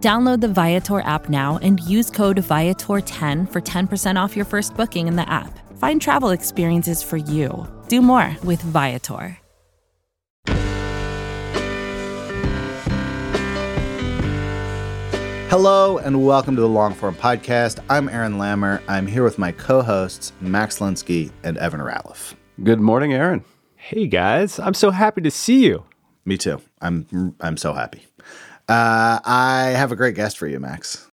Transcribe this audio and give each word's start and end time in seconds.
Download 0.00 0.40
the 0.40 0.48
Viator 0.48 1.00
app 1.00 1.28
now 1.28 1.58
and 1.60 1.78
use 1.80 2.08
code 2.08 2.38
Viator10 2.38 3.52
for 3.52 3.60
10% 3.60 4.16
off 4.16 4.34
your 4.34 4.46
first 4.46 4.74
booking 4.74 5.08
in 5.08 5.16
the 5.16 5.30
app. 5.30 5.58
Find 5.76 6.00
travel 6.00 6.30
experiences 6.30 7.02
for 7.02 7.18
you. 7.18 7.68
Do 7.88 8.00
more 8.00 8.34
with 8.42 8.62
Viator. 8.62 9.36
Hello 15.50 15.98
and 15.98 16.24
welcome 16.24 16.56
to 16.56 16.62
the 16.62 16.68
Longform 16.68 17.16
Podcast. 17.16 17.80
I'm 17.90 18.08
Aaron 18.08 18.38
Lammer. 18.38 18.80
I'm 18.88 19.06
here 19.06 19.22
with 19.22 19.38
my 19.38 19.52
co 19.52 19.82
hosts, 19.82 20.32
Max 20.40 20.78
Linsky 20.78 21.30
and 21.42 21.58
Evan 21.58 21.80
Ratliff. 21.80 22.32
Good 22.62 22.80
morning, 22.80 23.12
Aaron. 23.12 23.44
Hey 23.76 24.06
guys, 24.06 24.58
I'm 24.58 24.74
so 24.74 24.92
happy 24.92 25.20
to 25.20 25.30
see 25.30 25.66
you. 25.66 25.84
Me 26.24 26.38
too. 26.38 26.62
I'm 26.80 27.34
I'm 27.40 27.58
so 27.58 27.74
happy. 27.74 28.06
Uh, 28.70 29.18
I 29.24 29.72
have 29.74 29.90
a 29.90 29.96
great 29.96 30.14
guest 30.14 30.38
for 30.38 30.46
you, 30.46 30.60
Max. 30.60 31.10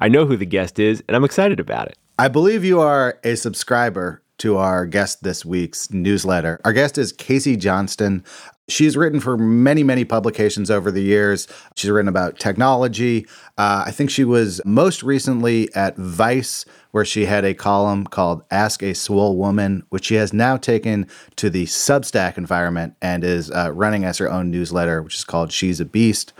I 0.00 0.08
know 0.08 0.26
who 0.26 0.36
the 0.36 0.44
guest 0.44 0.80
is, 0.80 1.04
and 1.06 1.16
I'm 1.16 1.22
excited 1.22 1.60
about 1.60 1.86
it. 1.86 1.96
I 2.18 2.26
believe 2.26 2.64
you 2.64 2.80
are 2.80 3.20
a 3.22 3.36
subscriber 3.36 4.24
to 4.38 4.56
our 4.56 4.86
guest 4.86 5.22
this 5.22 5.44
week's 5.44 5.88
newsletter. 5.92 6.60
Our 6.64 6.72
guest 6.72 6.98
is 6.98 7.12
Casey 7.12 7.56
Johnston. 7.56 8.24
She's 8.68 8.96
written 8.96 9.20
for 9.20 9.38
many, 9.38 9.84
many 9.84 10.04
publications 10.04 10.68
over 10.68 10.90
the 10.90 11.00
years. 11.00 11.46
She's 11.76 11.90
written 11.90 12.08
about 12.08 12.40
technology. 12.40 13.28
Uh, 13.56 13.84
I 13.86 13.92
think 13.92 14.10
she 14.10 14.24
was 14.24 14.60
most 14.64 15.04
recently 15.04 15.72
at 15.76 15.96
Vice, 15.96 16.64
where 16.90 17.04
she 17.04 17.26
had 17.26 17.44
a 17.44 17.54
column 17.54 18.04
called 18.04 18.42
Ask 18.50 18.82
a 18.82 18.94
Swole 18.94 19.36
Woman, 19.36 19.84
which 19.90 20.06
she 20.06 20.16
has 20.16 20.32
now 20.32 20.56
taken 20.56 21.06
to 21.36 21.50
the 21.50 21.66
Substack 21.66 22.36
environment 22.36 22.96
and 23.00 23.22
is 23.22 23.52
uh, 23.52 23.70
running 23.72 24.04
as 24.04 24.18
her 24.18 24.28
own 24.28 24.50
newsletter, 24.50 25.00
which 25.02 25.14
is 25.14 25.24
called 25.24 25.52
She's 25.52 25.78
a 25.78 25.84
Beast. 25.84 26.32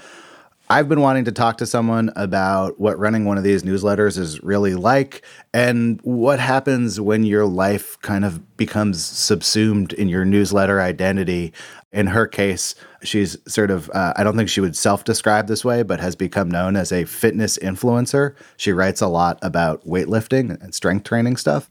I've 0.69 0.89
been 0.89 1.01
wanting 1.01 1.25
to 1.27 1.33
talk 1.33 1.59
to 1.59 1.67
someone 1.67 2.11
about 2.17 2.81
what 2.81 2.99
running 2.99 3.25
one 3.25 3.39
of 3.39 3.45
these 3.45 3.63
newsletters 3.63 4.19
is 4.19 4.43
really 4.43 4.75
like 4.75 5.25
and 5.55 6.01
what 6.03 6.41
happens 6.41 7.01
when 7.01 7.23
your 7.23 7.47
life 7.47 7.97
kind 8.03 8.25
of 8.25 8.57
becomes 8.57 9.05
subsumed 9.05 9.93
in 9.93 10.09
your 10.09 10.25
newsletter 10.25 10.81
identity. 10.81 11.53
In 11.93 12.09
her 12.09 12.27
case, 12.27 12.75
she's 13.05 13.37
sort 13.47 13.71
of, 13.71 13.89
uh, 13.95 14.15
I 14.17 14.25
don't 14.25 14.37
think 14.37 14.49
she 14.49 14.61
would 14.61 14.77
self 14.77 15.05
describe 15.05 15.47
this 15.47 15.65
way, 15.65 15.85
but 15.85 16.01
has 16.01 16.17
become 16.17 16.51
known 16.51 16.75
as 16.75 16.91
a 16.91 17.05
fitness 17.05 17.59
influencer. 17.59 18.35
She 18.57 18.73
writes 18.73 19.01
a 19.01 19.07
lot 19.07 19.39
about 19.43 19.87
weightlifting 19.87 20.61
and 20.61 20.75
strength 20.75 21.05
training 21.05 21.37
stuff. 21.37 21.71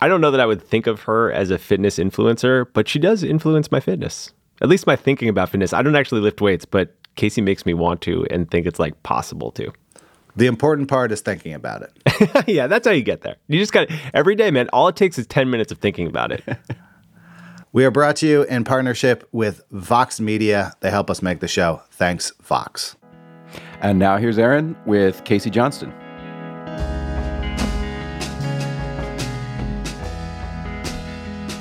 I 0.00 0.08
don't 0.08 0.22
know 0.22 0.30
that 0.30 0.40
I 0.40 0.46
would 0.46 0.62
think 0.62 0.86
of 0.86 1.02
her 1.02 1.30
as 1.30 1.50
a 1.50 1.58
fitness 1.58 1.98
influencer, 1.98 2.66
but 2.72 2.88
she 2.88 2.98
does 2.98 3.22
influence 3.22 3.70
my 3.70 3.80
fitness. 3.80 4.32
At 4.62 4.70
least 4.70 4.86
my 4.86 4.96
thinking 4.96 5.28
about 5.28 5.50
fitness. 5.50 5.74
I 5.74 5.82
don't 5.82 5.96
actually 5.96 6.22
lift 6.22 6.40
weights, 6.40 6.64
but 6.64 6.94
Casey 7.16 7.40
makes 7.40 7.66
me 7.66 7.74
want 7.74 8.00
to 8.02 8.26
and 8.30 8.50
think 8.50 8.66
it's 8.66 8.78
like 8.78 9.02
possible 9.02 9.50
to. 9.52 9.72
The 10.36 10.46
important 10.46 10.88
part 10.88 11.12
is 11.12 11.20
thinking 11.20 11.54
about 11.54 11.82
it. 11.82 12.48
yeah, 12.48 12.66
that's 12.66 12.86
how 12.86 12.92
you 12.92 13.02
get 13.02 13.22
there. 13.22 13.36
You 13.48 13.58
just 13.58 13.72
got 13.72 13.88
every 14.14 14.34
day, 14.34 14.50
man. 14.50 14.68
All 14.72 14.88
it 14.88 14.96
takes 14.96 15.18
is 15.18 15.26
10 15.26 15.50
minutes 15.50 15.72
of 15.72 15.78
thinking 15.78 16.06
about 16.06 16.32
it. 16.32 16.44
we 17.72 17.84
are 17.84 17.90
brought 17.90 18.16
to 18.16 18.26
you 18.26 18.42
in 18.44 18.64
partnership 18.64 19.28
with 19.32 19.62
Vox 19.70 20.20
Media. 20.20 20.72
They 20.80 20.90
help 20.90 21.10
us 21.10 21.20
make 21.20 21.40
the 21.40 21.48
show. 21.48 21.82
Thanks, 21.90 22.32
Vox. 22.42 22.96
And 23.80 23.98
now 23.98 24.18
here's 24.18 24.38
Aaron 24.38 24.76
with 24.86 25.24
Casey 25.24 25.50
Johnston. 25.50 25.92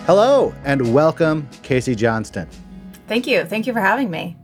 Hello 0.06 0.56
and 0.64 0.94
welcome, 0.94 1.48
Casey 1.64 1.96
Johnston. 1.96 2.48
Thank 3.08 3.28
you. 3.28 3.46
Thank 3.46 3.68
you 3.68 3.74
for 3.74 3.80
having 3.80 4.10
me. 4.10 4.36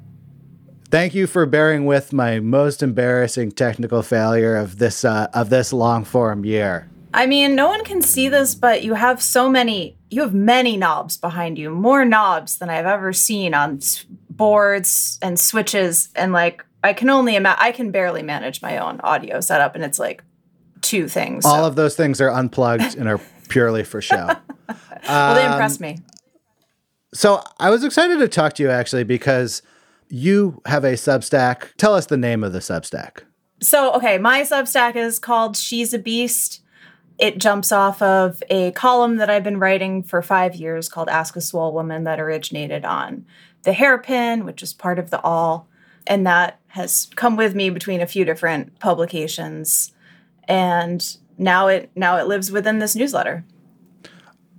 Thank 0.95 1.13
you 1.13 1.27
for 1.27 1.45
bearing 1.45 1.85
with 1.85 2.13
my 2.13 2.39
most 2.39 2.81
embarrassing 2.81 3.51
technical 3.51 4.01
failure 4.01 4.55
of 4.55 4.77
this 4.77 5.03
uh, 5.03 5.27
of 5.33 5.49
this 5.49 5.73
long 5.73 6.05
form 6.05 6.45
year. 6.45 6.89
I 7.13 7.25
mean, 7.25 7.53
no 7.53 7.67
one 7.67 7.83
can 7.83 8.01
see 8.01 8.29
this, 8.29 8.55
but 8.55 8.81
you 8.81 8.93
have 8.93 9.21
so 9.21 9.49
many. 9.49 9.97
You 10.09 10.21
have 10.21 10.33
many 10.33 10.77
knobs 10.77 11.17
behind 11.17 11.57
you, 11.57 11.69
more 11.69 12.05
knobs 12.05 12.59
than 12.59 12.69
I've 12.69 12.85
ever 12.85 13.11
seen 13.11 13.53
on 13.53 13.81
boards 14.29 15.19
and 15.21 15.37
switches. 15.37 16.07
And 16.15 16.31
like, 16.31 16.63
I 16.81 16.93
can 16.93 17.09
only 17.09 17.35
imagine. 17.35 17.59
I 17.61 17.73
can 17.73 17.91
barely 17.91 18.23
manage 18.23 18.61
my 18.61 18.77
own 18.77 19.01
audio 19.01 19.41
setup, 19.41 19.75
and 19.75 19.83
it's 19.83 19.99
like 19.99 20.23
two 20.79 21.09
things. 21.09 21.43
All 21.43 21.57
so. 21.57 21.67
of 21.67 21.75
those 21.75 21.97
things 21.97 22.21
are 22.21 22.31
unplugged 22.31 22.95
and 22.95 23.09
are 23.09 23.19
purely 23.49 23.83
for 23.83 24.01
show. 24.01 24.27
well, 25.09 25.35
they 25.35 25.45
impressed 25.45 25.81
me. 25.81 25.97
So 27.13 27.43
I 27.59 27.69
was 27.69 27.83
excited 27.83 28.19
to 28.19 28.29
talk 28.29 28.53
to 28.53 28.63
you 28.63 28.69
actually 28.69 29.03
because 29.03 29.61
you 30.09 30.61
have 30.65 30.83
a 30.83 30.93
Substack. 30.93 31.73
Tell 31.77 31.93
us 31.93 32.05
the 32.07 32.17
name 32.17 32.43
of 32.43 32.53
the 32.53 32.59
Substack. 32.59 33.23
So, 33.61 33.93
okay, 33.93 34.17
my 34.17 34.41
Substack 34.41 34.95
is 34.95 35.19
called 35.19 35.57
She's 35.57 35.93
a 35.93 35.99
Beast. 35.99 36.61
It 37.17 37.37
jumps 37.37 37.71
off 37.71 38.01
of 38.01 38.43
a 38.49 38.71
column 38.71 39.17
that 39.17 39.29
I've 39.29 39.43
been 39.43 39.59
writing 39.59 40.03
for 40.03 40.21
five 40.21 40.55
years 40.55 40.89
called 40.89 41.07
Ask 41.07 41.35
a 41.35 41.41
Swole 41.41 41.73
Woman 41.73 42.03
that 42.03 42.19
originated 42.19 42.83
on 42.83 43.25
The 43.63 43.73
Hairpin, 43.73 44.43
which 44.43 44.61
is 44.61 44.73
part 44.73 44.99
of 44.99 45.09
the 45.09 45.21
Awl. 45.23 45.67
And 46.07 46.27
that 46.27 46.59
has 46.67 47.07
come 47.15 47.37
with 47.37 47.55
me 47.55 47.69
between 47.69 48.01
a 48.01 48.07
few 48.07 48.25
different 48.25 48.77
publications. 48.79 49.93
And 50.47 51.17
now 51.37 51.67
it 51.67 51.89
now 51.95 52.17
it 52.17 52.27
lives 52.27 52.51
within 52.51 52.79
this 52.79 52.95
newsletter. 52.95 53.45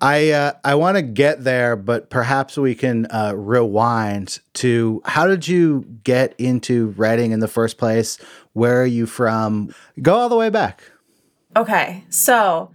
I 0.01 0.31
uh, 0.31 0.53
I 0.65 0.75
want 0.75 0.97
to 0.97 1.03
get 1.03 1.45
there, 1.45 1.75
but 1.77 2.11
perhaps 2.11 2.59
we 2.59 2.75
can 2.75 3.07
uh, 3.07 3.33
rewind 3.35 4.41
to 4.55 5.01
how 5.05 5.27
did 5.27 5.49
you 5.49 5.87
get 6.05 6.35
into 6.39 6.89
writing 6.91 7.33
in 7.33 7.41
the 7.41 7.49
first 7.49 7.79
place? 7.79 8.19
Where 8.53 8.83
are 8.83 8.87
you 8.87 9.07
from? 9.07 9.75
Go 10.03 10.15
all 10.15 10.29
the 10.29 10.37
way 10.37 10.51
back. 10.51 10.83
Okay, 11.57 12.05
so 12.11 12.71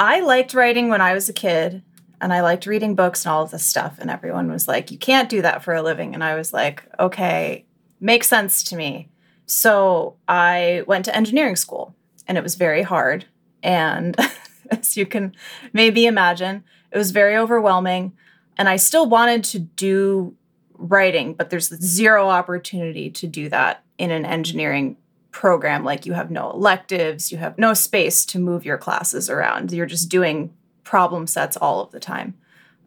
I 0.00 0.20
liked 0.20 0.54
writing 0.54 0.88
when 0.88 1.00
I 1.00 1.14
was 1.14 1.28
a 1.28 1.32
kid, 1.32 1.82
and 2.20 2.32
I 2.32 2.40
liked 2.40 2.66
reading 2.66 2.96
books 2.96 3.24
and 3.24 3.32
all 3.32 3.44
of 3.44 3.52
this 3.52 3.64
stuff. 3.64 3.98
And 4.00 4.10
everyone 4.10 4.50
was 4.50 4.66
like, 4.66 4.90
"You 4.90 4.98
can't 4.98 5.28
do 5.28 5.42
that 5.42 5.62
for 5.62 5.74
a 5.74 5.82
living," 5.82 6.14
and 6.14 6.24
I 6.24 6.34
was 6.34 6.52
like, 6.52 6.82
"Okay, 6.98 7.66
makes 8.00 8.26
sense 8.26 8.64
to 8.64 8.76
me." 8.76 9.08
So 9.46 10.16
I 10.26 10.82
went 10.86 11.04
to 11.04 11.16
engineering 11.16 11.56
school, 11.56 11.94
and 12.26 12.36
it 12.36 12.42
was 12.42 12.56
very 12.56 12.82
hard 12.82 13.26
and 13.62 14.16
as 14.70 14.96
you 14.96 15.06
can 15.06 15.34
maybe 15.72 16.06
imagine. 16.06 16.64
It 16.90 16.98
was 16.98 17.10
very 17.10 17.36
overwhelming. 17.36 18.12
And 18.56 18.68
I 18.68 18.76
still 18.76 19.08
wanted 19.08 19.44
to 19.44 19.58
do 19.58 20.34
writing, 20.74 21.34
but 21.34 21.50
there's 21.50 21.68
zero 21.82 22.28
opportunity 22.28 23.10
to 23.10 23.26
do 23.26 23.48
that 23.48 23.84
in 23.98 24.10
an 24.10 24.24
engineering 24.24 24.96
program. 25.30 25.84
Like 25.84 26.06
you 26.06 26.14
have 26.14 26.30
no 26.30 26.50
electives, 26.50 27.30
you 27.30 27.38
have 27.38 27.58
no 27.58 27.74
space 27.74 28.24
to 28.26 28.38
move 28.38 28.64
your 28.64 28.78
classes 28.78 29.28
around. 29.28 29.72
You're 29.72 29.86
just 29.86 30.08
doing 30.08 30.52
problem 30.84 31.26
sets 31.26 31.56
all 31.56 31.80
of 31.80 31.90
the 31.90 32.00
time. 32.00 32.34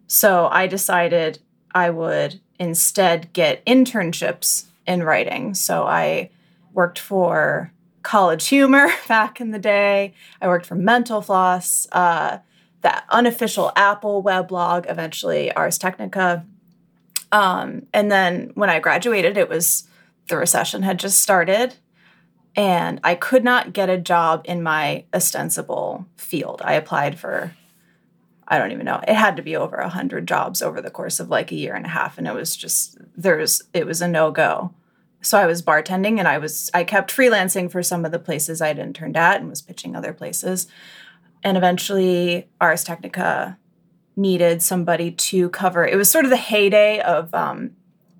So 0.07 0.48
I 0.51 0.68
decided 0.68 1.39
I 1.74 1.89
would 1.89 2.42
instead 2.60 3.31
get 3.33 3.66
internships 3.66 4.66
in 4.86 5.04
writing. 5.04 5.54
So 5.54 5.86
I 5.86 6.30
worked 6.74 7.00
for 7.00 7.72
College 8.03 8.48
Humor 8.48 8.89
back 9.07 9.42
in 9.42 9.51
the 9.51 9.59
day. 9.59 10.13
I 10.42 10.48
worked 10.48 10.65
for 10.65 10.75
Mental 10.75 11.21
Floss, 11.21 11.88
uh, 11.92 12.39
that 12.81 13.06
unofficial 13.09 13.71
Apple 13.75 14.24
weblog, 14.24 14.89
eventually 14.89 15.51
Ars 15.53 15.77
Technica. 15.77 16.45
Um, 17.31 17.88
and 17.94 18.12
then 18.12 18.51
when 18.56 18.69
I 18.69 18.80
graduated, 18.80 19.38
it 19.38 19.50
was 19.50 19.88
the 20.27 20.38
recession 20.38 20.81
had 20.81 21.00
just 21.00 21.21
started 21.21 21.75
and 22.56 23.00
I 23.03 23.15
could 23.15 23.44
not 23.44 23.74
get 23.74 23.89
a 23.89 23.98
job 23.98 24.42
in 24.45 24.62
my 24.62 25.06
ostensible 25.13 26.06
field. 26.18 26.62
I 26.63 26.74
applied 26.74 27.18
for, 27.18 27.54
I 28.47 28.57
don't 28.57 28.71
even 28.71 28.86
know, 28.86 29.01
it 29.07 29.13
had 29.13 29.38
to 29.38 29.42
be 29.42 29.56
over 29.56 29.77
a 29.77 29.89
hundred 29.89 30.27
jobs 30.27 30.62
over 30.62 30.81
the 30.81 30.92
course 30.92 31.19
of 31.19 31.30
like 31.30 31.51
a 31.51 31.56
year 31.56 31.75
and 31.75 31.86
a 31.86 31.89
half, 31.89 32.18
and 32.18 32.27
it 32.27 32.33
was 32.33 32.56
just 32.56 32.97
there's 33.15 33.62
it 33.74 33.86
was 33.86 34.01
a 34.01 34.07
no 34.07 34.31
go. 34.31 34.74
So 35.21 35.38
I 35.38 35.45
was 35.45 35.62
bartending, 35.62 36.18
and 36.19 36.27
I 36.27 36.38
was 36.38 36.69
I 36.73 36.83
kept 36.83 37.15
freelancing 37.15 37.71
for 37.71 37.83
some 37.83 38.06
of 38.06 38.12
the 38.12 38.19
places 38.19 38.62
I'd 38.62 38.79
interned 38.79 39.18
at, 39.18 39.39
and 39.39 39.50
was 39.50 39.62
pitching 39.62 39.95
other 39.95 40.13
places, 40.13 40.68
and 41.44 41.57
eventually 41.57 42.47
Ars 42.59 42.83
Technica 42.83 43.57
needed 44.15 44.62
somebody 44.62 45.12
to 45.12 45.50
cover. 45.50 45.85
It 45.85 45.95
was 45.95 46.09
sort 46.12 46.25
of 46.25 46.31
the 46.31 46.38
heyday 46.38 47.00
of 47.00 47.33
um, 47.33 47.71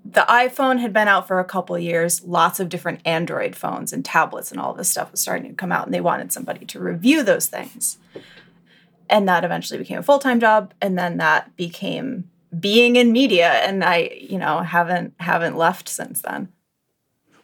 the 0.04 0.22
iPhone 0.22 0.80
had 0.80 0.92
been 0.92 1.08
out 1.08 1.26
for 1.26 1.38
a 1.38 1.44
couple 1.44 1.78
years. 1.78 2.22
Lots 2.24 2.60
of 2.60 2.68
different 2.68 3.00
Android 3.04 3.54
phones 3.54 3.92
and 3.92 4.04
tablets 4.04 4.50
and 4.50 4.60
all 4.60 4.72
this 4.72 4.88
stuff 4.88 5.10
was 5.10 5.20
starting 5.20 5.50
to 5.50 5.56
come 5.56 5.72
out, 5.72 5.86
and 5.86 5.94
they 5.94 6.00
wanted 6.00 6.32
somebody 6.32 6.64
to 6.66 6.80
review 6.80 7.22
those 7.22 7.46
things. 7.46 7.98
And 9.10 9.28
that 9.28 9.44
eventually 9.44 9.78
became 9.78 9.98
a 9.98 10.02
full 10.02 10.18
time 10.18 10.40
job, 10.40 10.72
and 10.80 10.98
then 10.98 11.18
that 11.18 11.56
became 11.56 12.30
being 12.58 12.96
in 12.96 13.12
media, 13.12 13.50
and 13.50 13.82
I, 13.82 14.18
you 14.20 14.38
know, 14.38 14.60
haven't 14.60 15.14
haven't 15.18 15.56
left 15.56 15.88
since 15.88 16.22
then. 16.22 16.48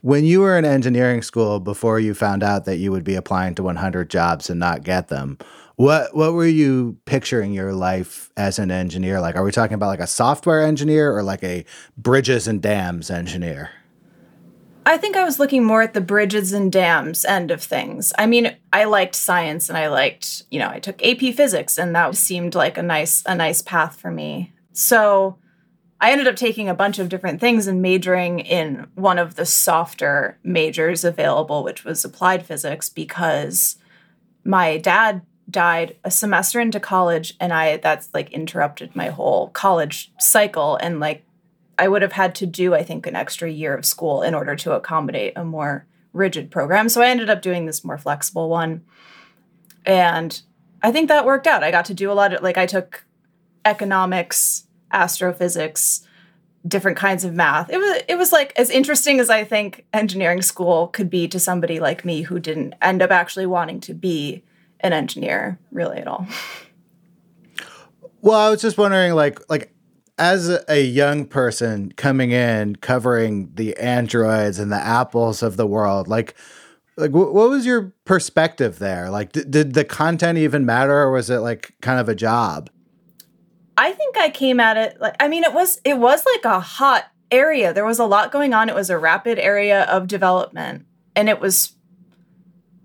When 0.01 0.25
you 0.25 0.41
were 0.41 0.57
in 0.57 0.65
engineering 0.65 1.23
school, 1.23 1.59
before 1.59 1.99
you 1.99 2.15
found 2.15 2.45
out 2.45 2.65
that 2.67 2.77
you 2.77 2.93
would 2.93 3.03
be 3.03 3.17
applying 3.17 3.57
to 3.57 3.65
100 3.65 4.09
jobs 4.09 4.49
and 4.49 4.61
not 4.61 4.85
get 4.85 5.09
them, 5.09 5.39
what 5.75 6.15
what 6.15 6.35
were 6.35 6.47
you 6.47 6.97
picturing 7.05 7.53
your 7.53 7.73
life 7.73 8.31
as 8.37 8.59
an 8.59 8.71
engineer 8.71 9.21
like? 9.21 9.37
Are 9.37 9.45
we 9.45 9.53
talking 9.53 9.75
about 9.75 9.87
like 9.89 10.01
a 10.01 10.07
software 10.07 10.63
engineer 10.63 11.17
or 11.17 11.23
like 11.23 11.43
a 11.43 11.65
bridges 11.97 12.47
and 12.47 12.61
dams 12.61 13.11
engineer? 13.11 13.71
I 14.87 14.97
think 14.97 15.17
I 15.17 15.25
was 15.25 15.39
looking 15.39 15.65
more 15.65 15.83
at 15.83 15.95
the 15.95 16.01
bridges 16.01 16.53
and 16.53 16.73
dams 16.73 17.25
end 17.25 17.51
of 17.51 17.63
things. 17.63 18.13
I 18.19 18.27
mean, 18.27 18.57
I 18.73 18.85
liked 18.85 19.15
science 19.15 19.69
and 19.69 19.77
I 19.77 19.89
liked, 19.89 20.45
you 20.51 20.59
know, 20.59 20.69
I 20.69 20.79
took 20.79 21.05
AP 21.05 21.35
physics 21.35 21.77
and 21.77 21.95
that 21.95 22.17
seemed 22.17 22.55
like 22.55 22.79
a 22.79 22.83
nice 22.83 23.23
a 23.27 23.35
nice 23.35 23.63
path 23.63 24.01
for 24.01 24.11
me. 24.11 24.53
So, 24.73 25.39
I 26.01 26.13
ended 26.13 26.29
up 26.29 26.37
taking 26.37 26.69
a 26.69 26.75
bunch 26.75 26.99
of 26.99 27.09
different 27.09 27.41
things 27.41 27.67
and 27.67 27.83
majoring 27.83 28.41
in 28.41 28.87
one 28.95 29.19
of 29.19 29.35
the 29.35 29.45
softer 29.45 30.39
majors 30.45 31.05
available, 31.05 31.65
which 31.65 31.85
was 31.85 32.05
applied 32.05 32.47
physics 32.47 32.89
because 32.89 33.77
my 34.45 34.79
dad 34.79 35.23
died 35.51 35.97
a 36.05 36.11
semester 36.11 36.61
into 36.61 36.79
college 36.79 37.35
and 37.41 37.53
I 37.53 37.79
that's 37.79 38.11
like 38.13 38.31
interrupted 38.31 38.95
my 38.95 39.09
whole 39.09 39.49
college 39.49 40.13
cycle 40.19 40.77
and 40.77 41.01
like 41.01 41.25
I 41.79 41.89
would 41.89 42.03
have 42.03 42.13
had 42.13 42.35
to 42.37 42.47
do 42.47 42.75
I 42.75 42.83
think 42.83 43.07
an 43.07 43.17
extra 43.17 43.51
year 43.51 43.75
of 43.75 43.87
school 43.87 44.23
in 44.23 44.35
order 44.35 44.55
to 44.57 44.73
accommodate 44.73 45.33
a 45.37 45.45
more 45.45 45.87
rigid 46.13 46.51
program. 46.51 46.89
So 46.89 47.01
I 47.01 47.09
ended 47.09 47.31
up 47.31 47.43
doing 47.43 47.67
this 47.67 47.85
more 47.85 47.99
flexible 47.99 48.49
one. 48.49 48.85
And 49.87 50.41
I 50.83 50.93
think 50.93 51.09
that 51.09 51.25
worked 51.25 51.47
out. 51.47 51.65
I 51.65 51.71
got 51.71 51.87
to 51.87 51.95
do 51.95 52.11
a 52.11 52.15
lot 52.15 52.35
of 52.35 52.43
like 52.43 52.59
I 52.59 52.67
took 52.67 53.05
economics, 53.65 54.65
astrophysics, 54.93 56.07
different 56.67 56.97
kinds 56.97 57.25
of 57.25 57.35
math. 57.35 57.71
It 57.71 57.79
was 57.79 58.03
it 58.09 58.17
was 58.17 58.33
like 58.33 58.53
as 58.57 58.71
interesting 58.71 59.21
as 59.21 59.31
I 59.31 59.45
think 59.45 59.87
engineering 59.93 60.43
school 60.43 60.89
could 60.89 61.11
be 61.11 61.29
to 61.29 61.39
somebody 61.39 61.81
like 61.81 62.05
me 62.05 62.23
who 62.23 62.39
didn't 62.41 62.75
end 62.83 63.03
up 63.03 63.11
actually 63.11 63.47
wanting 63.47 63.81
to 63.81 63.95
be 63.95 64.43
an 64.81 64.93
engineer 64.93 65.59
really 65.71 65.99
at 65.99 66.07
all. 66.07 66.27
Well, 68.21 68.39
I 68.39 68.51
was 68.51 68.61
just 68.61 68.79
wondering, 68.79 69.15
like, 69.15 69.39
like 69.49 69.73
as 70.19 70.59
a 70.69 70.83
young 70.83 71.25
person 71.25 71.93
coming 71.93 72.33
in 72.33 72.77
covering 72.77 73.53
the 73.55 73.77
androids 73.77 74.59
and 74.59 74.73
the 74.73 74.77
apples 74.77 75.43
of 75.43 75.57
the 75.57 75.67
world, 75.67 76.09
like, 76.09 76.35
like 76.97 77.13
what 77.13 77.33
was 77.33 77.65
your 77.65 77.93
perspective 78.05 78.81
there? 78.81 79.09
Like, 79.09 79.33
did, 79.33 79.51
did 79.51 79.75
the 79.75 79.85
content 79.85 80.39
even 80.39 80.67
matter, 80.67 80.99
or 80.99 81.13
was 81.13 81.31
it 81.31 81.39
like 81.39 81.75
kind 81.81 82.01
of 82.01 82.09
a 82.09 82.15
job? 82.15 82.71
I 83.79 83.93
think 83.93 84.19
I 84.19 84.29
came 84.29 84.59
at 84.59 84.77
it 84.77 85.01
like 85.01 85.15
I 85.21 85.29
mean, 85.29 85.45
it 85.45 85.55
was 85.55 85.81
it 85.85 85.99
was 85.99 86.27
like 86.35 86.45
a 86.45 86.61
hot 86.61 87.05
area. 87.31 87.73
There 87.73 87.87
was 87.87 88.01
a 88.01 88.05
lot 88.05 88.33
going 88.33 88.53
on. 88.53 88.69
It 88.69 88.75
was 88.75 88.91
a 88.91 88.99
rapid 88.99 89.39
area 89.39 89.85
of 89.85 90.09
development, 90.09 90.85
and 91.15 91.29
it 91.29 91.41
was 91.41 91.75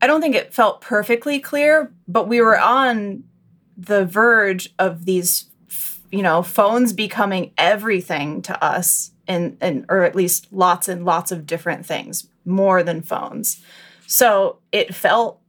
I 0.04 0.08
don't 0.08 0.22
think 0.22 0.36
it 0.36 0.54
felt 0.54 0.82
perfectly 0.82 1.40
clear, 1.40 1.92
but 2.08 2.28
we 2.28 2.42
were 2.42 2.60
on 2.60 3.24
the 3.76 4.06
verge 4.06 4.72
of 4.78 5.06
these, 5.06 5.50
you 6.12 6.22
know, 6.22 6.44
phones 6.44 6.94
becoming 6.94 7.54
everything 7.58 8.44
to 8.44 8.64
us, 8.64 9.12
and 9.28 9.58
and 9.62 9.86
or 9.90 10.04
at 10.04 10.16
least 10.16 10.54
lots 10.54 10.88
and 10.88 11.06
lots 11.06 11.32
of 11.32 11.48
different 11.48 11.88
things, 11.88 12.28
more 12.46 12.84
than 12.84 13.02
phones. 13.02 13.64
So 14.06 14.60
it 14.72 14.94
felt 14.94 15.40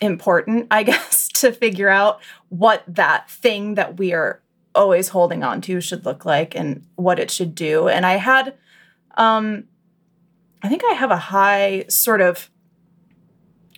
important, 0.00 0.68
I 0.70 0.82
guess, 0.84 1.26
to 1.40 1.50
figure 1.50 1.88
out 1.88 2.20
what 2.50 2.84
that 2.86 3.28
thing 3.28 3.74
that 3.74 3.98
we 3.98 4.12
are 4.12 4.40
always 4.74 5.08
holding 5.08 5.42
on 5.42 5.60
to 5.62 5.80
should 5.80 6.04
look 6.04 6.24
like 6.24 6.54
and 6.54 6.86
what 6.96 7.18
it 7.18 7.30
should 7.30 7.54
do. 7.54 7.88
And 7.88 8.04
I 8.04 8.16
had, 8.16 8.54
um, 9.16 9.64
I 10.62 10.68
think 10.68 10.82
I 10.84 10.94
have 10.94 11.10
a 11.10 11.16
high 11.16 11.84
sort 11.88 12.20
of 12.20 12.50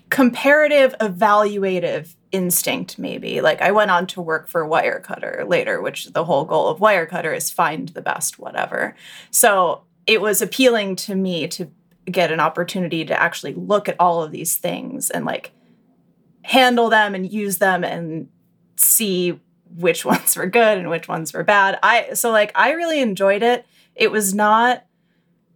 comparative 0.08 0.94
evaluative 1.00 2.14
instinct 2.30 2.98
maybe 2.98 3.40
like 3.40 3.60
i 3.60 3.72
went 3.72 3.90
on 3.90 4.06
to 4.06 4.20
work 4.20 4.46
for 4.46 4.64
wirecutter 4.64 5.48
later 5.48 5.80
which 5.80 6.06
the 6.12 6.24
whole 6.24 6.44
goal 6.44 6.68
of 6.68 6.78
wirecutter 6.78 7.36
is 7.36 7.50
find 7.50 7.88
the 7.90 8.02
best 8.02 8.38
whatever 8.38 8.94
so 9.30 9.82
it 10.06 10.20
was 10.20 10.40
appealing 10.40 10.94
to 10.94 11.14
me 11.14 11.48
to 11.48 11.68
get 12.10 12.30
an 12.30 12.40
opportunity 12.40 13.04
to 13.04 13.20
actually 13.20 13.54
look 13.54 13.88
at 13.88 13.96
all 13.98 14.22
of 14.22 14.30
these 14.30 14.56
things 14.56 15.10
and 15.10 15.24
like 15.24 15.52
handle 16.42 16.88
them 16.88 17.14
and 17.14 17.32
use 17.32 17.58
them 17.58 17.82
and 17.82 18.28
see 18.76 19.40
which 19.76 20.04
ones 20.12 20.36
were 20.36 20.46
good 20.46 20.78
and 20.78 20.90
which 20.90 21.08
ones 21.08 21.32
were 21.32 21.44
bad 21.44 21.78
i 21.82 22.12
so 22.14 22.30
like 22.30 22.52
i 22.54 22.72
really 22.72 23.00
enjoyed 23.00 23.42
it 23.42 23.66
it 23.94 24.10
was 24.10 24.34
not 24.34 24.84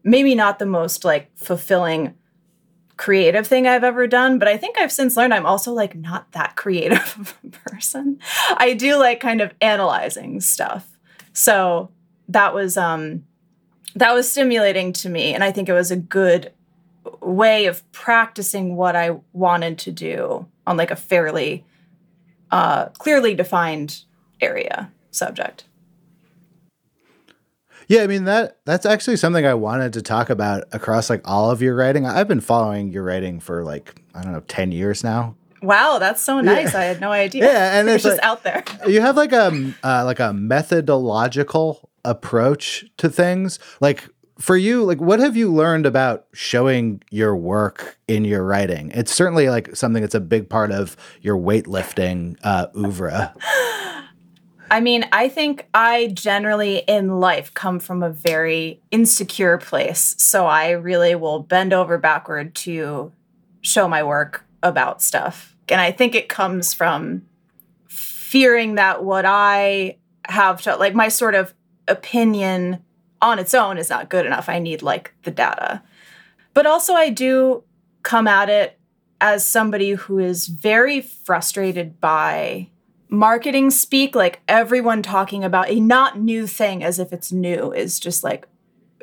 maybe 0.02 0.34
not 0.34 0.58
the 0.58 0.67
most 0.67 1.05
like 1.05 1.31
fulfilling 1.37 2.14
creative 3.00 3.46
thing 3.46 3.67
I've 3.67 3.82
ever 3.82 4.06
done, 4.06 4.38
but 4.38 4.46
I 4.46 4.58
think 4.58 4.76
I've 4.76 4.93
since 4.93 5.17
learned 5.17 5.32
I'm 5.32 5.46
also 5.46 5.72
like 5.72 5.96
not 5.96 6.31
that 6.32 6.55
creative 6.55 7.17
of 7.19 7.38
a 7.43 7.70
person. 7.70 8.19
I 8.59 8.75
do 8.75 8.99
like 8.99 9.21
kind 9.21 9.40
of 9.40 9.54
analyzing 9.62 10.42
stuff. 10.42 10.99
So 11.33 11.90
that 12.28 12.52
was 12.52 12.76
um 12.76 13.25
that 13.94 14.12
was 14.12 14.30
stimulating 14.30 14.92
to 14.92 15.09
me 15.09 15.33
and 15.35 15.42
I 15.42 15.50
think 15.50 15.68
it 15.68 15.73
was 15.73 15.90
a 15.90 15.97
good 15.97 16.52
way 17.23 17.64
of 17.64 17.90
practicing 17.90 18.76
what 18.76 18.94
I 18.94 19.18
wanted 19.33 19.78
to 19.78 19.92
do 19.92 20.47
on 20.66 20.76
like 20.76 20.90
a 20.90 20.97
fairly 20.97 21.64
uh 22.50 22.87
clearly 22.90 23.35
defined 23.35 24.04
area 24.40 24.90
subject. 25.11 25.64
Yeah, 27.90 28.02
I 28.02 28.06
mean 28.06 28.25
that 28.25 28.59
that's 28.64 28.87
actually 28.87 29.16
something 29.16 29.44
I 29.44 29.54
wanted 29.54 29.92
to 29.94 30.02
talk 30.02 30.30
about 30.30 30.62
across 30.70 31.11
like 31.11 31.23
all 31.25 31.50
of 31.50 31.61
your 31.61 31.75
writing. 31.75 32.06
I've 32.06 32.28
been 32.28 32.40
following 32.40 32.92
your 32.92 33.02
writing 33.02 33.40
for 33.40 33.64
like 33.64 34.00
I 34.14 34.23
don't 34.23 34.32
know, 34.32 34.44
10 34.47 34.70
years 34.70 35.02
now. 35.02 35.35
Wow, 35.61 35.99
that's 35.99 36.23
so 36.23 36.40
nice. 36.40 36.73
Yeah. 36.73 36.80
I 36.80 36.85
had 36.85 37.00
no 37.00 37.11
idea. 37.26 37.44
Yeah, 37.44 37.78
and 37.78 37.88
it's, 37.88 38.04
just 38.04 38.18
like, 38.18 38.25
out 38.25 38.44
there. 38.44 38.64
you 38.87 39.00
have 39.00 39.16
like 39.16 39.32
a 39.32 39.75
uh, 39.82 40.04
like 40.04 40.20
a 40.20 40.32
methodological 40.32 41.90
approach 42.04 42.85
to 42.99 43.11
things. 43.11 43.59
Like 43.80 44.09
for 44.38 44.56
you, 44.56 44.85
like 44.85 45.00
what 45.00 45.18
have 45.18 45.37
you 45.37 45.52
learned 45.52 45.85
about 45.85 46.26
showing 46.32 47.02
your 47.11 47.37
work 47.37 47.99
in 48.09 48.25
your 48.25 48.44
writing? 48.44 48.90
It's 48.94 49.12
certainly 49.12 49.50
like 49.50 49.75
something 49.75 50.00
that's 50.00 50.14
a 50.14 50.20
big 50.20 50.49
part 50.49 50.70
of 50.70 50.97
your 51.20 51.37
weightlifting 51.37 52.37
uh, 52.42 52.68
oeuvre. 52.76 53.35
I 54.70 54.78
mean, 54.78 55.04
I 55.12 55.28
think 55.28 55.66
I 55.74 56.08
generally 56.14 56.78
in 56.86 57.18
life 57.18 57.52
come 57.54 57.80
from 57.80 58.04
a 58.04 58.10
very 58.10 58.80
insecure 58.92 59.58
place. 59.58 60.14
So 60.18 60.46
I 60.46 60.70
really 60.70 61.16
will 61.16 61.40
bend 61.40 61.72
over 61.72 61.98
backward 61.98 62.54
to 62.56 63.10
show 63.62 63.88
my 63.88 64.02
work 64.04 64.44
about 64.62 65.02
stuff. 65.02 65.56
And 65.68 65.80
I 65.80 65.90
think 65.90 66.14
it 66.14 66.28
comes 66.28 66.72
from 66.72 67.26
fearing 67.88 68.76
that 68.76 69.04
what 69.04 69.24
I 69.26 69.98
have 70.28 70.62
to, 70.62 70.76
like, 70.76 70.94
my 70.94 71.08
sort 71.08 71.34
of 71.34 71.52
opinion 71.88 72.82
on 73.20 73.40
its 73.40 73.54
own 73.54 73.76
is 73.76 73.90
not 73.90 74.08
good 74.08 74.24
enough. 74.24 74.48
I 74.48 74.60
need, 74.60 74.82
like, 74.82 75.12
the 75.24 75.32
data. 75.32 75.82
But 76.54 76.66
also, 76.66 76.94
I 76.94 77.10
do 77.10 77.64
come 78.02 78.28
at 78.28 78.48
it 78.48 78.78
as 79.20 79.44
somebody 79.44 79.92
who 79.92 80.18
is 80.18 80.46
very 80.46 81.00
frustrated 81.00 82.00
by 82.00 82.68
marketing 83.11 83.71
speak, 83.71 84.14
like 84.14 84.40
everyone 84.49 85.02
talking 85.02 85.45
about 85.45 85.69
a 85.69 85.81
not 85.81 86.19
new 86.19 86.47
thing 86.47 86.83
as 86.83 86.99
if 86.99 87.12
it's 87.12 87.33
new 87.33 87.73
is 87.73 88.00
just 88.00 88.25
like 88.25 88.47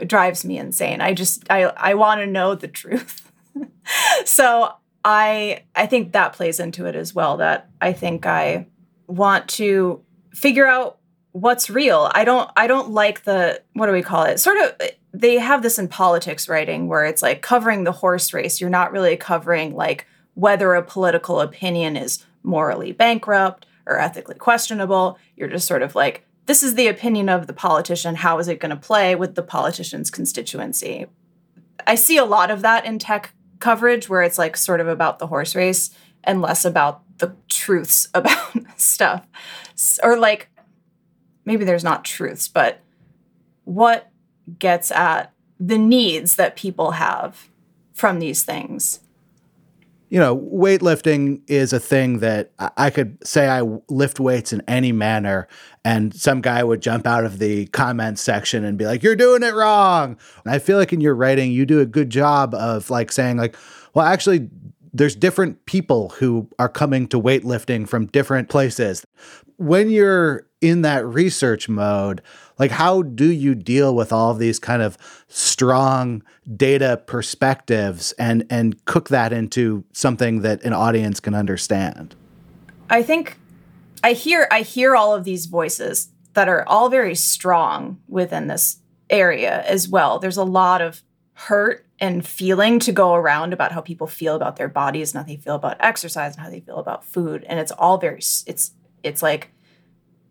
drives 0.06 0.46
me 0.46 0.58
insane. 0.58 1.02
I 1.02 1.14
just 1.14 1.44
I 1.50 1.64
I 1.64 1.94
want 1.94 2.22
to 2.22 2.26
know 2.26 2.56
the 2.56 2.68
truth. 2.68 3.32
so 4.26 4.74
I 5.04 5.64
I 5.76 5.86
think 5.86 6.14
that 6.14 6.34
plays 6.34 6.60
into 6.60 6.86
it 6.86 6.96
as 6.96 7.14
well 7.14 7.38
that 7.38 7.70
I 7.82 7.94
think 7.94 8.26
I 8.26 8.68
want 9.08 9.48
to 9.50 10.02
figure 10.34 10.68
out 10.68 10.98
what's 11.34 11.70
real. 11.70 12.10
I 12.14 12.24
don't 12.24 12.50
I 12.56 12.68
don't 12.68 12.92
like 12.92 13.24
the 13.24 13.62
what 13.74 13.88
do 13.88 13.92
we 13.92 14.04
call 14.04 14.24
it? 14.24 14.40
Sort 14.40 14.58
of 14.58 14.90
they 15.14 15.38
have 15.38 15.64
this 15.64 15.80
in 15.80 15.88
politics 15.88 16.48
writing 16.48 16.88
where 16.88 17.06
it's 17.06 17.22
like 17.22 17.42
covering 17.42 17.84
the 17.84 17.92
horse 17.92 18.34
race. 18.34 18.62
You're 18.62 18.70
not 18.70 18.92
really 18.92 19.18
covering 19.18 19.76
like 19.76 20.06
whether 20.36 20.74
a 20.76 20.84
political 20.84 21.42
opinion 21.42 21.98
is 21.98 22.24
morally 22.44 22.92
bankrupt 22.92 23.66
or 23.88 24.00
ethically 24.00 24.36
questionable. 24.36 25.18
You're 25.36 25.50
just 25.50 25.68
sort 25.68 25.82
of 25.82 25.96
like 25.96 26.26
this 26.46 26.64
is 26.64 26.76
the 26.76 26.88
opinion 26.88 27.30
of 27.30 27.48
the 27.48 27.54
politician. 27.54 28.16
How 28.16 28.40
is 28.40 28.48
it 28.48 28.60
going 28.60 28.70
to 28.70 28.76
play 28.78 29.16
with 29.16 29.36
the 29.36 29.44
politician's 29.44 30.10
constituency? 30.10 31.08
I 31.86 31.96
see 31.96 32.18
a 32.18 32.26
lot 32.26 32.52
of 32.52 32.62
that 32.62 32.86
in 32.86 33.00
tech 33.00 33.34
coverage 33.60 34.08
where 34.08 34.22
it's 34.22 34.38
like 34.38 34.56
sort 34.56 34.80
of 34.80 34.88
about 34.88 35.20
the 35.20 35.28
horse 35.28 35.56
race 35.56 35.90
and 36.24 36.42
less 36.42 36.66
about 36.66 37.02
the 37.18 37.36
truths 37.50 38.08
about 38.14 38.54
stuff. 38.78 39.26
Or 40.04 40.18
like 40.18 40.50
maybe 41.46 41.66
there's 41.66 41.84
not 41.84 42.06
truths, 42.06 42.48
but 42.48 42.82
what 43.66 44.10
gets 44.60 44.92
at 44.92 45.34
the 45.60 45.78
needs 45.78 46.36
that 46.36 46.56
people 46.56 46.92
have 46.92 47.50
from 47.94 48.20
these 48.20 48.44
things. 48.44 49.02
You 50.10 50.20
know, 50.20 50.38
weightlifting 50.38 51.42
is 51.48 51.74
a 51.74 51.80
thing 51.80 52.20
that 52.20 52.52
I 52.78 52.90
could 52.90 53.18
say 53.28 53.50
I 53.50 53.62
lift 53.90 54.20
weights 54.20 54.54
in 54.54 54.62
any 54.68 54.94
manner, 54.94 55.48
and 55.84 56.16
some 56.16 56.40
guy 56.40 56.64
would 56.64 56.82
jump 56.82 57.06
out 57.06 57.26
of 57.26 57.40
the 57.40 57.68
comments 57.68 58.22
section 58.22 58.64
and 58.64 58.78
be 58.78 58.86
like, 58.86 59.04
You're 59.04 59.18
doing 59.18 59.44
it 59.44 59.54
wrong. 59.54 60.18
And 60.46 60.54
I 60.54 60.60
feel 60.60 60.78
like 60.78 60.94
in 60.94 61.02
your 61.02 61.16
writing, 61.16 61.52
you 61.52 61.66
do 61.66 61.82
a 61.82 61.86
good 61.86 62.10
job 62.10 62.54
of 62.54 62.90
like 62.90 63.12
saying, 63.12 63.38
like, 63.38 63.56
well, 63.94 64.06
actually, 64.06 64.50
there's 64.94 65.16
different 65.16 65.66
people 65.66 66.10
who 66.10 66.50
are 66.58 66.70
coming 66.70 67.08
to 67.10 67.22
weightlifting 67.22 67.88
from 67.88 68.08
different 68.08 68.50
places. 68.50 69.06
When 69.58 69.90
you're 69.90 70.47
in 70.62 70.82
that 70.82 71.06
research 71.06 71.70
mode, 71.70 72.22
like 72.58 72.72
how 72.72 73.04
do 73.04 73.32
you 73.32 73.54
deal 73.56 73.96
with 73.96 74.12
all 74.12 74.32
of 74.32 74.40
these 74.40 74.60
kind 74.60 74.82
of 74.82 74.98
strong 75.28 76.24
data 76.56 77.02
perspectives 77.06 78.12
and 78.14 78.46
and 78.50 78.84
cook 78.86 79.10
that 79.10 79.32
into 79.32 79.84
something 79.94 80.42
that 80.42 80.64
an 80.64 80.74
audience 80.74 81.20
can 81.20 81.36
understand? 81.36 82.16
I 82.90 83.04
think 83.04 83.38
I 84.04 84.14
hear 84.14 84.48
I 84.52 84.62
hear 84.62 84.96
all 84.96 85.14
of 85.14 85.24
these 85.24 85.46
voices 85.46 86.10
that 86.34 86.50
are 86.50 86.64
all 86.68 86.90
very 86.90 87.16
strong 87.16 88.00
within 88.08 88.48
this 88.48 88.78
area 89.10 89.64
as 89.64 89.88
well. 89.88 90.20
There's 90.20 90.38
a 90.38 90.44
lot 90.44 90.82
of 90.82 91.02
hurt 91.34 91.86
and 92.00 92.26
feeling 92.26 92.80
to 92.80 92.92
go 92.92 93.14
around 93.14 93.54
about 93.54 93.72
how 93.72 93.82
people 93.82 94.08
feel 94.08 94.36
about 94.36 94.56
their 94.56 94.68
bodies 94.68 95.14
and 95.14 95.22
how 95.22 95.28
they 95.28 95.38
feel 95.38 95.56
about 95.56 95.78
exercise 95.80 96.36
and 96.36 96.44
how 96.44 96.50
they 96.50 96.60
feel 96.60 96.78
about 96.78 97.06
food 97.06 97.44
and 97.48 97.60
it's 97.60 97.72
all 97.72 97.98
very 97.98 98.18
it's 98.18 98.72
it's 99.04 99.22
like 99.22 99.52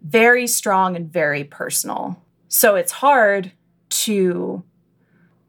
very 0.06 0.46
strong 0.46 0.96
and 0.96 1.12
very 1.12 1.44
personal 1.44 2.22
so 2.48 2.76
it's 2.76 2.92
hard 2.92 3.52
to 3.88 4.62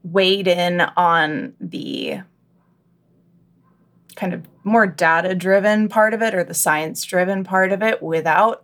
wade 0.03 0.47
in 0.47 0.81
on 0.95 1.53
the 1.59 2.19
kind 4.15 4.33
of 4.33 4.43
more 4.63 4.87
data 4.87 5.35
driven 5.35 5.87
part 5.87 6.13
of 6.13 6.21
it 6.21 6.33
or 6.33 6.43
the 6.43 6.53
science 6.53 7.03
driven 7.03 7.43
part 7.43 7.71
of 7.71 7.83
it 7.83 8.01
without 8.01 8.63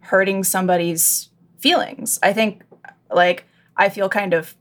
hurting 0.00 0.42
somebody's 0.42 1.30
feelings 1.58 2.18
i 2.22 2.32
think 2.32 2.62
like 3.10 3.44
i 3.76 3.88
feel 3.88 4.08
kind 4.08 4.34
of 4.34 4.56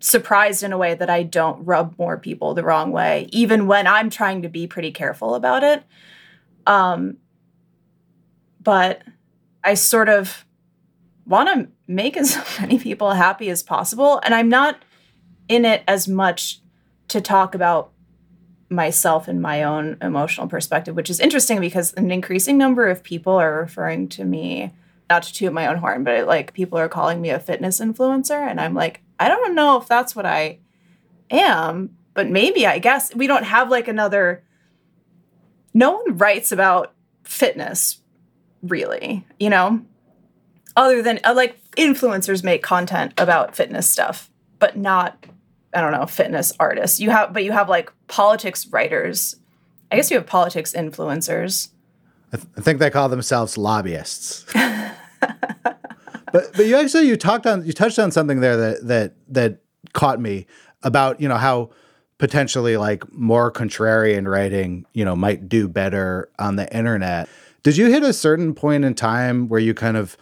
surprised 0.00 0.62
in 0.62 0.72
a 0.72 0.78
way 0.78 0.94
that 0.94 1.10
I 1.10 1.22
don't 1.22 1.64
rub 1.64 1.98
more 1.98 2.18
people 2.18 2.54
the 2.54 2.62
wrong 2.62 2.92
way, 2.92 3.28
even 3.32 3.66
when 3.66 3.86
I'm 3.86 4.10
trying 4.10 4.42
to 4.42 4.48
be 4.48 4.66
pretty 4.66 4.92
careful 4.92 5.34
about 5.34 5.64
it. 5.64 5.82
Um, 6.66 7.16
but 8.68 9.00
I 9.64 9.72
sort 9.72 10.10
of 10.10 10.44
want 11.24 11.48
to 11.48 11.72
make 11.86 12.18
as 12.18 12.36
many 12.60 12.78
people 12.78 13.12
happy 13.12 13.48
as 13.48 13.62
possible. 13.62 14.20
And 14.22 14.34
I'm 14.34 14.50
not 14.50 14.82
in 15.48 15.64
it 15.64 15.82
as 15.88 16.06
much 16.06 16.60
to 17.08 17.22
talk 17.22 17.54
about 17.54 17.92
myself 18.68 19.26
and 19.26 19.40
my 19.40 19.62
own 19.62 19.96
emotional 20.02 20.48
perspective, 20.48 20.94
which 20.94 21.08
is 21.08 21.18
interesting 21.18 21.60
because 21.60 21.94
an 21.94 22.10
increasing 22.10 22.58
number 22.58 22.88
of 22.88 23.02
people 23.02 23.32
are 23.32 23.58
referring 23.58 24.06
to 24.10 24.24
me, 24.26 24.74
not 25.08 25.22
to 25.22 25.32
toot 25.32 25.54
my 25.54 25.66
own 25.66 25.78
horn, 25.78 26.04
but 26.04 26.26
like 26.26 26.52
people 26.52 26.78
are 26.78 26.90
calling 26.90 27.22
me 27.22 27.30
a 27.30 27.40
fitness 27.40 27.80
influencer. 27.80 28.46
And 28.46 28.60
I'm 28.60 28.74
like, 28.74 29.00
I 29.18 29.28
don't 29.28 29.54
know 29.54 29.80
if 29.80 29.88
that's 29.88 30.14
what 30.14 30.26
I 30.26 30.58
am, 31.30 31.96
but 32.12 32.28
maybe 32.28 32.66
I 32.66 32.80
guess 32.80 33.14
we 33.14 33.26
don't 33.28 33.44
have 33.44 33.70
like 33.70 33.88
another. 33.88 34.44
No 35.72 35.92
one 35.92 36.18
writes 36.18 36.52
about 36.52 36.92
fitness, 37.24 38.02
really, 38.62 39.24
you 39.38 39.50
know, 39.50 39.80
other 40.76 41.02
than 41.02 41.20
uh, 41.24 41.34
like 41.34 41.60
influencers 41.72 42.42
make 42.44 42.62
content 42.62 43.12
about 43.18 43.56
fitness 43.56 43.88
stuff, 43.88 44.30
but 44.58 44.76
not, 44.76 45.26
I 45.74 45.80
don't 45.80 45.92
know, 45.92 46.06
fitness 46.06 46.52
artists. 46.58 47.00
You 47.00 47.10
have, 47.10 47.32
but 47.32 47.44
you 47.44 47.52
have 47.52 47.68
like 47.68 47.92
politics 48.06 48.66
writers. 48.68 49.36
I 49.90 49.96
guess 49.96 50.10
you 50.10 50.16
have 50.16 50.26
politics 50.26 50.72
influencers. 50.72 51.70
I, 52.32 52.36
th- 52.36 52.48
I 52.56 52.60
think 52.60 52.78
they 52.78 52.90
call 52.90 53.08
themselves 53.08 53.56
lobbyists. 53.56 54.44
but 56.32 56.52
but 56.52 56.66
you 56.66 56.76
actually 56.76 57.08
you 57.08 57.16
talked 57.16 57.46
on 57.46 57.64
you 57.64 57.72
touched 57.72 57.98
on 57.98 58.10
something 58.10 58.40
there 58.40 58.56
that 58.56 58.86
that 58.86 59.14
that 59.28 59.58
caught 59.92 60.20
me 60.20 60.46
about 60.82 61.20
you 61.20 61.28
know 61.28 61.36
how 61.36 61.70
potentially 62.18 62.76
like 62.76 63.10
more 63.12 63.50
contrarian 63.50 64.28
writing 64.28 64.84
you 64.92 65.04
know 65.04 65.16
might 65.16 65.48
do 65.48 65.68
better 65.68 66.28
on 66.38 66.56
the 66.56 66.76
internet 66.76 67.28
did 67.62 67.76
you 67.76 67.90
hit 67.90 68.02
a 68.02 68.12
certain 68.12 68.54
point 68.54 68.84
in 68.84 68.94
time 68.94 69.48
where 69.48 69.60
you 69.60 69.74
kind 69.74 69.96
of 69.96 70.16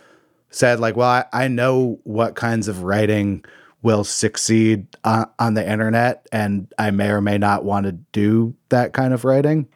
said 0.50 0.80
like 0.80 0.96
well 0.96 1.08
i, 1.08 1.24
I 1.32 1.48
know 1.48 2.00
what 2.04 2.34
kinds 2.34 2.68
of 2.68 2.82
writing 2.82 3.44
will 3.82 4.04
succeed 4.04 4.86
on, 5.04 5.30
on 5.38 5.54
the 5.54 5.68
internet 5.68 6.26
and 6.32 6.72
i 6.78 6.90
may 6.90 7.10
or 7.10 7.20
may 7.20 7.38
not 7.38 7.64
want 7.64 7.86
to 7.86 7.92
do 7.92 8.54
that 8.70 8.92
kind 8.92 9.12
of 9.12 9.24
writing 9.24 9.68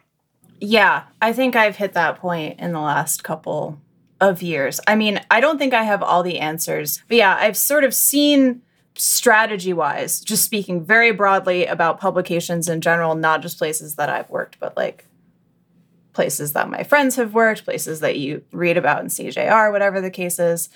yeah 0.59 1.03
i 1.21 1.33
think 1.33 1.55
i've 1.55 1.75
hit 1.75 1.93
that 1.93 2.17
point 2.17 2.59
in 2.59 2.71
the 2.71 2.79
last 2.79 3.23
couple 3.23 3.79
of 4.21 4.43
years. 4.43 4.79
I 4.87 4.95
mean, 4.95 5.19
I 5.31 5.39
don't 5.41 5.57
think 5.57 5.73
I 5.73 5.83
have 5.83 6.03
all 6.03 6.23
the 6.23 6.39
answers, 6.39 7.03
but 7.07 7.17
yeah, 7.17 7.35
I've 7.37 7.57
sort 7.57 7.83
of 7.83 7.93
seen 7.93 8.61
strategy 8.95 9.73
wise, 9.73 10.21
just 10.21 10.45
speaking 10.45 10.85
very 10.85 11.11
broadly 11.11 11.65
about 11.65 11.99
publications 11.99 12.69
in 12.69 12.81
general, 12.81 13.15
not 13.15 13.41
just 13.41 13.57
places 13.57 13.95
that 13.95 14.09
I've 14.09 14.29
worked, 14.29 14.59
but 14.59 14.77
like 14.77 15.07
places 16.13 16.53
that 16.53 16.69
my 16.69 16.83
friends 16.83 17.15
have 17.15 17.33
worked, 17.33 17.65
places 17.65 17.99
that 18.01 18.17
you 18.17 18.43
read 18.51 18.77
about 18.77 19.01
in 19.01 19.07
CJR, 19.07 19.71
whatever 19.71 20.01
the 20.01 20.09
case 20.09 20.39
is, 20.39 20.69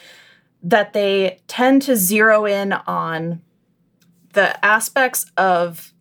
that 0.64 0.94
they 0.94 1.40
tend 1.48 1.82
to 1.84 1.96
zero 1.96 2.46
in 2.46 2.74
on 2.74 3.42
the 4.34 4.64
aspects 4.66 5.26
of 5.38 5.94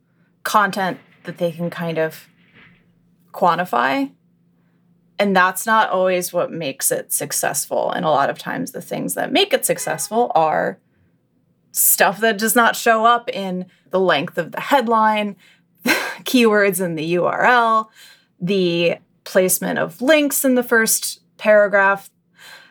content 0.42 0.98
that 1.24 1.38
they 1.38 1.52
can 1.52 1.70
kind 1.70 1.98
of 1.98 2.28
quantify 3.32 4.10
and 5.18 5.34
that's 5.34 5.66
not 5.66 5.90
always 5.90 6.32
what 6.32 6.50
makes 6.52 6.90
it 6.90 7.12
successful. 7.12 7.90
And 7.92 8.04
a 8.04 8.10
lot 8.10 8.30
of 8.30 8.38
times, 8.38 8.72
the 8.72 8.82
things 8.82 9.14
that 9.14 9.32
make 9.32 9.52
it 9.52 9.64
successful 9.64 10.32
are 10.34 10.78
stuff 11.70 12.20
that 12.20 12.38
does 12.38 12.56
not 12.56 12.76
show 12.76 13.04
up 13.04 13.28
in 13.30 13.66
the 13.90 14.00
length 14.00 14.38
of 14.38 14.52
the 14.52 14.60
headline, 14.60 15.36
keywords 15.84 16.84
in 16.84 16.94
the 16.96 17.14
URL, 17.14 17.86
the 18.40 18.96
placement 19.24 19.78
of 19.78 20.00
links 20.00 20.44
in 20.44 20.54
the 20.54 20.62
first 20.62 21.20
paragraph. 21.36 22.10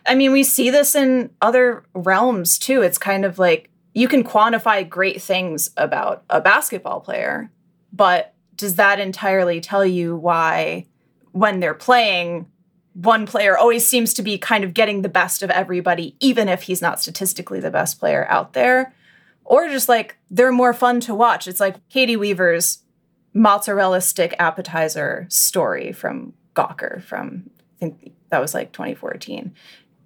I 0.06 0.16
mean, 0.16 0.32
we 0.32 0.44
see 0.44 0.70
this 0.70 0.96
in 0.96 1.32
other 1.42 1.84
realms 1.94 2.58
too. 2.58 2.82
It's 2.82 2.98
kind 2.98 3.26
of 3.26 3.40
like 3.40 3.70
you 3.94 4.08
can 4.08 4.24
quantify 4.24 4.88
great 4.88 5.22
things 5.22 5.70
about 5.78 6.24
a 6.30 6.42
basketball 6.42 7.00
player, 7.00 7.52
but 7.92 8.34
does 8.56 8.76
that 8.76 9.00
entirely 9.00 9.62
tell 9.62 9.86
you 9.86 10.16
why? 10.16 10.86
when 11.34 11.60
they're 11.60 11.74
playing, 11.74 12.48
one 12.94 13.26
player 13.26 13.58
always 13.58 13.86
seems 13.86 14.14
to 14.14 14.22
be 14.22 14.38
kind 14.38 14.64
of 14.64 14.74
getting 14.74 15.02
the 15.02 15.10
best 15.10 15.44
of 15.44 15.50
everybody, 15.50 16.16
even 16.20 16.48
if 16.48 16.64
he's 16.64 16.82
not 16.82 17.02
statistically 17.02 17.60
the 17.60 17.72
best 17.72 18.00
player 18.00 18.26
out 18.30 18.54
there. 18.54 18.94
Or 19.44 19.68
just 19.68 19.90
like 19.90 20.18
they're 20.32 20.54
more 20.54 20.74
fun 20.74 21.02
to 21.02 21.14
watch. 21.14 21.48
It's 21.48 21.60
like 21.60 21.86
Caity 21.90 22.16
Weaver's 22.16 22.84
mozzarella 23.34 24.00
stick 24.00 24.36
appetizer 24.40 25.26
story 25.30 25.92
from 25.92 26.34
Gawker 26.56 27.02
from 27.04 27.50
I 27.78 27.80
think 27.80 28.14
that 28.30 28.40
was 28.40 28.54
like 28.54 28.72
2014. 28.72 29.54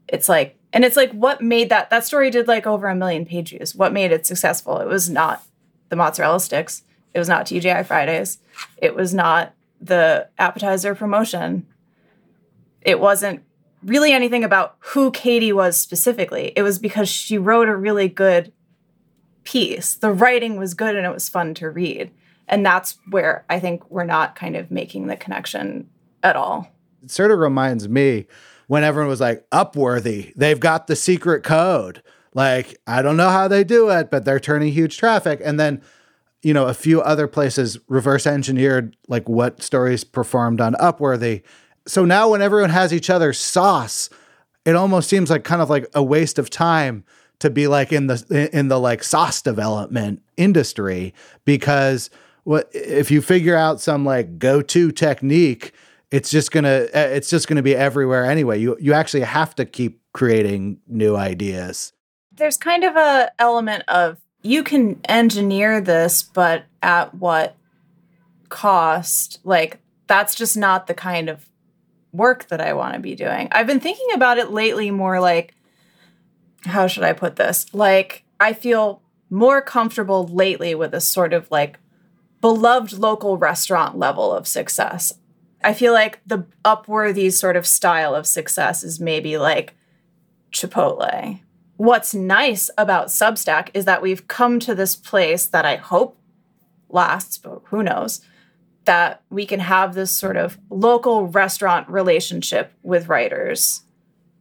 It's 0.08 0.30
like 0.30 0.58
and 0.74 0.84
it's 0.86 0.98
like 0.98 1.12
what 1.12 1.42
made 1.42 1.70
that 1.70 1.89
that 1.89 2.06
story 2.06 2.30
did 2.30 2.48
like 2.48 2.68
over 2.68 2.88
a 2.88 2.96
million 2.96 3.25
page 3.25 3.50
views. 3.50 3.75
What 3.75 3.94
made 3.94 4.12
it 4.12 4.25
successful? 4.25 4.80
It 4.80 4.88
was 4.88 5.10
not 5.10 5.44
the 5.89 5.96
mozzarella 5.96 6.39
sticks. 6.39 6.84
It 7.13 7.20
was 7.20 7.30
not 7.30 7.46
TGI 7.46 7.86
Fridays. 7.86 8.39
It 8.77 8.96
was 8.96 9.13
not 9.13 9.54
the 9.82 10.27
appetizer 10.38 10.96
promotion, 10.96 11.66
it 12.82 13.00
wasn't 13.00 13.44
really 13.84 14.12
anything 14.12 14.44
about 14.44 14.75
who 14.80 15.12
Caity 15.12 15.54
was 15.54 15.77
specifically. 15.77 16.51
It 16.56 16.63
was 16.63 16.80
because 16.80 17.10
she 17.10 17.38
wrote 17.38 17.70
a 17.70 17.75
really 17.75 18.08
good 18.08 18.51
piece. 19.44 19.96
The 19.96 20.12
writing 20.12 20.58
was 20.58 20.74
good 20.74 20.96
and 20.96 21.06
it 21.06 21.13
was 21.13 21.30
fun 21.30 21.54
to 21.56 21.70
read. 21.70 22.12
And 22.48 22.66
that's 22.66 22.98
where 23.10 23.46
I 23.50 23.60
think 23.60 23.89
we're 23.89 24.04
not 24.04 24.36
kind 24.36 24.56
of 24.56 24.72
making 24.72 25.08
the 25.08 25.16
connection 25.16 25.89
at 26.24 26.36
all. 26.36 26.72
It 27.04 27.12
sort 27.12 27.32
of 27.32 27.40
reminds 27.40 27.88
me 27.88 28.28
when 28.68 28.84
everyone 28.84 29.10
was 29.10 29.22
like, 29.22 29.50
Upworthy, 29.50 30.34
they've 30.36 30.60
got 30.60 30.88
the 30.88 30.96
secret 30.96 31.44
code. 31.44 32.04
Like, 32.34 32.78
I 32.86 33.02
don't 33.02 33.18
know 33.18 33.30
how 33.30 33.48
they 33.48 33.64
do 33.64 33.90
it, 33.90 34.12
but 34.12 34.26
they're 34.26 34.40
turning 34.40 34.72
huge 34.72 34.98
traffic. 34.98 35.42
And 35.44 35.60
then, 35.60 35.82
you 36.44 36.54
know, 36.54 36.68
a 36.68 36.74
few 36.74 37.02
other 37.02 37.28
places 37.28 37.80
reverse 37.88 38.28
engineered 38.28 38.96
like 39.08 39.28
what 39.28 39.64
stories 39.64 40.04
performed 40.04 40.62
on 40.62 40.74
Upworthy. 40.76 41.44
So 41.88 42.06
now 42.06 42.30
when 42.30 42.42
everyone 42.42 42.70
has 42.70 42.94
each 42.94 43.10
other's 43.10 43.40
sauce, 43.40 44.10
it 44.66 44.76
almost 44.76 45.10
seems 45.10 45.30
like 45.30 45.46
kind 45.46 45.62
of 45.62 45.70
like 45.70 45.88
a 45.96 46.04
waste 46.04 46.38
of 46.38 46.50
time 46.50 47.06
to 47.40 47.50
be 47.50 47.68
like 47.68 47.94
in 47.94 48.08
the 48.08 48.50
in 48.52 48.68
the 48.68 48.80
like 48.80 49.04
sauce 49.04 49.42
development 49.42 50.22
industry 50.38 51.14
because 51.46 52.10
what 52.44 52.70
if 52.74 53.12
you 53.12 53.22
figure 53.22 53.56
out 53.56 53.80
some 53.80 54.04
like 54.04 54.40
go-to 54.40 54.92
technique 54.92 55.74
it's 56.12 56.30
just 56.30 56.52
gonna 56.52 56.88
it's 56.94 57.30
just 57.30 57.48
gonna 57.48 57.62
be 57.62 57.76
everywhere 57.76 58.26
anyway 58.26 58.60
you 58.60 58.78
you 58.80 58.94
actually 58.94 59.22
have 59.22 59.56
to 59.56 59.66
keep 59.66 60.02
creating 60.14 60.80
new 60.88 61.16
ideas 61.16 61.94
there's 62.32 62.58
kind 62.58 62.84
of 62.84 62.96
a 62.96 63.32
element 63.40 63.84
of 63.88 64.18
you 64.42 64.64
can 64.64 65.00
engineer 65.10 65.82
this 65.82 66.24
but 66.24 66.66
at 66.82 67.14
what 67.16 67.56
cost 68.50 69.40
like 69.44 69.80
that's 70.08 70.34
just 70.36 70.56
not 70.56 70.88
the 70.88 70.94
kind 70.94 71.30
of 71.30 71.50
work 72.14 72.48
that 72.48 72.62
i 72.62 72.72
want 72.74 72.94
to 72.94 73.00
be 73.00 73.16
doing 73.16 73.48
i've 73.52 73.68
been 73.68 73.80
thinking 73.80 74.08
about 74.14 74.38
it 74.38 74.52
lately 74.52 74.90
more 74.90 75.20
like 75.20 75.54
how 76.68 76.88
should 76.88 77.04
I 77.04 77.14
put 77.14 77.36
this? 77.36 77.74
Like, 77.74 78.24
I 78.40 78.54
feel 78.54 79.02
more 79.30 79.62
comfortable 79.62 80.28
lately 80.28 80.76
with 80.76 80.94
a 80.94 81.02
sort 81.02 81.34
of 81.34 81.50
like 81.52 81.80
beloved 82.40 82.94
local 82.94 83.38
restaurant 83.38 83.98
level 83.98 84.32
of 84.32 84.48
success. 84.48 85.14
I 85.64 85.74
feel 85.74 85.94
like 85.94 86.20
the 86.26 86.46
Upworthy 86.64 87.32
sort 87.32 87.56
of 87.56 87.68
style 87.68 88.14
of 88.16 88.28
success 88.28 88.84
is 88.84 89.00
maybe 89.00 89.38
like 89.38 89.76
Chipotle. 90.52 91.40
What's 91.78 92.14
nice 92.14 92.70
about 92.78 93.08
Substack 93.08 93.70
is 93.74 93.86
that 93.86 94.02
we've 94.02 94.28
come 94.28 94.60
to 94.62 94.74
this 94.74 94.96
place 94.96 95.46
that 95.48 95.66
I 95.66 95.76
hope 95.76 96.18
lasts, 96.90 97.38
but 97.38 97.62
who 97.66 97.84
knows, 97.84 98.22
that 98.86 99.22
we 99.30 99.46
can 99.46 99.60
have 99.60 99.94
this 99.94 100.12
sort 100.12 100.38
of 100.38 100.58
local 100.70 101.28
restaurant 101.28 101.90
relationship 101.90 102.72
with 102.84 103.10
writers, 103.10 103.84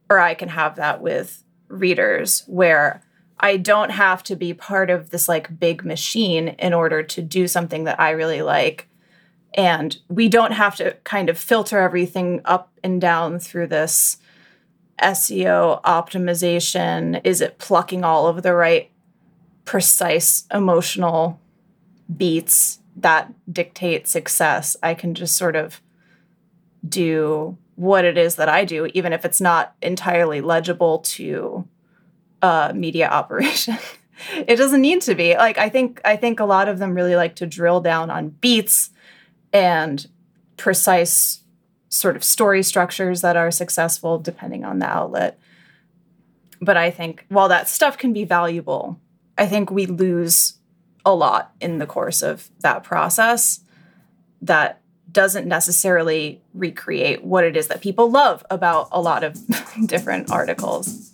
or 0.09 0.19
I 0.19 0.33
can 0.33 0.49
have 0.49 0.77
that 0.77 1.01
with 1.01 1.43
readers 1.67 2.43
where 2.47 3.03
I 3.39 3.57
don't 3.57 3.91
have 3.91 4.23
to 4.23 4.35
be 4.35 4.53
part 4.53 4.89
of 4.89 5.09
this 5.09 5.27
like 5.27 5.59
big 5.59 5.83
machine 5.85 6.47
in 6.47 6.73
order 6.73 7.03
to 7.03 7.21
do 7.21 7.47
something 7.47 7.83
that 7.83 7.99
I 7.99 8.11
really 8.11 8.41
like. 8.41 8.86
And 9.57 9.97
we 10.07 10.29
don't 10.29 10.53
have 10.53 10.75
to 10.75 10.95
kind 11.03 11.29
of 11.29 11.37
filter 11.37 11.79
everything 11.79 12.41
up 12.45 12.71
and 12.83 13.01
down 13.01 13.39
through 13.39 13.67
this 13.67 14.17
SEO 15.01 15.81
optimization. 15.81 17.19
Is 17.23 17.41
it 17.41 17.57
plucking 17.57 18.03
all 18.03 18.27
of 18.27 18.43
the 18.43 18.53
right, 18.53 18.91
precise 19.65 20.45
emotional 20.53 21.41
beats 22.15 22.79
that 22.95 23.33
dictate 23.51 24.07
success? 24.07 24.77
I 24.83 24.93
can 24.93 25.15
just 25.15 25.35
sort 25.35 25.55
of 25.55 25.81
do 26.87 27.57
what 27.75 28.05
it 28.05 28.17
is 28.17 28.35
that 28.35 28.49
I 28.49 28.63
do, 28.63 28.87
even 28.93 29.11
if 29.11 29.25
it's 29.25 29.41
not 29.41 29.75
entirely 29.81 30.39
legible 30.39 30.99
to 30.99 31.67
uh, 32.43 32.73
media 32.75 33.07
operation. 33.11 33.77
it 34.35 34.55
doesn't 34.55 34.81
need 34.81 35.01
to 35.01 35.15
be. 35.15 35.35
Like 35.35 35.57
I 35.57 35.69
think 35.69 35.99
I 36.05 36.15
think 36.15 36.39
a 36.39 36.45
lot 36.45 36.69
of 36.69 36.77
them 36.77 36.93
really 36.93 37.15
like 37.15 37.35
to 37.37 37.47
drill 37.47 37.81
down 37.81 38.11
on 38.11 38.29
beats 38.29 38.91
and 39.53 40.07
precise 40.57 41.41
sort 41.89 42.15
of 42.15 42.23
story 42.23 42.63
structures 42.63 43.21
that 43.21 43.37
are 43.37 43.51
successful 43.51 44.19
depending 44.19 44.63
on 44.63 44.79
the 44.79 44.85
outlet. 44.85 45.39
But 46.59 46.77
I 46.77 46.91
think 46.91 47.25
while 47.29 47.49
that 47.49 47.69
stuff 47.69 47.97
can 47.97 48.13
be 48.13 48.25
valuable, 48.25 48.99
I 49.37 49.45
think 49.45 49.71
we 49.71 49.85
lose 49.85 50.57
a 51.05 51.13
lot 51.13 51.53
in 51.61 51.77
the 51.77 51.85
course 51.85 52.21
of 52.21 52.49
that 52.59 52.83
process 52.83 53.61
that 54.41 54.81
doesn't 55.11 55.47
necessarily 55.47 56.41
recreate 56.53 57.23
what 57.23 57.43
it 57.43 57.55
is 57.55 57.67
that 57.67 57.81
people 57.81 58.11
love 58.11 58.45
about 58.49 58.89
a 58.91 59.01
lot 59.01 59.23
of 59.23 59.39
different 59.87 60.29
articles. 60.29 61.13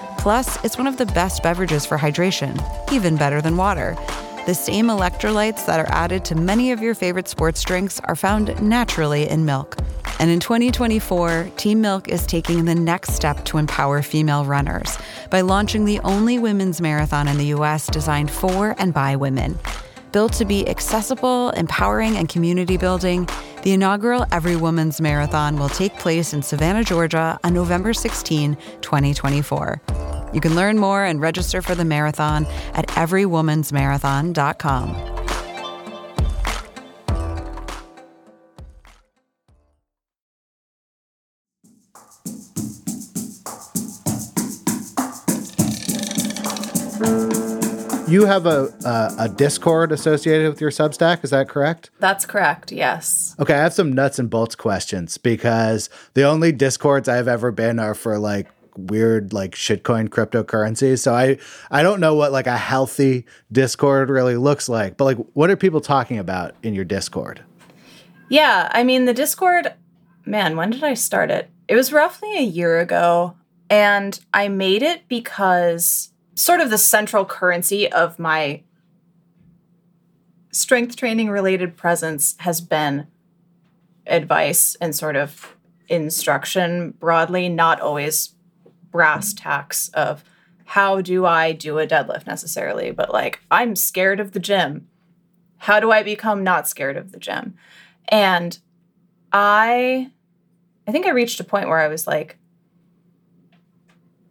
Plus, 0.21 0.63
it's 0.63 0.77
one 0.77 0.85
of 0.85 0.97
the 0.97 1.07
best 1.07 1.41
beverages 1.41 1.83
for 1.83 1.97
hydration, 1.97 2.53
even 2.91 3.15
better 3.15 3.41
than 3.41 3.57
water. 3.57 3.97
The 4.45 4.53
same 4.53 4.85
electrolytes 4.85 5.65
that 5.65 5.79
are 5.79 5.91
added 5.91 6.23
to 6.25 6.35
many 6.35 6.71
of 6.71 6.79
your 6.79 6.93
favorite 6.93 7.27
sports 7.27 7.63
drinks 7.63 7.99
are 8.01 8.15
found 8.15 8.61
naturally 8.61 9.27
in 9.27 9.45
milk. 9.45 9.77
And 10.19 10.29
in 10.29 10.39
2024, 10.39 11.49
Team 11.57 11.81
Milk 11.81 12.07
is 12.07 12.27
taking 12.27 12.65
the 12.65 12.75
next 12.75 13.13
step 13.13 13.43
to 13.45 13.57
empower 13.57 14.03
female 14.03 14.45
runners 14.45 14.95
by 15.31 15.41
launching 15.41 15.85
the 15.85 15.99
only 16.01 16.37
women's 16.37 16.81
marathon 16.81 17.27
in 17.27 17.39
the 17.39 17.45
US 17.55 17.87
designed 17.87 18.29
for 18.29 18.75
and 18.77 18.93
by 18.93 19.15
women. 19.15 19.57
Built 20.11 20.33
to 20.33 20.45
be 20.45 20.69
accessible, 20.69 21.49
empowering, 21.51 22.17
and 22.17 22.29
community 22.29 22.77
building, 22.77 23.27
the 23.63 23.71
inaugural 23.71 24.27
Every 24.31 24.55
Woman's 24.55 25.01
Marathon 25.01 25.57
will 25.57 25.69
take 25.69 25.97
place 25.97 26.33
in 26.33 26.43
Savannah, 26.43 26.83
Georgia 26.83 27.39
on 27.43 27.55
November 27.55 27.93
16, 27.93 28.55
2024. 28.81 29.81
You 30.33 30.41
can 30.41 30.55
learn 30.55 30.77
more 30.77 31.03
and 31.03 31.21
register 31.21 31.61
for 31.61 31.75
the 31.75 31.85
marathon 31.85 32.45
at 32.73 32.87
everywomansmarathon.com. 32.89 35.11
You 48.11 48.25
have 48.25 48.45
a, 48.45 48.73
a, 48.83 49.15
a 49.19 49.29
Discord 49.29 49.93
associated 49.93 50.49
with 50.49 50.59
your 50.59 50.69
Substack, 50.69 51.23
is 51.23 51.29
that 51.29 51.47
correct? 51.47 51.91
That's 51.99 52.25
correct. 52.25 52.73
Yes. 52.73 53.37
Okay, 53.39 53.53
I 53.53 53.59
have 53.59 53.71
some 53.71 53.93
nuts 53.93 54.19
and 54.19 54.29
bolts 54.29 54.53
questions 54.53 55.17
because 55.17 55.89
the 56.13 56.23
only 56.23 56.51
Discords 56.51 57.07
I've 57.07 57.29
ever 57.29 57.53
been 57.53 57.79
are 57.79 57.95
for 57.95 58.19
like 58.19 58.49
weird 58.75 59.33
like 59.33 59.55
shitcoin 59.55 60.09
cryptocurrencies. 60.09 60.99
So 60.99 61.13
I 61.13 61.37
I 61.69 61.83
don't 61.83 61.99
know 61.99 62.15
what 62.15 62.31
like 62.31 62.47
a 62.47 62.57
healthy 62.57 63.25
Discord 63.51 64.09
really 64.09 64.37
looks 64.37 64.69
like. 64.69 64.97
But 64.97 65.05
like 65.05 65.17
what 65.33 65.49
are 65.49 65.55
people 65.55 65.81
talking 65.81 66.17
about 66.17 66.55
in 66.63 66.73
your 66.73 66.85
Discord? 66.85 67.41
Yeah, 68.29 68.69
I 68.71 68.83
mean 68.83 69.05
the 69.05 69.13
Discord, 69.13 69.73
man, 70.25 70.55
when 70.55 70.69
did 70.69 70.83
I 70.83 70.93
start 70.93 71.31
it? 71.31 71.49
It 71.67 71.75
was 71.75 71.93
roughly 71.93 72.37
a 72.37 72.41
year 72.41 72.79
ago, 72.79 73.35
and 73.69 74.19
I 74.33 74.47
made 74.47 74.83
it 74.83 75.07
because 75.07 76.11
sort 76.35 76.61
of 76.61 76.69
the 76.69 76.77
central 76.77 77.25
currency 77.25 77.91
of 77.91 78.19
my 78.19 78.63
strength 80.51 80.95
training 80.95 81.29
related 81.29 81.77
presence 81.77 82.35
has 82.39 82.61
been 82.61 83.07
advice 84.07 84.75
and 84.81 84.95
sort 84.95 85.15
of 85.15 85.55
instruction 85.87 86.91
broadly, 86.99 87.49
not 87.49 87.79
always 87.79 88.33
brass 88.91 89.33
tacks 89.33 89.89
of 89.89 90.23
how 90.65 91.01
do 91.01 91.25
I 91.25 91.51
do 91.51 91.79
a 91.79 91.87
deadlift 91.87 92.27
necessarily, 92.27 92.91
but 92.91 93.11
like 93.11 93.41
I'm 93.49 93.75
scared 93.75 94.19
of 94.19 94.31
the 94.31 94.39
gym. 94.39 94.87
How 95.57 95.79
do 95.79 95.91
I 95.91 96.03
become 96.03 96.43
not 96.43 96.67
scared 96.67 96.97
of 96.97 97.11
the 97.11 97.19
gym? 97.19 97.55
And 98.07 98.57
I 99.33 100.11
I 100.87 100.91
think 100.91 101.05
I 101.05 101.11
reached 101.11 101.39
a 101.39 101.43
point 101.43 101.67
where 101.67 101.79
I 101.79 101.87
was 101.87 102.07
like 102.07 102.37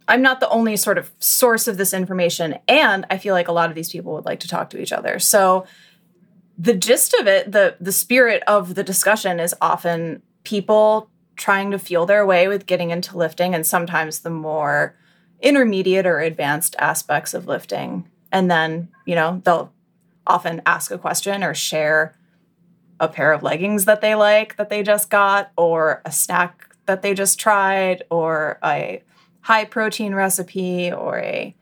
I'm 0.07 0.21
not 0.21 0.39
the 0.39 0.49
only 0.49 0.75
sort 0.77 0.97
of 0.97 1.11
source 1.19 1.67
of 1.67 1.77
this 1.77 1.93
information 1.93 2.57
and 2.67 3.05
I 3.09 3.17
feel 3.17 3.33
like 3.33 3.47
a 3.47 3.53
lot 3.53 3.69
of 3.69 3.75
these 3.75 3.91
people 3.91 4.13
would 4.13 4.25
like 4.25 4.39
to 4.41 4.47
talk 4.47 4.69
to 4.71 4.81
each 4.81 4.91
other. 4.91 5.19
So 5.19 5.65
the 6.57 6.73
gist 6.73 7.13
of 7.13 7.27
it, 7.27 7.51
the 7.51 7.77
the 7.79 7.91
spirit 7.91 8.43
of 8.47 8.75
the 8.75 8.83
discussion 8.83 9.39
is 9.39 9.55
often 9.61 10.21
people 10.43 11.09
trying 11.41 11.71
to 11.71 11.79
feel 11.79 12.05
their 12.05 12.25
way 12.25 12.47
with 12.47 12.67
getting 12.67 12.91
into 12.91 13.17
lifting 13.17 13.55
and 13.55 13.65
sometimes 13.65 14.19
the 14.19 14.29
more 14.29 14.95
intermediate 15.41 16.05
or 16.05 16.19
advanced 16.19 16.75
aspects 16.77 17.33
of 17.33 17.47
lifting. 17.47 18.07
And 18.31 18.49
then, 18.49 18.89
you 19.05 19.15
know, 19.15 19.41
they'll 19.43 19.73
often 20.27 20.61
ask 20.67 20.91
a 20.91 20.99
question 20.99 21.43
or 21.43 21.55
share 21.55 22.15
a 22.99 23.07
pair 23.07 23.33
of 23.33 23.41
leggings 23.41 23.85
that 23.85 24.01
they 24.01 24.13
like 24.13 24.55
that 24.57 24.69
they 24.69 24.83
just 24.83 25.09
got 25.09 25.51
or 25.57 26.03
a 26.05 26.11
snack 26.11 26.75
that 26.85 27.01
they 27.01 27.15
just 27.15 27.39
tried 27.39 28.03
or 28.11 28.59
a 28.63 29.01
high 29.41 29.65
protein 29.65 30.13
recipe 30.13 30.91
or 30.91 31.17
a 31.17 31.55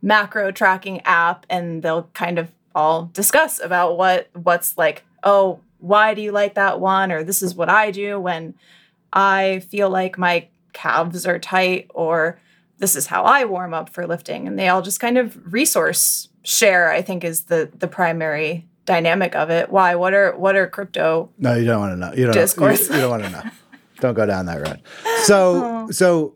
macro 0.00 0.50
tracking 0.50 1.02
app 1.02 1.44
and 1.50 1.82
they'll 1.82 2.08
kind 2.14 2.38
of 2.38 2.50
all 2.74 3.10
discuss 3.12 3.60
about 3.60 3.98
what 3.98 4.30
what's 4.32 4.78
like 4.78 5.04
oh 5.22 5.60
why 5.78 6.14
do 6.14 6.22
you 6.22 6.32
like 6.32 6.54
that 6.54 6.80
one 6.80 7.12
or 7.12 7.22
this 7.22 7.42
is 7.42 7.54
what 7.54 7.68
i 7.68 7.90
do 7.90 8.18
when 8.18 8.54
i 9.12 9.60
feel 9.68 9.90
like 9.90 10.18
my 10.18 10.48
calves 10.72 11.26
are 11.26 11.38
tight 11.38 11.90
or 11.94 12.38
this 12.78 12.94
is 12.96 13.06
how 13.06 13.22
i 13.24 13.44
warm 13.44 13.72
up 13.72 13.88
for 13.88 14.06
lifting 14.06 14.46
and 14.46 14.58
they 14.58 14.68
all 14.68 14.82
just 14.82 15.00
kind 15.00 15.18
of 15.18 15.52
resource 15.52 16.28
share 16.42 16.90
i 16.90 17.00
think 17.02 17.24
is 17.24 17.44
the 17.44 17.70
the 17.78 17.88
primary 17.88 18.66
dynamic 18.86 19.34
of 19.34 19.50
it 19.50 19.68
why 19.68 19.94
what 19.94 20.14
are 20.14 20.34
what 20.36 20.56
are 20.56 20.66
crypto 20.66 21.28
No, 21.38 21.54
you 21.54 21.66
don't 21.66 21.80
want 21.80 21.92
to 21.92 21.96
know. 21.96 22.12
You 22.14 22.26
don't 22.26 22.34
Discourse. 22.34 22.88
You, 22.88 22.94
you 22.94 23.00
don't 23.02 23.10
want 23.10 23.24
to 23.24 23.30
know. 23.30 23.42
don't 24.00 24.14
go 24.14 24.24
down 24.24 24.46
that 24.46 24.66
road. 24.66 24.80
So 25.24 25.86
oh. 25.88 25.90
so 25.90 26.34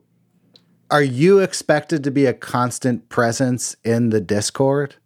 are 0.90 1.02
you 1.02 1.38
expected 1.38 2.02
to 2.04 2.10
be 2.10 2.26
a 2.26 2.34
constant 2.34 3.08
presence 3.08 3.76
in 3.84 4.10
the 4.10 4.20
Discord? 4.20 4.96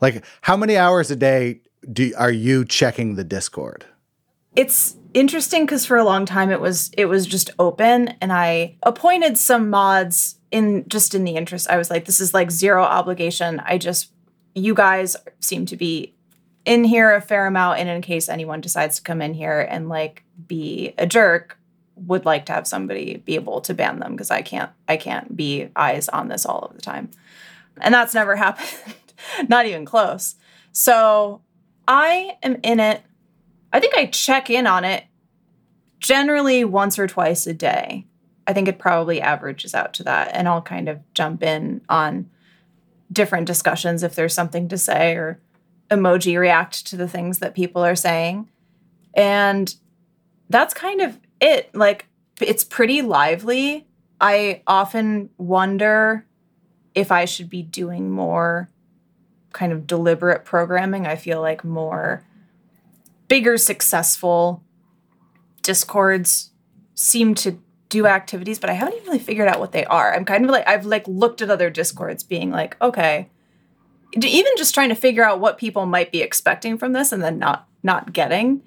Like 0.00 0.24
how 0.42 0.56
many 0.56 0.76
hours 0.76 1.10
a 1.10 1.16
day 1.16 1.62
do 1.90 2.12
are 2.16 2.30
you 2.30 2.64
checking 2.64 3.16
the 3.16 3.24
Discord? 3.24 3.86
it's 4.56 4.96
interesting 5.14 5.64
because 5.64 5.86
for 5.86 5.96
a 5.96 6.04
long 6.04 6.24
time 6.24 6.50
it 6.50 6.60
was 6.60 6.90
it 6.96 7.06
was 7.06 7.26
just 7.26 7.50
open 7.58 8.08
and 8.20 8.32
i 8.32 8.76
appointed 8.82 9.36
some 9.36 9.68
mods 9.70 10.36
in 10.50 10.84
just 10.88 11.14
in 11.14 11.24
the 11.24 11.36
interest 11.36 11.68
i 11.68 11.76
was 11.76 11.90
like 11.90 12.04
this 12.04 12.20
is 12.20 12.34
like 12.34 12.50
zero 12.50 12.82
obligation. 12.82 13.60
I 13.60 13.78
just 13.78 14.10
you 14.54 14.74
guys 14.74 15.16
seem 15.38 15.66
to 15.66 15.76
be 15.76 16.14
in 16.64 16.84
here 16.84 17.14
a 17.14 17.20
fair 17.20 17.46
amount 17.46 17.78
and 17.78 17.88
in 17.88 18.02
case 18.02 18.28
anyone 18.28 18.60
decides 18.60 18.96
to 18.96 19.02
come 19.02 19.22
in 19.22 19.34
here 19.34 19.60
and 19.60 19.88
like 19.88 20.24
be 20.46 20.92
a 20.98 21.06
jerk 21.06 21.58
would 21.94 22.24
like 22.24 22.46
to 22.46 22.52
have 22.52 22.66
somebody 22.66 23.18
be 23.18 23.34
able 23.34 23.60
to 23.60 23.74
ban 23.74 24.00
them 24.00 24.12
because 24.12 24.30
i 24.30 24.42
can't 24.42 24.70
i 24.88 24.96
can't 24.96 25.36
be 25.36 25.68
eyes 25.76 26.08
on 26.08 26.28
this 26.28 26.44
all 26.44 26.60
of 26.60 26.74
the 26.74 26.82
time. 26.82 27.10
And 27.80 27.94
that's 27.94 28.14
never 28.14 28.36
happened. 28.44 28.94
Not 29.48 29.66
even 29.66 29.84
close. 29.84 30.34
So 30.72 31.42
i 31.86 32.36
am 32.42 32.58
in 32.62 32.80
it 32.80 33.02
I 33.72 33.80
think 33.80 33.94
I 33.94 34.06
check 34.06 34.50
in 34.50 34.66
on 34.66 34.84
it 34.84 35.04
generally 35.98 36.64
once 36.64 36.98
or 36.98 37.06
twice 37.06 37.46
a 37.46 37.54
day. 37.54 38.06
I 38.46 38.52
think 38.52 38.68
it 38.68 38.78
probably 38.78 39.20
averages 39.20 39.74
out 39.74 39.92
to 39.94 40.02
that. 40.04 40.30
And 40.32 40.48
I'll 40.48 40.62
kind 40.62 40.88
of 40.88 41.00
jump 41.14 41.42
in 41.42 41.82
on 41.88 42.28
different 43.12 43.46
discussions 43.46 44.02
if 44.02 44.14
there's 44.14 44.34
something 44.34 44.68
to 44.68 44.78
say 44.78 45.14
or 45.14 45.40
emoji 45.90 46.38
react 46.38 46.86
to 46.86 46.96
the 46.96 47.08
things 47.08 47.38
that 47.38 47.54
people 47.54 47.84
are 47.84 47.96
saying. 47.96 48.48
And 49.14 49.74
that's 50.48 50.74
kind 50.74 51.00
of 51.00 51.18
it. 51.40 51.74
Like, 51.74 52.06
it's 52.40 52.64
pretty 52.64 53.02
lively. 53.02 53.86
I 54.20 54.62
often 54.66 55.30
wonder 55.38 56.26
if 56.94 57.12
I 57.12 57.24
should 57.24 57.50
be 57.50 57.62
doing 57.62 58.10
more 58.10 58.68
kind 59.52 59.72
of 59.72 59.86
deliberate 59.86 60.44
programming. 60.44 61.06
I 61.06 61.16
feel 61.16 61.40
like 61.40 61.64
more 61.64 62.24
bigger 63.30 63.56
successful 63.56 64.62
discords 65.62 66.50
seem 66.94 67.34
to 67.34 67.58
do 67.88 68.06
activities 68.06 68.58
but 68.58 68.68
i 68.68 68.72
haven't 68.72 68.94
even 68.94 69.06
really 69.06 69.18
figured 69.18 69.48
out 69.48 69.60
what 69.60 69.72
they 69.72 69.84
are. 69.86 70.14
I'm 70.14 70.24
kind 70.26 70.44
of 70.44 70.50
like 70.50 70.68
i've 70.68 70.84
like 70.84 71.06
looked 71.06 71.40
at 71.40 71.48
other 71.48 71.70
discords 71.70 72.22
being 72.22 72.50
like 72.50 72.76
okay 72.82 73.30
even 74.12 74.52
just 74.56 74.74
trying 74.74 74.88
to 74.88 74.96
figure 74.96 75.24
out 75.24 75.38
what 75.38 75.56
people 75.56 75.86
might 75.86 76.10
be 76.10 76.20
expecting 76.20 76.76
from 76.76 76.92
this 76.92 77.12
and 77.12 77.22
then 77.22 77.38
not 77.38 77.68
not 77.82 78.12
getting. 78.12 78.62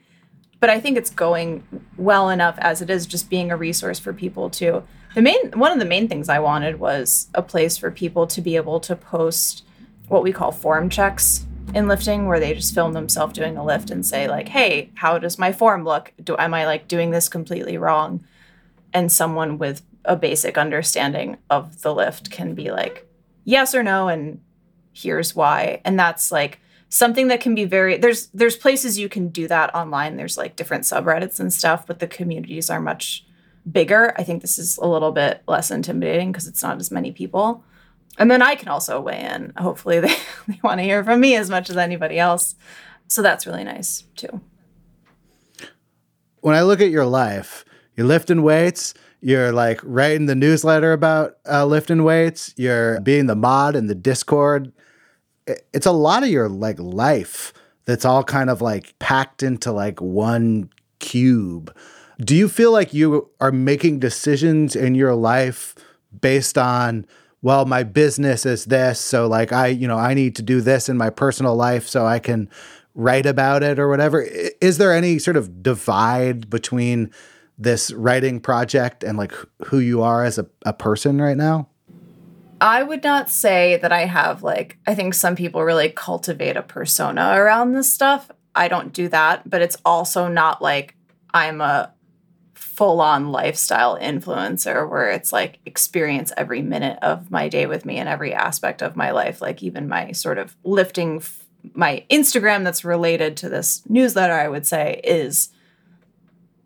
But 0.62 0.70
i 0.70 0.80
think 0.80 0.98
it's 0.98 1.10
going 1.10 1.64
well 1.98 2.30
enough 2.30 2.56
as 2.60 2.82
it 2.82 2.90
is 2.90 3.06
just 3.06 3.30
being 3.30 3.52
a 3.52 3.58
resource 3.58 4.00
for 4.00 4.14
people 4.14 4.50
to 4.52 4.84
the 5.14 5.22
main 5.22 5.52
one 5.52 5.74
of 5.74 5.80
the 5.80 5.86
main 5.86 6.08
things 6.08 6.30
i 6.30 6.40
wanted 6.40 6.80
was 6.80 7.28
a 7.34 7.42
place 7.42 7.78
for 7.78 7.92
people 7.92 8.26
to 8.28 8.40
be 8.42 8.56
able 8.56 8.80
to 8.80 8.96
post 8.96 9.66
what 10.08 10.24
we 10.24 10.32
call 10.32 10.54
form 10.54 10.90
checks 10.90 11.46
in 11.74 11.88
lifting 11.88 12.28
where 12.28 12.40
they 12.40 12.54
just 12.54 12.74
film 12.74 12.94
themselves 12.94 13.34
doing 13.34 13.58
a 13.58 13.66
lift 13.66 13.90
and 13.90 14.06
say 14.06 14.28
like 14.28 14.48
hey 14.48 14.92
how 14.96 15.18
does 15.18 15.40
my 15.40 15.52
form 15.52 15.84
look? 15.84 16.14
Do 16.24 16.36
am 16.38 16.54
i 16.54 16.66
like 16.66 16.88
doing 16.88 17.12
this 17.12 17.30
completely 17.30 17.78
wrong? 17.78 18.24
And 18.94 19.12
someone 19.12 19.58
with 19.58 19.82
a 20.06 20.16
basic 20.16 20.58
understanding 20.58 21.38
of 21.50 21.82
the 21.82 21.94
lift 21.94 22.30
can 22.30 22.54
be 22.54 22.72
like 22.72 23.08
yes 23.44 23.74
or 23.74 23.84
no 23.84 24.08
and 24.08 24.40
here's 24.94 25.36
why. 25.36 25.82
And 25.84 26.00
that's 26.00 26.32
like 26.32 26.60
something 26.90 27.28
that 27.30 27.42
can 27.42 27.56
be 27.56 27.66
very 27.66 27.98
there's 27.98 28.28
there's 28.28 28.56
places 28.56 29.00
you 29.00 29.10
can 29.10 29.30
do 29.30 29.48
that 29.48 29.74
online. 29.74 30.16
There's 30.16 30.38
like 30.38 30.56
different 30.56 30.84
subreddits 30.84 31.40
and 31.40 31.52
stuff 31.52 31.88
but 31.88 32.00
the 32.00 32.08
communities 32.08 32.70
are 32.70 32.82
much 32.82 33.26
bigger. 33.70 34.14
I 34.18 34.24
think 34.24 34.42
this 34.42 34.60
is 34.60 34.78
a 34.78 34.86
little 34.86 35.12
bit 35.12 35.42
less 35.48 35.72
intimidating 35.72 36.32
because 36.32 36.48
it's 36.48 36.62
not 36.62 36.80
as 36.80 36.92
many 36.92 37.12
people 37.12 37.64
and 38.18 38.30
then 38.30 38.42
I 38.42 38.56
can 38.56 38.68
also 38.68 39.00
weigh 39.02 39.22
in. 39.22 39.54
Hopefully, 39.58 40.00
they, 40.02 40.16
they 40.48 40.60
want 40.64 40.80
to 40.80 40.84
hear 40.84 41.04
from 41.04 41.20
me 41.20 41.36
as 41.36 41.50
much 41.50 41.70
as 41.70 41.78
anybody 41.78 42.20
else. 42.20 42.56
So 43.08 43.22
that's 43.22 43.46
really 43.46 43.64
nice 43.64 44.04
too. 44.16 44.42
When 46.42 46.56
I 46.56 46.64
look 46.64 46.82
at 46.82 46.90
your 46.90 47.06
life, 47.06 47.64
you're 47.96 48.08
lifting 48.08 48.42
weights, 48.42 48.94
you're 49.22 49.52
like 49.54 49.80
writing 49.84 50.26
the 50.26 50.36
newsletter 50.36 50.92
about 50.92 51.38
uh, 51.50 51.66
lifting 51.66 52.04
weights, 52.04 52.54
you're 52.58 53.00
being 53.02 53.28
the 53.28 53.36
mod 53.36 53.76
in 53.76 53.88
the 53.88 53.96
Discord. 53.96 54.74
It's 55.74 55.86
a 55.86 55.92
lot 55.92 56.24
of 56.24 56.30
your 56.30 56.50
like 56.50 56.80
life 56.80 57.54
that's 57.86 58.06
all 58.06 58.24
kind 58.24 58.50
of 58.50 58.62
like 58.62 58.98
packed 59.00 59.44
into 59.44 59.72
like 59.72 60.02
one 60.02 60.70
cube. 61.00 61.76
Do 62.20 62.36
you 62.36 62.48
feel 62.48 62.72
like 62.72 62.94
you 62.94 63.30
are 63.40 63.52
making 63.52 64.00
decisions 64.00 64.76
in 64.76 64.96
your 64.96 65.16
life 65.16 65.76
based 66.22 66.58
on 66.58 67.06
well 67.44 67.66
my 67.66 67.84
business 67.84 68.44
is 68.48 68.66
this 68.66 69.00
so 69.00 69.28
like 69.28 69.52
I 69.52 69.68
you 69.68 69.88
know 69.88 70.00
I 70.00 70.16
need 70.16 70.36
to 70.38 70.42
do 70.42 70.62
this 70.62 70.90
in 70.90 70.98
my 70.98 71.12
personal 71.12 71.56
life 71.56 71.88
so 71.88 72.08
I 72.08 72.18
can 72.18 72.50
write 72.96 73.28
about 73.28 73.62
it 73.62 73.78
or 73.78 73.88
whatever 73.88 74.22
is 74.62 74.80
there 74.80 74.94
any 74.94 75.20
sort 75.20 75.38
of 75.38 75.62
divide 75.62 76.50
between 76.50 77.12
this 77.60 77.92
writing 77.94 78.40
project 78.40 79.04
and 79.04 79.18
like 79.18 79.34
who 79.66 79.78
you 79.78 80.02
are 80.02 80.24
as 80.24 80.40
a, 80.40 80.48
a 80.66 80.74
person 80.74 81.22
right 81.22 81.38
now 81.38 81.70
I 82.62 82.82
would 82.82 83.04
not 83.04 83.30
say 83.30 83.78
that 83.82 83.92
I 83.92 84.06
have 84.06 84.42
like 84.42 84.78
I 84.88 84.96
think 84.96 85.14
some 85.14 85.36
people 85.36 85.64
really 85.64 85.90
cultivate 85.90 86.56
a 86.56 86.62
persona 86.62 87.34
around 87.36 87.74
this 87.74 87.94
stuff. 87.94 88.32
I 88.56 88.70
don't 88.70 88.94
do 88.94 89.10
that, 89.10 89.50
but 89.50 89.62
it's 89.62 89.76
also 89.84 90.30
not 90.30 90.62
like 90.62 90.96
I'm 91.34 91.60
a 91.60 91.92
full 92.64 93.02
on 93.02 93.32
lifestyle 93.32 94.00
influencer 94.00 94.90
where 94.90 95.12
it's 95.12 95.34
like 95.34 95.60
experience 95.66 96.32
every 96.38 96.62
minute 96.62 96.98
of 97.02 97.30
my 97.30 97.50
day 97.50 97.66
with 97.66 97.86
me 97.86 97.98
and 97.98 98.08
every 98.10 98.34
aspect 98.34 98.82
of 98.82 98.96
my 98.96 99.12
life, 99.12 99.42
like 99.42 99.62
even 99.62 99.88
my 99.88 100.12
sort 100.12 100.38
of 100.38 100.56
lifting 100.64 101.18
f- 101.18 101.46
my 101.74 102.04
Instagram 102.10 102.64
that's 102.64 102.84
related 102.84 103.38
to 103.38 103.50
this 103.50 103.84
newsletter, 103.88 104.34
I 104.34 104.48
would 104.48 104.66
say, 104.66 105.02
is 105.04 105.50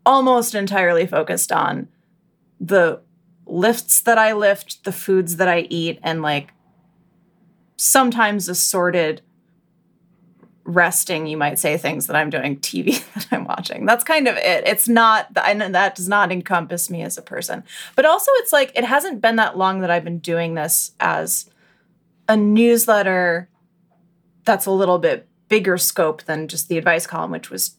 almost 0.06 0.54
entirely 0.54 1.06
focused 1.06 1.52
on 1.52 1.88
the 2.60 3.00
lifts 3.46 4.00
that 4.00 4.18
I 4.18 4.32
lift, 4.32 4.84
the 4.84 4.92
foods 4.92 5.36
that 5.36 5.48
I 5.48 5.66
eat, 5.68 5.98
and 6.02 6.22
like 6.22 6.52
sometimes 7.76 8.48
assorted 8.48 9.22
resting, 10.68 11.26
you 11.26 11.36
might 11.36 11.58
say, 11.58 11.78
things 11.78 12.06
that 12.06 12.16
I'm 12.16 12.28
doing, 12.28 12.58
TV 12.58 13.02
that 13.14 13.26
I'm 13.32 13.44
watching. 13.44 13.86
That's 13.86 14.04
kind 14.04 14.28
of 14.28 14.36
it. 14.36 14.66
It's 14.66 14.88
not, 14.88 15.28
and 15.36 15.60
that 15.74 15.94
does 15.94 16.08
not 16.08 16.30
encompass 16.30 16.90
me 16.90 17.02
as 17.02 17.16
a 17.16 17.22
person. 17.22 17.64
But 17.96 18.04
also, 18.04 18.30
it's 18.34 18.52
like, 18.52 18.70
it 18.76 18.84
hasn't 18.84 19.20
been 19.20 19.36
that 19.36 19.56
long 19.56 19.80
that 19.80 19.90
I've 19.90 20.04
been 20.04 20.18
doing 20.18 20.54
this 20.54 20.92
as 21.00 21.50
a 22.28 22.36
newsletter 22.36 23.48
that's 24.44 24.66
a 24.66 24.70
little 24.70 24.98
bit 24.98 25.26
bigger 25.48 25.78
scope 25.78 26.24
than 26.24 26.48
just 26.48 26.68
the 26.68 26.76
advice 26.76 27.06
column, 27.06 27.30
which 27.30 27.50
was 27.50 27.76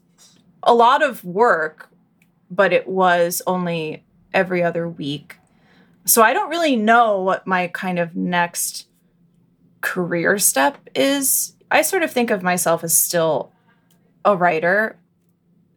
a 0.63 0.73
lot 0.73 1.04
of 1.04 1.23
work, 1.23 1.89
but 2.49 2.73
it 2.73 2.88
was 2.88 3.41
only 3.45 4.04
every 4.34 4.63
other 4.63 4.89
week. 4.89 5.38
So 6.06 6.23
I 6.23 6.34
don't 6.34 6.49
really 6.49 6.75
know 6.75 7.21
what 7.21 7.45
my 7.45 7.67
kind 7.67 7.99
of 7.99 8.15
next 8.15 8.88
career 9.82 10.39
step 10.39 10.78
is 10.95 11.54
I 11.71 11.82
sort 11.82 12.03
of 12.03 12.12
think 12.12 12.32
of 12.32 12.43
myself 12.43 12.84
as 12.84 12.97
still 12.97 13.51
a 14.25 14.36
writer. 14.36 14.97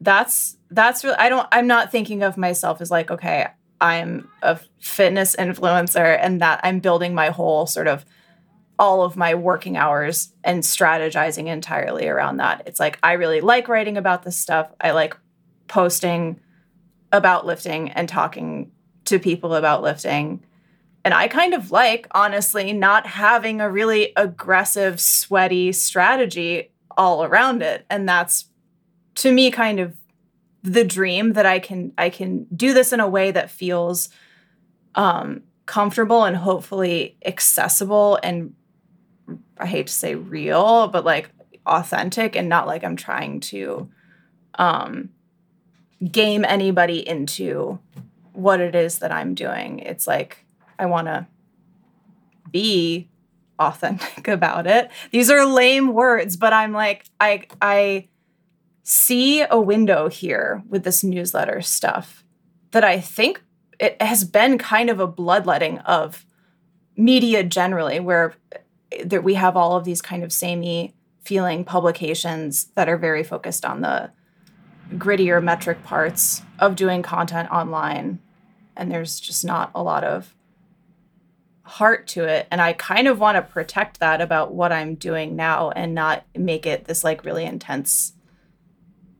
That's 0.00 0.56
that's 0.70 1.04
really 1.04 1.16
I 1.16 1.28
don't 1.28 1.46
I'm 1.52 1.66
not 1.66 1.92
thinking 1.92 2.22
of 2.22 2.36
myself 2.36 2.80
as 2.80 2.90
like 2.90 3.10
okay, 3.10 3.48
I'm 3.80 4.28
a 4.42 4.58
fitness 4.80 5.36
influencer 5.36 6.18
and 6.20 6.40
that 6.40 6.60
I'm 6.62 6.80
building 6.80 7.14
my 7.14 7.30
whole 7.30 7.66
sort 7.66 7.88
of 7.88 8.04
all 8.78 9.02
of 9.02 9.16
my 9.16 9.34
working 9.34 9.76
hours 9.76 10.32
and 10.42 10.62
strategizing 10.62 11.46
entirely 11.46 12.08
around 12.08 12.38
that. 12.38 12.62
It's 12.66 12.80
like 12.80 12.98
I 13.02 13.12
really 13.12 13.40
like 13.40 13.68
writing 13.68 13.96
about 13.96 14.22
this 14.22 14.36
stuff. 14.36 14.72
I 14.80 14.92
like 14.92 15.16
posting 15.68 16.40
about 17.12 17.46
lifting 17.46 17.90
and 17.90 18.08
talking 18.08 18.72
to 19.04 19.18
people 19.18 19.54
about 19.54 19.82
lifting 19.82 20.44
and 21.04 21.12
I 21.12 21.28
kind 21.28 21.52
of 21.52 21.70
like, 21.70 22.06
honestly, 22.12 22.72
not 22.72 23.06
having 23.06 23.60
a 23.60 23.70
really 23.70 24.12
aggressive, 24.16 25.00
sweaty 25.00 25.72
strategy 25.72 26.70
all 26.96 27.24
around 27.24 27.62
it. 27.62 27.84
And 27.90 28.08
that's 28.08 28.46
to 29.16 29.32
me 29.32 29.50
kind 29.50 29.80
of 29.80 29.96
the 30.62 30.84
dream 30.84 31.32
that 31.32 31.46
I 31.46 31.58
can 31.58 31.92
I 31.98 32.08
can 32.08 32.46
do 32.54 32.72
this 32.72 32.92
in 32.92 33.00
a 33.00 33.08
way 33.08 33.30
that 33.32 33.50
feels 33.50 34.08
um 34.94 35.42
comfortable 35.66 36.24
and 36.24 36.36
hopefully 36.36 37.16
accessible 37.24 38.18
and 38.22 38.54
I 39.58 39.66
hate 39.66 39.86
to 39.86 39.92
say 39.92 40.14
real, 40.14 40.88
but 40.88 41.04
like 41.04 41.30
authentic 41.66 42.36
and 42.36 42.48
not 42.48 42.66
like 42.66 42.84
I'm 42.84 42.96
trying 42.96 43.40
to 43.40 43.90
um 44.54 45.10
game 46.10 46.44
anybody 46.44 47.06
into 47.06 47.78
what 48.32 48.60
it 48.60 48.74
is 48.74 48.98
that 49.00 49.12
I'm 49.12 49.34
doing. 49.34 49.80
It's 49.80 50.06
like 50.06 50.44
I 50.78 50.86
want 50.86 51.06
to 51.06 51.26
be 52.50 53.08
authentic 53.58 54.28
about 54.28 54.66
it. 54.66 54.90
These 55.10 55.30
are 55.30 55.46
lame 55.46 55.92
words, 55.92 56.36
but 56.36 56.52
I'm 56.52 56.72
like 56.72 57.06
I 57.20 57.46
I 57.60 58.08
see 58.82 59.42
a 59.42 59.60
window 59.60 60.08
here 60.08 60.62
with 60.68 60.84
this 60.84 61.04
newsletter 61.04 61.60
stuff 61.60 62.24
that 62.72 62.84
I 62.84 63.00
think 63.00 63.42
it 63.78 64.00
has 64.02 64.24
been 64.24 64.58
kind 64.58 64.90
of 64.90 64.98
a 64.98 65.06
bloodletting 65.06 65.78
of 65.80 66.26
media 66.96 67.44
generally 67.44 68.00
where 68.00 68.34
that 69.04 69.24
we 69.24 69.34
have 69.34 69.56
all 69.56 69.76
of 69.76 69.84
these 69.84 70.02
kind 70.02 70.22
of 70.22 70.32
samey 70.32 70.94
feeling 71.24 71.64
publications 71.64 72.66
that 72.74 72.88
are 72.88 72.96
very 72.96 73.22
focused 73.22 73.64
on 73.64 73.80
the 73.80 74.10
grittier 74.94 75.42
metric 75.42 75.82
parts 75.84 76.42
of 76.58 76.76
doing 76.76 77.02
content 77.02 77.50
online 77.50 78.18
and 78.76 78.90
there's 78.90 79.20
just 79.20 79.44
not 79.44 79.70
a 79.74 79.82
lot 79.82 80.04
of 80.04 80.34
heart 81.64 82.08
to 82.08 82.24
it 82.24 82.48
and 82.50 82.60
i 82.60 82.72
kind 82.72 83.06
of 83.06 83.20
want 83.20 83.36
to 83.36 83.42
protect 83.42 84.00
that 84.00 84.20
about 84.20 84.52
what 84.52 84.72
i'm 84.72 84.96
doing 84.96 85.36
now 85.36 85.70
and 85.70 85.94
not 85.94 86.24
make 86.36 86.66
it 86.66 86.86
this 86.86 87.04
like 87.04 87.24
really 87.24 87.44
intense 87.44 88.12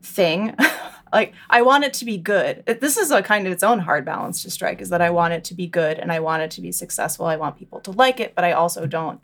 thing. 0.01 0.55
Like 1.13 1.35
i 1.47 1.61
want 1.61 1.83
it 1.83 1.93
to 1.93 2.05
be 2.05 2.17
good. 2.17 2.65
This 2.65 2.97
is 2.97 3.11
a 3.11 3.21
kind 3.21 3.45
of 3.45 3.53
its 3.53 3.61
own 3.61 3.77
hard 3.77 4.03
balance 4.03 4.41
to 4.41 4.49
strike 4.49 4.81
is 4.81 4.89
that 4.89 4.99
i 4.99 5.11
want 5.11 5.35
it 5.35 5.43
to 5.43 5.53
be 5.53 5.67
good 5.67 5.99
and 5.99 6.11
i 6.11 6.19
want 6.19 6.41
it 6.41 6.49
to 6.49 6.61
be 6.61 6.71
successful. 6.71 7.27
I 7.27 7.35
want 7.35 7.55
people 7.55 7.79
to 7.81 7.91
like 7.91 8.19
it 8.19 8.33
but 8.33 8.43
i 8.43 8.51
also 8.51 8.87
don't 8.87 9.21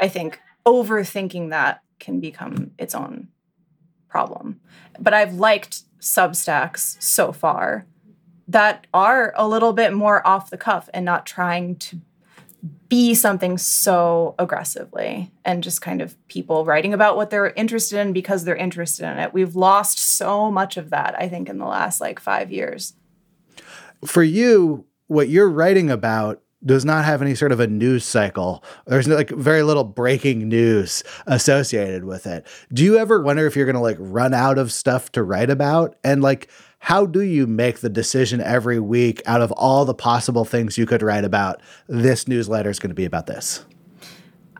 i 0.00 0.08
think 0.08 0.40
overthinking 0.64 1.50
that 1.50 1.82
can 2.00 2.18
become 2.18 2.70
its 2.78 2.94
own 2.94 3.28
problem. 4.08 4.62
But 4.98 5.12
i've 5.12 5.34
liked 5.34 5.82
substacks 6.00 6.96
so 7.02 7.30
far 7.30 7.84
that 8.48 8.86
are 8.94 9.34
a 9.36 9.46
little 9.46 9.74
bit 9.74 9.92
more 9.92 10.26
off 10.26 10.48
the 10.48 10.56
cuff 10.56 10.88
and 10.94 11.04
not 11.04 11.26
trying 11.26 11.76
to 11.76 12.00
be 12.88 13.14
something 13.14 13.58
so 13.58 14.34
aggressively 14.38 15.32
and 15.44 15.64
just 15.64 15.82
kind 15.82 16.00
of 16.00 16.16
people 16.28 16.64
writing 16.64 16.94
about 16.94 17.16
what 17.16 17.30
they're 17.30 17.50
interested 17.50 17.98
in 17.98 18.12
because 18.12 18.44
they're 18.44 18.54
interested 18.54 19.10
in 19.10 19.18
it. 19.18 19.32
We've 19.32 19.56
lost 19.56 19.98
so 19.98 20.50
much 20.50 20.76
of 20.76 20.90
that, 20.90 21.16
I 21.18 21.28
think, 21.28 21.48
in 21.48 21.58
the 21.58 21.66
last 21.66 22.00
like 22.00 22.20
five 22.20 22.52
years. 22.52 22.94
For 24.04 24.22
you, 24.22 24.86
what 25.08 25.28
you're 25.28 25.50
writing 25.50 25.90
about 25.90 26.42
does 26.64 26.84
not 26.84 27.04
have 27.04 27.22
any 27.22 27.34
sort 27.34 27.50
of 27.50 27.58
a 27.58 27.66
news 27.66 28.04
cycle. 28.04 28.62
There's 28.86 29.08
like 29.08 29.30
very 29.30 29.62
little 29.64 29.84
breaking 29.84 30.48
news 30.48 31.02
associated 31.26 32.04
with 32.04 32.26
it. 32.26 32.46
Do 32.72 32.84
you 32.84 32.98
ever 32.98 33.20
wonder 33.20 33.46
if 33.46 33.56
you're 33.56 33.66
going 33.66 33.74
to 33.74 33.82
like 33.82 33.96
run 33.98 34.32
out 34.32 34.58
of 34.58 34.70
stuff 34.70 35.10
to 35.12 35.24
write 35.24 35.50
about? 35.50 35.96
And 36.04 36.22
like, 36.22 36.48
how 36.84 37.06
do 37.06 37.20
you 37.20 37.46
make 37.46 37.78
the 37.78 37.88
decision 37.88 38.40
every 38.40 38.80
week 38.80 39.22
out 39.24 39.40
of 39.40 39.52
all 39.52 39.84
the 39.84 39.94
possible 39.94 40.44
things 40.44 40.76
you 40.76 40.84
could 40.84 41.00
write 41.00 41.24
about? 41.24 41.62
This 41.86 42.26
newsletter 42.26 42.70
is 42.70 42.80
going 42.80 42.90
to 42.90 42.94
be 42.94 43.04
about 43.04 43.28
this. 43.28 43.64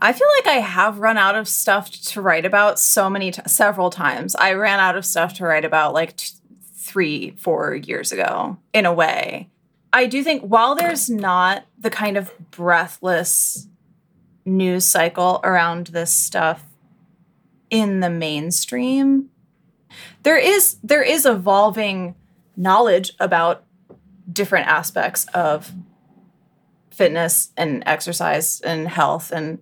I 0.00 0.12
feel 0.12 0.28
like 0.36 0.46
I 0.46 0.60
have 0.60 0.98
run 0.98 1.18
out 1.18 1.34
of 1.34 1.48
stuff 1.48 1.90
to 1.90 2.20
write 2.20 2.44
about 2.46 2.78
so 2.78 3.10
many, 3.10 3.32
t- 3.32 3.42
several 3.48 3.90
times. 3.90 4.36
I 4.36 4.52
ran 4.52 4.78
out 4.78 4.96
of 4.96 5.04
stuff 5.04 5.34
to 5.34 5.44
write 5.44 5.64
about 5.64 5.94
like 5.94 6.16
t- 6.16 6.30
three, 6.76 7.32
four 7.32 7.74
years 7.74 8.12
ago, 8.12 8.56
in 8.72 8.86
a 8.86 8.94
way. 8.94 9.50
I 9.92 10.06
do 10.06 10.22
think 10.22 10.42
while 10.42 10.76
there's 10.76 11.10
not 11.10 11.64
the 11.76 11.90
kind 11.90 12.16
of 12.16 12.30
breathless 12.52 13.66
news 14.44 14.84
cycle 14.84 15.40
around 15.42 15.88
this 15.88 16.14
stuff 16.14 16.64
in 17.68 17.98
the 17.98 18.10
mainstream, 18.10 19.28
there 20.22 20.38
is 20.38 20.76
there 20.82 21.02
is 21.02 21.26
evolving 21.26 22.14
knowledge 22.56 23.12
about 23.18 23.64
different 24.30 24.66
aspects 24.66 25.26
of 25.34 25.72
fitness 26.90 27.50
and 27.56 27.82
exercise 27.86 28.60
and 28.60 28.88
health 28.88 29.32
and 29.32 29.58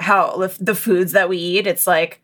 how 0.00 0.36
the 0.58 0.74
foods 0.74 1.12
that 1.12 1.28
we 1.28 1.36
eat 1.36 1.66
it's 1.66 1.86
like 1.86 2.22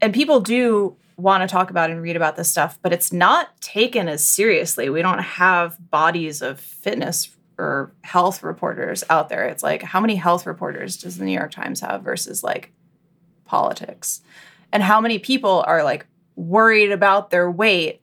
and 0.00 0.12
people 0.14 0.40
do 0.40 0.96
want 1.16 1.42
to 1.42 1.46
talk 1.46 1.70
about 1.70 1.90
and 1.90 2.02
read 2.02 2.16
about 2.16 2.36
this 2.36 2.50
stuff 2.50 2.78
but 2.82 2.92
it's 2.92 3.12
not 3.12 3.60
taken 3.60 4.08
as 4.08 4.26
seriously. 4.26 4.90
We 4.90 5.02
don't 5.02 5.20
have 5.20 5.78
bodies 5.90 6.42
of 6.42 6.58
fitness 6.58 7.30
or 7.58 7.92
health 8.02 8.42
reporters 8.42 9.04
out 9.10 9.28
there. 9.28 9.44
It's 9.46 9.62
like 9.62 9.82
how 9.82 10.00
many 10.00 10.16
health 10.16 10.46
reporters 10.46 10.96
does 10.96 11.18
the 11.18 11.24
new 11.24 11.32
york 11.32 11.50
times 11.50 11.80
have 11.80 12.02
versus 12.02 12.42
like 12.42 12.72
politics? 13.44 14.22
And 14.72 14.82
how 14.82 15.00
many 15.00 15.18
people 15.18 15.62
are 15.66 15.84
like 15.84 16.06
worried 16.40 16.92
about 16.92 17.30
their 17.30 17.50
weight. 17.50 18.02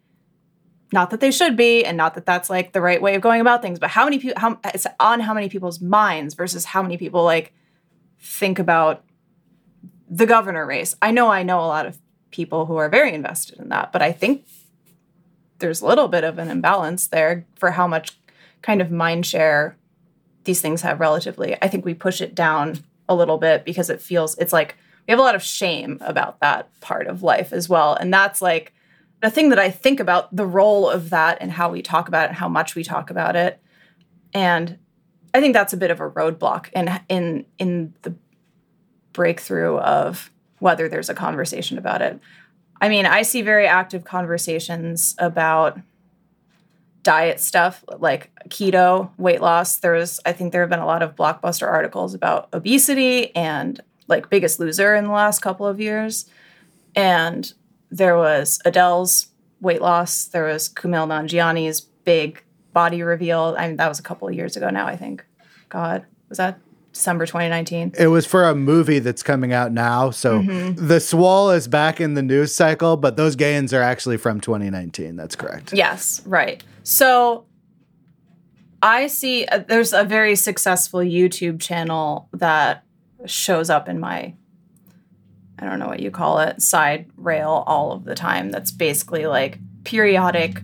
Not 0.93 1.09
that 1.09 1.19
they 1.19 1.31
should 1.31 1.57
be 1.57 1.83
and 1.83 1.97
not 1.97 2.13
that 2.13 2.25
that's 2.25 2.49
like 2.49 2.71
the 2.71 2.81
right 2.81 3.01
way 3.01 3.15
of 3.15 3.21
going 3.21 3.41
about 3.41 3.61
things 3.61 3.77
but 3.77 3.89
how 3.89 4.05
many 4.05 4.19
people 4.19 4.39
how 4.39 4.57
it's 4.63 4.87
on 5.01 5.19
how 5.19 5.33
many 5.33 5.49
people's 5.49 5.81
minds 5.81 6.33
versus 6.33 6.63
how 6.63 6.81
many 6.81 6.97
people 6.97 7.25
like 7.25 7.53
think 8.19 8.57
about 8.57 9.03
the 10.09 10.25
governor 10.25 10.65
race. 10.65 10.95
I 11.01 11.11
know 11.11 11.27
i 11.29 11.43
know 11.43 11.59
a 11.59 11.67
lot 11.67 11.85
of 11.85 11.99
people 12.31 12.67
who 12.67 12.77
are 12.77 12.87
very 12.87 13.13
invested 13.13 13.59
in 13.59 13.67
that 13.69 13.91
but 13.91 14.01
i 14.01 14.13
think 14.13 14.45
there's 15.59 15.81
a 15.81 15.85
little 15.85 16.07
bit 16.07 16.23
of 16.23 16.37
an 16.37 16.49
imbalance 16.49 17.07
there 17.07 17.45
for 17.55 17.71
how 17.71 17.87
much 17.87 18.17
kind 18.61 18.81
of 18.81 18.91
mind 18.91 19.25
share 19.25 19.77
these 20.43 20.61
things 20.61 20.81
have 20.81 20.99
relatively. 20.99 21.55
I 21.61 21.67
think 21.67 21.85
we 21.85 21.93
push 21.93 22.21
it 22.21 22.33
down 22.33 22.83
a 23.09 23.15
little 23.15 23.37
bit 23.37 23.65
because 23.65 23.89
it 23.89 24.01
feels 24.01 24.37
it's 24.37 24.53
like 24.53 24.75
we 25.07 25.11
have 25.11 25.19
a 25.19 25.23
lot 25.23 25.35
of 25.35 25.43
shame 25.43 25.97
about 26.01 26.39
that 26.41 26.69
part 26.81 27.07
of 27.07 27.23
life 27.23 27.53
as 27.53 27.69
well. 27.69 27.93
And 27.93 28.13
that's 28.13 28.41
like 28.41 28.73
the 29.21 29.29
thing 29.29 29.49
that 29.49 29.59
I 29.59 29.71
think 29.71 29.99
about 29.99 30.35
the 30.35 30.45
role 30.45 30.89
of 30.89 31.09
that 31.11 31.37
and 31.39 31.51
how 31.51 31.71
we 31.71 31.81
talk 31.81 32.07
about 32.07 32.25
it 32.25 32.29
and 32.29 32.37
how 32.37 32.49
much 32.49 32.75
we 32.75 32.83
talk 32.83 33.09
about 33.09 33.35
it. 33.35 33.61
And 34.33 34.77
I 35.33 35.39
think 35.39 35.53
that's 35.53 35.73
a 35.73 35.77
bit 35.77 35.91
of 35.91 35.99
a 35.99 36.09
roadblock 36.09 36.69
in 36.73 36.99
in 37.09 37.45
in 37.57 37.93
the 38.01 38.13
breakthrough 39.13 39.77
of 39.77 40.29
whether 40.59 40.89
there's 40.89 41.09
a 41.09 41.15
conversation 41.15 41.77
about 41.77 42.01
it. 42.01 42.19
I 42.81 42.89
mean, 42.89 43.05
I 43.05 43.21
see 43.21 43.41
very 43.41 43.65
active 43.65 44.03
conversations 44.03 45.15
about 45.17 45.79
diet 47.03 47.39
stuff 47.39 47.85
like 47.99 48.29
keto, 48.49 49.09
weight 49.17 49.41
loss. 49.41 49.77
There's 49.77 50.19
I 50.25 50.33
think 50.33 50.51
there 50.51 50.61
have 50.61 50.69
been 50.69 50.79
a 50.79 50.85
lot 50.85 51.01
of 51.01 51.15
blockbuster 51.15 51.67
articles 51.67 52.13
about 52.13 52.49
obesity 52.53 53.33
and 53.35 53.79
like 54.07 54.29
Biggest 54.29 54.59
Loser 54.59 54.95
in 54.95 55.05
the 55.05 55.11
last 55.11 55.39
couple 55.41 55.67
of 55.67 55.79
years. 55.79 56.29
And 56.95 57.51
there 57.91 58.17
was 58.17 58.59
Adele's 58.65 59.27
weight 59.61 59.81
loss. 59.81 60.25
There 60.25 60.45
was 60.45 60.69
Kumail 60.69 61.07
Nanjiani's 61.07 61.81
big 61.81 62.43
body 62.73 63.01
reveal. 63.03 63.55
I 63.57 63.67
mean, 63.67 63.77
that 63.77 63.87
was 63.89 63.99
a 63.99 64.03
couple 64.03 64.27
of 64.27 64.33
years 64.33 64.55
ago 64.57 64.69
now, 64.69 64.87
I 64.87 64.95
think. 64.95 65.25
God, 65.69 66.05
was 66.29 66.37
that 66.37 66.59
December 66.93 67.25
2019? 67.25 67.93
It 67.99 68.07
was 68.07 68.25
for 68.25 68.45
a 68.47 68.55
movie 68.55 68.99
that's 68.99 69.23
coming 69.23 69.51
out 69.53 69.71
now. 69.71 70.09
So 70.11 70.39
Mm-hmm. 70.39 70.87
the 70.87 70.99
swole 70.99 71.51
is 71.51 71.67
back 71.67 71.99
in 72.01 72.13
the 72.13 72.21
news 72.23 72.53
cycle, 72.55 72.97
but 72.97 73.17
those 73.17 73.35
gains 73.35 73.73
are 73.73 73.81
actually 73.81 74.17
from 74.17 74.39
2019. 74.39 75.15
That's 75.15 75.35
correct. 75.35 75.73
Yes, 75.73 76.21
right. 76.25 76.63
So 76.83 77.45
I 78.81 79.07
see 79.07 79.45
uh, 79.45 79.59
there's 79.59 79.93
a 79.93 80.03
very 80.03 80.35
successful 80.35 80.99
YouTube 80.99 81.59
channel 81.59 82.29
that 82.33 82.83
shows 83.25 83.69
up 83.69 83.89
in 83.89 83.99
my 83.99 84.33
I 85.59 85.65
don't 85.65 85.79
know 85.79 85.87
what 85.87 86.01
you 86.01 86.11
call 86.11 86.39
it, 86.39 86.61
side 86.61 87.09
rail 87.17 87.63
all 87.65 87.91
of 87.91 88.03
the 88.03 88.15
time. 88.15 88.51
That's 88.51 88.71
basically 88.71 89.25
like 89.25 89.57
periodic 89.83 90.61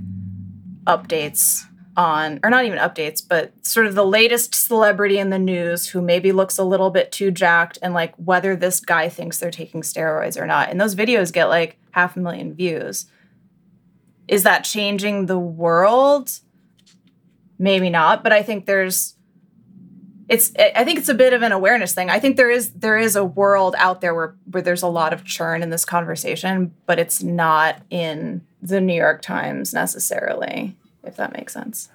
updates 0.86 1.66
on, 1.96 2.40
or 2.44 2.50
not 2.50 2.66
even 2.66 2.78
updates, 2.78 3.22
but 3.28 3.54
sort 3.66 3.88
of 3.88 3.96
the 3.96 4.06
latest 4.06 4.54
celebrity 4.54 5.18
in 5.18 5.30
the 5.30 5.40
news 5.40 5.88
who 5.88 6.02
maybe 6.02 6.32
looks 6.32 6.58
a 6.58 6.64
little 6.64 6.90
bit 6.90 7.12
too 7.12 7.32
jacked 7.32 7.80
and 7.82 7.94
like 7.94 8.14
whether 8.16 8.56
this 8.56 8.80
guy 8.80 9.10
thinks 9.10 9.40
they're 9.40 9.52
taking 9.52 9.82
steroids 9.82 10.40
or 10.40 10.46
not. 10.46 10.70
And 10.70 10.80
those 10.80 10.96
videos 10.96 11.34
get 11.34 11.46
like 11.46 11.78
half 11.92 12.16
a 12.16 12.20
million 12.20 12.54
views. 12.54 13.08
Is 14.28 14.44
that 14.44 14.64
changing 14.64 15.26
the 15.26 15.40
world? 15.40 16.40
Maybe 17.58 17.90
not, 17.90 18.24
but 18.24 18.32
I 18.32 18.44
think 18.44 18.66
there's 18.66 19.16
it's 20.30 20.52
i 20.58 20.84
think 20.84 21.00
it's 21.00 21.10
a 21.10 21.14
bit 21.14 21.34
of 21.34 21.42
an 21.42 21.52
awareness 21.52 21.94
thing. 21.94 22.10
I 22.10 22.20
think 22.20 22.38
there 22.38 22.50
is 22.50 22.72
there 22.72 22.98
is 22.98 23.16
a 23.16 23.26
world 23.26 23.76
out 23.78 24.02
there 24.02 24.16
where 24.16 24.36
where 24.50 24.64
there's 24.64 24.84
a 24.84 24.88
lot 24.88 25.14
of 25.14 25.26
churn 25.26 25.64
in 25.64 25.70
this 25.70 25.86
conversation 25.86 26.74
but 26.86 27.00
it's 27.00 27.22
not 27.24 27.82
in 27.90 28.42
the 28.62 28.80
new 28.80 28.96
york 28.96 29.22
times 29.22 29.74
necessarily 29.74 30.76
if 31.04 31.18
that 31.18 31.34
makes 31.34 31.54
sense. 31.54 31.90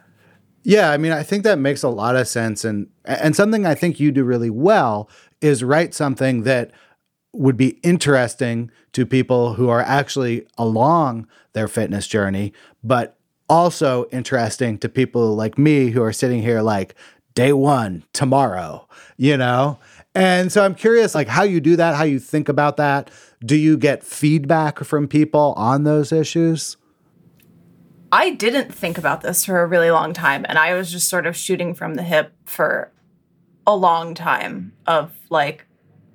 Yeah, 0.62 0.90
I 0.90 0.98
mean, 0.98 1.12
I 1.12 1.22
think 1.22 1.44
that 1.44 1.58
makes 1.58 1.82
a 1.82 1.88
lot 1.88 2.16
of 2.16 2.28
sense, 2.28 2.64
and 2.64 2.88
and 3.04 3.34
something 3.34 3.64
I 3.64 3.74
think 3.74 3.98
you 3.98 4.12
do 4.12 4.24
really 4.24 4.50
well 4.50 5.08
is 5.40 5.64
write 5.64 5.94
something 5.94 6.42
that 6.42 6.72
would 7.32 7.56
be 7.56 7.78
interesting 7.82 8.70
to 8.92 9.06
people 9.06 9.54
who 9.54 9.68
are 9.68 9.80
actually 9.80 10.46
along 10.56 11.26
their 11.52 11.68
fitness 11.68 12.06
journey, 12.06 12.52
but 12.82 13.16
also 13.48 14.06
interesting 14.10 14.76
to 14.78 14.88
people 14.88 15.34
like 15.36 15.56
me 15.56 15.90
who 15.90 16.02
are 16.02 16.12
sitting 16.12 16.42
here 16.42 16.60
like 16.60 16.94
day 17.38 17.52
one 17.52 18.02
tomorrow, 18.12 18.84
you 19.16 19.36
know. 19.36 19.78
And 20.12 20.50
so 20.50 20.64
I'm 20.64 20.74
curious, 20.74 21.14
like 21.14 21.28
how 21.28 21.44
you 21.44 21.60
do 21.60 21.76
that, 21.76 21.94
how 21.94 22.02
you 22.02 22.18
think 22.18 22.48
about 22.48 22.78
that. 22.78 23.12
Do 23.44 23.54
you 23.54 23.76
get 23.76 24.02
feedback 24.02 24.80
from 24.80 25.06
people 25.06 25.54
on 25.56 25.84
those 25.84 26.10
issues? 26.10 26.76
i 28.10 28.30
didn't 28.30 28.74
think 28.74 28.96
about 28.96 29.20
this 29.20 29.44
for 29.44 29.60
a 29.60 29.66
really 29.66 29.90
long 29.90 30.14
time 30.14 30.46
and 30.48 30.56
i 30.58 30.72
was 30.72 30.90
just 30.90 31.10
sort 31.10 31.26
of 31.26 31.36
shooting 31.36 31.74
from 31.74 31.92
the 31.92 32.02
hip 32.02 32.32
for 32.46 32.90
a 33.66 33.76
long 33.76 34.14
time 34.14 34.72
of 34.86 35.12
like 35.28 35.66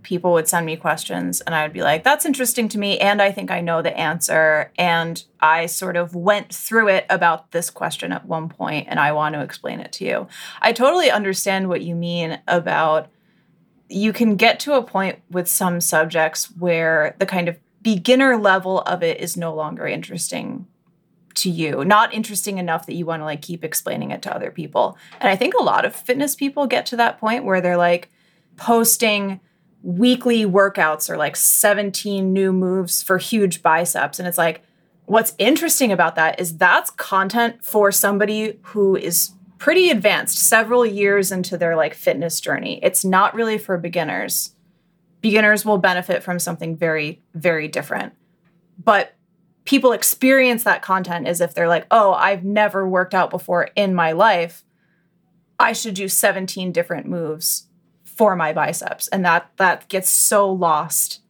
people 0.04 0.34
would 0.34 0.48
send 0.48 0.66
me 0.66 0.76
questions 0.76 1.42
and 1.42 1.56
I 1.56 1.64
would 1.64 1.74
be 1.74 1.82
like, 1.82 2.04
that's 2.04 2.26
interesting 2.26 2.70
to 2.70 2.78
me. 2.78 3.00
And 3.00 3.22
I 3.22 3.32
think 3.32 3.50
I 3.50 3.62
know 3.62 3.82
the 3.82 3.98
answer. 3.98 4.72
And 4.78 5.24
I 5.40 5.66
sort 5.66 5.98
of 5.98 6.14
went 6.14 6.54
through 6.54 6.90
it 6.90 7.06
about 7.10 7.52
this 7.52 7.70
question 7.70 8.12
at 8.12 8.26
one 8.26 8.50
point 8.50 8.88
and 8.90 9.00
I 9.00 9.12
want 9.14 9.34
to 9.36 9.42
explain 9.42 9.80
it 9.80 9.92
to 9.94 10.06
you. 10.06 10.28
I 10.62 10.74
totally 10.74 11.10
understand 11.10 11.70
what 11.70 11.82
you 11.82 11.96
mean 11.96 12.40
about 12.48 13.10
you 13.90 14.14
can 14.14 14.36
get 14.36 14.60
to 14.62 14.74
a 14.74 14.84
point 14.84 15.20
with 15.30 15.48
some 15.48 15.80
subjects 15.80 16.46
where 16.58 17.16
the 17.20 17.26
kind 17.26 17.48
of 17.48 17.58
beginner 17.82 18.38
level 18.38 18.82
of 18.82 19.04
it 19.04 19.20
is 19.20 19.38
no 19.38 19.54
longer 19.54 19.86
interesting 19.86 20.68
to 21.36 21.50
you 21.50 21.84
not 21.84 22.14
interesting 22.14 22.60
enough 22.60 22.86
that 22.86 22.94
you 22.94 23.06
want 23.06 23.20
to 23.20 23.26
like 23.26 23.42
keep 23.42 23.64
explaining 23.64 24.12
it 24.12 24.22
to 24.22 24.34
other 24.34 24.52
people 24.52 24.98
and 25.20 25.30
i 25.30 25.36
think 25.36 25.54
a 25.56 25.64
lot 25.64 25.84
of 25.84 25.96
fitness 25.96 26.36
people 26.36 26.68
get 26.68 26.86
to 26.86 26.96
that 26.96 27.20
point 27.20 27.44
where 27.44 27.60
they're 27.60 27.76
like 27.76 28.12
posting 28.56 29.40
weekly 29.84 30.46
workouts 30.46 31.10
or 31.10 31.18
like 31.18 31.36
17 31.36 32.32
new 32.32 32.54
moves 32.54 33.04
for 33.04 33.18
huge 33.18 33.62
biceps. 33.62 34.18
And 34.18 34.28
it's 34.28 34.38
like 34.38 34.64
what's 35.06 35.36
interesting 35.38 35.92
about 35.92 36.16
that 36.16 36.40
is 36.40 36.58
that's 36.58 36.90
content 36.90 37.64
for 37.64 37.92
somebody 37.92 38.58
who 38.64 38.96
is 38.96 39.32
pretty 39.58 39.90
advanced 39.90 40.38
several 40.38 40.86
years 40.86 41.32
into 41.32 41.58
their 41.58 41.76
like 41.76 41.94
fitness 41.94 42.40
journey. 42.40 42.80
It's 42.82 43.04
not 43.04 43.36
really 43.36 43.58
for 43.58 43.78
beginners. 43.78 44.56
Beginners 45.22 45.66
will 45.66 45.78
benefit 45.78 46.24
from 46.24 46.40
something 46.40 46.76
very 46.76 47.22
very 47.36 47.68
different. 47.68 48.14
But 48.82 49.14
people 49.66 49.92
experience 49.92 50.64
that 50.64 50.82
content 50.82 51.28
as 51.28 51.42
if 51.42 51.54
they're 51.54 51.68
like, 51.68 51.88
oh, 51.92 52.14
I've 52.14 52.44
never 52.44 52.88
worked 52.88 53.14
out 53.14 53.30
before 53.30 53.70
in 53.76 53.94
my 53.94 54.14
life. 54.14 54.64
I 55.60 55.74
should 55.74 55.94
do 55.94 56.08
17 56.08 56.72
different 56.72 57.06
moves 57.06 57.68
for 58.16 58.36
my 58.36 58.54
biceps. 58.54 59.08
And 59.10 59.26
that 59.26 59.52
that 59.58 59.88
gets 59.90 60.10
so 60.10 60.52
lost 60.52 61.22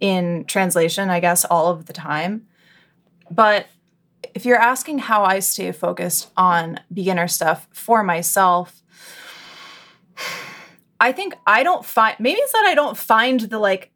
in 0.00 0.44
translation, 0.46 1.10
I 1.10 1.20
guess, 1.20 1.44
all 1.44 1.68
of 1.68 1.86
the 1.86 1.92
time. 1.92 2.46
But 3.30 3.66
if 4.34 4.44
you're 4.44 4.58
asking 4.58 4.98
how 5.00 5.24
I 5.24 5.40
stay 5.40 5.72
focused 5.72 6.30
on 6.36 6.80
beginner 6.92 7.28
stuff 7.28 7.68
for 7.72 8.02
myself, 8.02 8.82
I 11.00 11.12
think 11.12 11.34
I 11.46 11.62
don't 11.62 11.84
find 11.84 12.16
maybe 12.18 12.38
it's 12.38 12.52
that 12.52 12.64
I 12.64 12.74
don't 12.74 12.96
find 12.96 13.40
the 13.40 13.58
like 13.58 13.90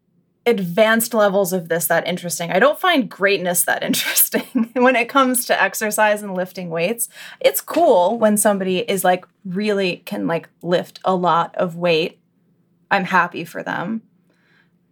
advanced 0.46 1.12
levels 1.12 1.52
of 1.52 1.68
this 1.68 1.86
that 1.86 2.06
interesting. 2.06 2.50
I 2.50 2.58
don't 2.58 2.78
find 2.78 3.10
greatness 3.10 3.64
that 3.64 3.82
interesting 3.82 4.70
when 4.74 4.96
it 4.96 5.08
comes 5.08 5.44
to 5.46 5.60
exercise 5.60 6.22
and 6.22 6.34
lifting 6.34 6.70
weights. 6.70 7.08
It's 7.40 7.60
cool 7.60 8.18
when 8.18 8.36
somebody 8.36 8.78
is 8.78 9.04
like 9.04 9.26
really 9.44 9.98
can 9.98 10.26
like 10.26 10.48
lift 10.62 11.00
a 11.04 11.14
lot 11.14 11.54
of 11.56 11.76
weight. 11.76 12.20
I'm 12.90 13.04
happy 13.04 13.44
for 13.44 13.62
them. 13.62 14.02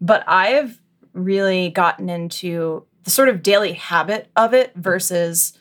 But 0.01 0.25
I've 0.27 0.81
really 1.13 1.71
gotten 1.71 2.09
into 2.09 2.85
the 3.05 3.11
sort 3.11 3.29
of 3.29 3.43
daily 3.43 3.73
habit 3.73 4.31
of 4.37 4.55
it 4.55 4.73
versus 4.75 5.57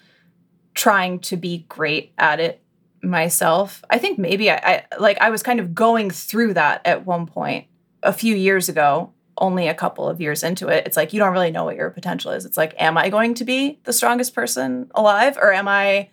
trying 0.74 1.19
to 1.19 1.38
be 1.38 1.65
great 1.69 2.13
at 2.17 2.39
it 2.39 2.62
myself. 3.02 3.84
I 3.89 3.98
think 3.98 4.17
maybe 4.17 4.50
I, 4.50 4.56
I 4.56 4.98
like 4.98 5.19
I 5.19 5.30
was 5.30 5.43
kind 5.43 5.60
of 5.60 5.76
going 5.76 6.10
through 6.10 6.56
that 6.56 6.82
at 6.86 7.06
one 7.06 7.28
point 7.28 7.67
a 8.02 8.13
few 8.13 8.36
years 8.36 8.69
ago 8.69 9.13
only 9.38 9.67
a 9.67 9.74
couple 9.74 10.08
of 10.08 10.22
years 10.22 10.43
into 10.43 10.67
it, 10.67 10.86
it's 10.86 10.98
like 10.98 11.13
you 11.13 11.19
don't 11.19 11.34
really 11.34 11.52
know 11.52 11.63
what 11.63 11.76
your 11.76 11.89
potential 11.89 12.32
is. 12.32 12.46
It's 12.46 12.58
like, 12.58 12.76
am 12.78 12.98
I 12.98 13.10
going 13.10 13.34
to 13.36 13.46
be 13.46 13.80
the 13.84 13.93
strongest 13.93 14.36
person 14.36 14.89
alive 14.96 15.38
or 15.38 15.52
am 15.54 15.67
I 15.67 16.10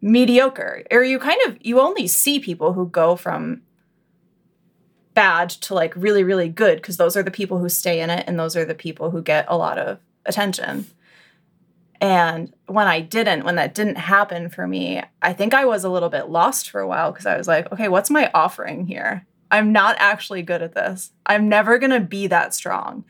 mediocre? 0.00 0.84
Or 0.90 1.02
you 1.02 1.18
kind 1.18 1.40
of 1.46 1.58
you 1.60 1.80
only 1.80 2.06
see 2.06 2.38
people 2.40 2.72
who 2.72 2.88
go 2.88 3.16
from 3.16 3.62
bad 5.18 5.50
to 5.50 5.74
like 5.74 5.92
really 5.96 6.22
really 6.22 6.48
good 6.48 6.76
because 6.76 6.96
those 6.96 7.16
are 7.16 7.24
the 7.24 7.30
people 7.32 7.58
who 7.58 7.68
stay 7.68 8.00
in 8.00 8.08
it 8.08 8.22
and 8.28 8.38
those 8.38 8.56
are 8.56 8.64
the 8.64 8.72
people 8.72 9.10
who 9.10 9.20
get 9.20 9.44
a 9.48 9.56
lot 9.56 9.76
of 9.76 9.98
attention. 10.24 10.86
And 12.00 12.54
when 12.66 12.86
I 12.86 13.00
didn't, 13.00 13.42
when 13.42 13.56
that 13.56 13.74
didn't 13.74 13.96
happen 13.96 14.48
for 14.48 14.68
me, 14.68 15.02
I 15.20 15.32
think 15.32 15.54
I 15.54 15.64
was 15.64 15.82
a 15.82 15.88
little 15.88 16.08
bit 16.08 16.28
lost 16.28 16.70
for 16.70 16.80
a 16.80 16.86
while 16.86 17.10
because 17.10 17.26
I 17.26 17.36
was 17.36 17.48
like, 17.48 17.72
okay, 17.72 17.88
what's 17.88 18.10
my 18.10 18.30
offering 18.32 18.86
here? 18.86 19.26
I'm 19.50 19.72
not 19.72 19.96
actually 19.98 20.42
good 20.42 20.62
at 20.62 20.76
this. 20.76 21.10
I'm 21.26 21.48
never 21.48 21.80
going 21.80 21.90
to 21.90 21.98
be 21.98 22.28
that 22.28 22.54
strong. 22.54 23.04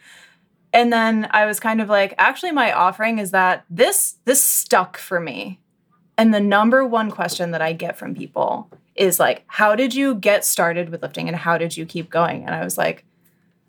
And 0.72 0.90
then 0.90 1.28
I 1.32 1.44
was 1.44 1.60
kind 1.60 1.82
of 1.82 1.90
like, 1.90 2.14
actually 2.16 2.52
my 2.52 2.72
offering 2.72 3.18
is 3.18 3.32
that 3.32 3.66
this 3.68 4.16
this 4.24 4.42
stuck 4.42 4.96
for 4.96 5.20
me. 5.20 5.60
And 6.16 6.32
the 6.32 6.40
number 6.40 6.86
one 6.86 7.10
question 7.10 7.50
that 7.50 7.60
I 7.60 7.74
get 7.74 7.98
from 7.98 8.14
people 8.14 8.70
is 8.98 9.20
like, 9.20 9.44
how 9.46 9.74
did 9.74 9.94
you 9.94 10.14
get 10.14 10.44
started 10.44 10.90
with 10.90 11.02
lifting 11.02 11.28
and 11.28 11.36
how 11.36 11.56
did 11.56 11.76
you 11.76 11.86
keep 11.86 12.10
going? 12.10 12.44
And 12.44 12.54
I 12.54 12.64
was 12.64 12.76
like, 12.76 13.04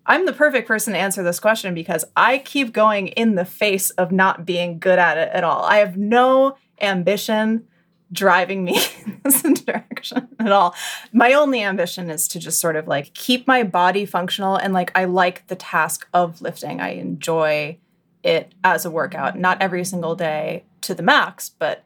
I'm 0.05 0.25
the 0.25 0.33
perfect 0.33 0.67
person 0.67 0.93
to 0.93 0.99
answer 0.99 1.21
this 1.21 1.39
question 1.39 1.75
because 1.75 2.03
I 2.15 2.39
keep 2.39 2.73
going 2.73 3.09
in 3.09 3.35
the 3.35 3.45
face 3.45 3.91
of 3.91 4.11
not 4.11 4.45
being 4.45 4.79
good 4.79 4.97
at 4.97 5.17
it 5.17 5.29
at 5.33 5.43
all. 5.43 5.63
I 5.63 5.77
have 5.77 5.97
no 5.97 6.57
ambition 6.81 7.67
driving 8.11 8.63
me 8.63 8.81
in 9.05 9.21
this 9.23 9.43
direction 9.61 10.27
at 10.39 10.51
all. 10.51 10.73
My 11.13 11.33
only 11.33 11.61
ambition 11.61 12.09
is 12.09 12.27
to 12.29 12.39
just 12.39 12.59
sort 12.59 12.75
of 12.75 12.87
like 12.87 13.13
keep 13.13 13.47
my 13.47 13.61
body 13.61 14.05
functional 14.05 14.55
and 14.55 14.73
like 14.73 14.91
I 14.97 15.05
like 15.05 15.45
the 15.45 15.55
task 15.55 16.07
of 16.11 16.41
lifting. 16.41 16.81
I 16.81 16.93
enjoy 16.93 17.77
it 18.23 18.53
as 18.63 18.85
a 18.85 18.91
workout, 18.91 19.37
not 19.37 19.61
every 19.61 19.85
single 19.85 20.15
day 20.15 20.63
to 20.81 20.95
the 20.95 21.03
max, 21.03 21.49
but 21.49 21.83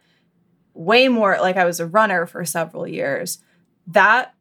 way 0.74 1.08
more 1.08 1.38
like 1.40 1.58
I 1.58 1.66
was 1.66 1.80
a 1.80 1.86
runner 1.86 2.26
for 2.26 2.44
several 2.46 2.88
years. 2.88 3.40
That 3.88 4.34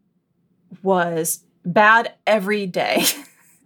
was 0.82 1.44
bad 1.64 2.14
every 2.26 2.66
day. 2.66 3.04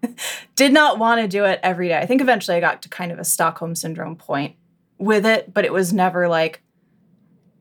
Did 0.57 0.73
not 0.73 0.99
want 0.99 1.21
to 1.21 1.29
do 1.29 1.45
it 1.45 1.61
every 1.63 1.89
day. 1.89 1.99
I 1.99 2.07
think 2.07 2.21
eventually 2.21 2.57
I 2.57 2.61
got 2.61 2.83
to 2.83 2.89
kind 2.89 3.13
of 3.13 3.19
a 3.19 3.25
Stockholm 3.25 3.75
syndrome 3.75 4.17
point 4.17 4.57
with 4.99 5.27
it, 5.27 5.53
but 5.53 5.65
it 5.65 5.73
was 5.73 5.93
never 5.93 6.29
like 6.29 6.63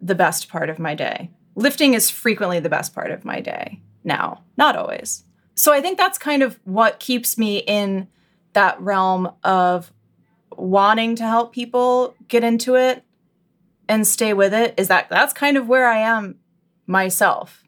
the 0.01 0.15
best 0.15 0.49
part 0.49 0.69
of 0.69 0.79
my 0.79 0.95
day. 0.95 1.31
Lifting 1.55 1.93
is 1.93 2.09
frequently 2.09 2.59
the 2.59 2.69
best 2.69 2.93
part 2.93 3.11
of 3.11 3.25
my 3.25 3.39
day 3.39 3.81
now, 4.03 4.43
not 4.57 4.75
always. 4.75 5.23
So 5.55 5.73
I 5.73 5.81
think 5.81 5.97
that's 5.97 6.17
kind 6.17 6.43
of 6.43 6.59
what 6.65 6.99
keeps 6.99 7.37
me 7.37 7.59
in 7.59 8.07
that 8.53 8.79
realm 8.79 9.31
of 9.43 9.91
wanting 10.51 11.15
to 11.15 11.23
help 11.23 11.53
people 11.53 12.15
get 12.27 12.43
into 12.43 12.75
it 12.75 13.03
and 13.87 14.05
stay 14.05 14.33
with 14.33 14.53
it 14.53 14.73
is 14.77 14.87
that 14.87 15.09
that's 15.09 15.33
kind 15.33 15.57
of 15.57 15.67
where 15.67 15.87
I 15.87 15.99
am 15.99 16.35
myself. 16.87 17.63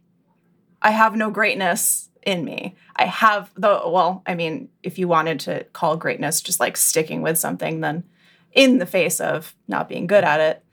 I 0.81 0.91
have 0.91 1.15
no 1.15 1.29
greatness 1.29 2.09
in 2.23 2.43
me. 2.43 2.75
I 2.95 3.05
have 3.05 3.51
the 3.55 3.81
well, 3.85 4.21
I 4.25 4.35
mean, 4.35 4.69
if 4.83 4.99
you 4.99 5.07
wanted 5.07 5.39
to 5.41 5.63
call 5.73 5.97
greatness 5.97 6.41
just 6.41 6.59
like 6.59 6.77
sticking 6.77 7.21
with 7.21 7.37
something, 7.37 7.81
then 7.81 8.03
in 8.51 8.79
the 8.79 8.85
face 8.85 9.19
of 9.19 9.55
not 9.67 9.89
being 9.89 10.07
good 10.07 10.23
at 10.23 10.39
it, 10.39 10.63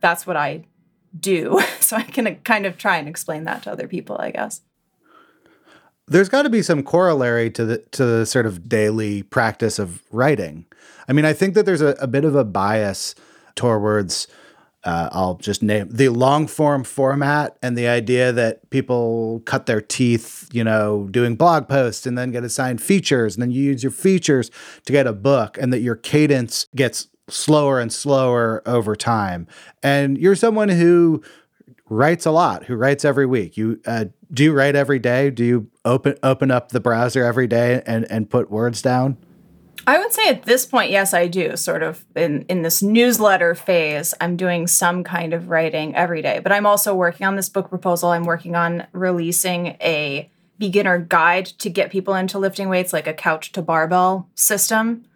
that's 0.00 0.26
what 0.26 0.36
I 0.36 0.64
do. 1.18 1.60
So 1.80 1.96
I 1.96 2.02
can 2.02 2.26
uh, 2.26 2.34
kind 2.44 2.66
of 2.66 2.76
try 2.76 2.98
and 2.98 3.08
explain 3.08 3.44
that 3.44 3.62
to 3.62 3.72
other 3.72 3.88
people, 3.88 4.18
I 4.20 4.30
guess. 4.30 4.60
There's 6.06 6.28
got 6.28 6.42
to 6.42 6.50
be 6.50 6.60
some 6.60 6.82
corollary 6.82 7.50
to 7.52 7.64
the 7.64 7.78
to 7.92 8.04
the 8.04 8.26
sort 8.26 8.44
of 8.44 8.68
daily 8.68 9.22
practice 9.22 9.78
of 9.78 10.02
writing. 10.12 10.66
I 11.08 11.14
mean, 11.14 11.24
I 11.24 11.32
think 11.32 11.54
that 11.54 11.64
there's 11.64 11.80
a, 11.80 11.96
a 11.98 12.06
bit 12.06 12.26
of 12.26 12.34
a 12.34 12.44
bias 12.44 13.14
towards 13.54 14.28
uh, 14.88 15.10
I'll 15.12 15.34
just 15.34 15.62
name 15.62 15.88
the 15.90 16.08
long 16.08 16.46
form 16.46 16.82
format 16.82 17.58
and 17.62 17.76
the 17.76 17.86
idea 17.86 18.32
that 18.32 18.70
people 18.70 19.42
cut 19.44 19.66
their 19.66 19.82
teeth, 19.82 20.48
you 20.50 20.64
know, 20.64 21.08
doing 21.10 21.36
blog 21.36 21.68
posts 21.68 22.06
and 22.06 22.16
then 22.16 22.30
get 22.30 22.42
assigned 22.42 22.80
features, 22.80 23.34
and 23.36 23.42
then 23.42 23.50
you 23.50 23.62
use 23.62 23.82
your 23.82 23.92
features 23.92 24.50
to 24.86 24.92
get 24.92 25.06
a 25.06 25.12
book, 25.12 25.58
and 25.60 25.74
that 25.74 25.80
your 25.80 25.94
cadence 25.94 26.68
gets 26.74 27.08
slower 27.28 27.78
and 27.78 27.92
slower 27.92 28.62
over 28.64 28.96
time. 28.96 29.46
And 29.82 30.16
you're 30.16 30.34
someone 30.34 30.70
who 30.70 31.22
writes 31.90 32.24
a 32.24 32.30
lot, 32.30 32.64
who 32.64 32.74
writes 32.74 33.04
every 33.04 33.26
week. 33.26 33.58
You 33.58 33.80
uh, 33.84 34.06
do 34.32 34.42
you 34.42 34.54
write 34.54 34.74
every 34.74 34.98
day? 34.98 35.28
Do 35.28 35.44
you 35.44 35.70
open 35.84 36.14
open 36.22 36.50
up 36.50 36.70
the 36.70 36.80
browser 36.80 37.22
every 37.22 37.46
day 37.46 37.82
and 37.84 38.10
and 38.10 38.30
put 38.30 38.50
words 38.50 38.80
down? 38.80 39.18
I 39.88 39.98
would 39.98 40.12
say 40.12 40.28
at 40.28 40.42
this 40.42 40.66
point, 40.66 40.90
yes, 40.90 41.14
I 41.14 41.28
do. 41.28 41.56
Sort 41.56 41.82
of 41.82 42.04
in 42.14 42.42
in 42.50 42.60
this 42.60 42.82
newsletter 42.82 43.54
phase, 43.54 44.12
I'm 44.20 44.36
doing 44.36 44.66
some 44.66 45.02
kind 45.02 45.32
of 45.32 45.48
writing 45.48 45.96
every 45.96 46.20
day. 46.20 46.40
But 46.40 46.52
I'm 46.52 46.66
also 46.66 46.94
working 46.94 47.26
on 47.26 47.36
this 47.36 47.48
book 47.48 47.70
proposal. 47.70 48.10
I'm 48.10 48.24
working 48.24 48.54
on 48.54 48.86
releasing 48.92 49.78
a 49.80 50.28
beginner 50.58 50.98
guide 50.98 51.46
to 51.46 51.70
get 51.70 51.90
people 51.90 52.14
into 52.14 52.38
lifting 52.38 52.68
weights, 52.68 52.92
like 52.92 53.06
a 53.06 53.14
couch 53.14 53.50
to 53.52 53.62
barbell 53.62 54.28
system, 54.34 55.06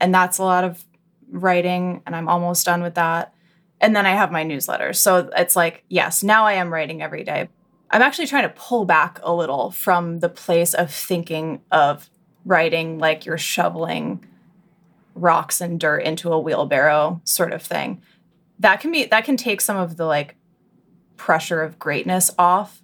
and 0.00 0.12
that's 0.12 0.38
a 0.38 0.42
lot 0.42 0.64
of 0.64 0.84
writing. 1.30 2.02
And 2.04 2.16
I'm 2.16 2.28
almost 2.28 2.66
done 2.66 2.82
with 2.82 2.96
that. 2.96 3.32
And 3.80 3.94
then 3.94 4.04
I 4.04 4.16
have 4.16 4.32
my 4.32 4.42
newsletter. 4.42 4.94
So 4.94 5.30
it's 5.36 5.54
like, 5.54 5.84
yes, 5.88 6.24
now 6.24 6.44
I 6.44 6.54
am 6.54 6.74
writing 6.74 7.02
every 7.02 7.22
day. 7.22 7.50
I'm 7.88 8.02
actually 8.02 8.26
trying 8.26 8.48
to 8.48 8.54
pull 8.56 8.84
back 8.84 9.20
a 9.22 9.32
little 9.32 9.70
from 9.70 10.18
the 10.18 10.28
place 10.28 10.74
of 10.74 10.90
thinking 10.90 11.60
of 11.70 12.10
writing 12.48 12.98
like 12.98 13.26
you're 13.26 13.38
shoveling 13.38 14.24
rocks 15.14 15.60
and 15.60 15.78
dirt 15.78 15.98
into 15.98 16.32
a 16.32 16.40
wheelbarrow 16.40 17.20
sort 17.24 17.52
of 17.52 17.62
thing. 17.62 18.02
That 18.58 18.80
can 18.80 18.90
be 18.90 19.04
that 19.04 19.24
can 19.24 19.36
take 19.36 19.60
some 19.60 19.76
of 19.76 19.96
the 19.96 20.06
like 20.06 20.34
pressure 21.16 21.62
of 21.62 21.78
greatness 21.78 22.30
off, 22.38 22.82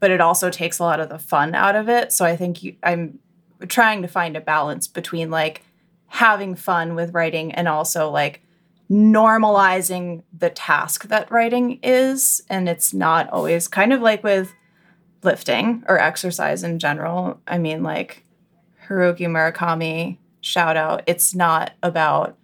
but 0.00 0.10
it 0.10 0.20
also 0.20 0.50
takes 0.50 0.78
a 0.78 0.82
lot 0.82 1.00
of 1.00 1.08
the 1.08 1.18
fun 1.18 1.54
out 1.54 1.76
of 1.76 1.88
it. 1.88 2.12
So 2.12 2.24
I 2.24 2.36
think 2.36 2.62
you, 2.62 2.74
I'm 2.82 3.20
trying 3.68 4.02
to 4.02 4.08
find 4.08 4.36
a 4.36 4.40
balance 4.40 4.88
between 4.88 5.30
like 5.30 5.62
having 6.08 6.54
fun 6.56 6.94
with 6.94 7.14
writing 7.14 7.52
and 7.52 7.68
also 7.68 8.10
like 8.10 8.42
normalizing 8.90 10.22
the 10.36 10.50
task 10.50 11.04
that 11.04 11.30
writing 11.30 11.78
is 11.82 12.42
and 12.50 12.68
it's 12.68 12.92
not 12.92 13.30
always 13.30 13.68
kind 13.68 13.92
of 13.92 14.02
like 14.02 14.22
with 14.22 14.52
lifting 15.22 15.84
or 15.88 15.98
exercise 15.98 16.64
in 16.64 16.78
general. 16.78 17.40
I 17.46 17.58
mean 17.58 17.82
like 17.82 18.24
Haruki 18.88 19.26
Murakami 19.26 20.18
shout 20.40 20.76
out. 20.76 21.02
It's 21.06 21.34
not 21.34 21.72
about 21.82 22.36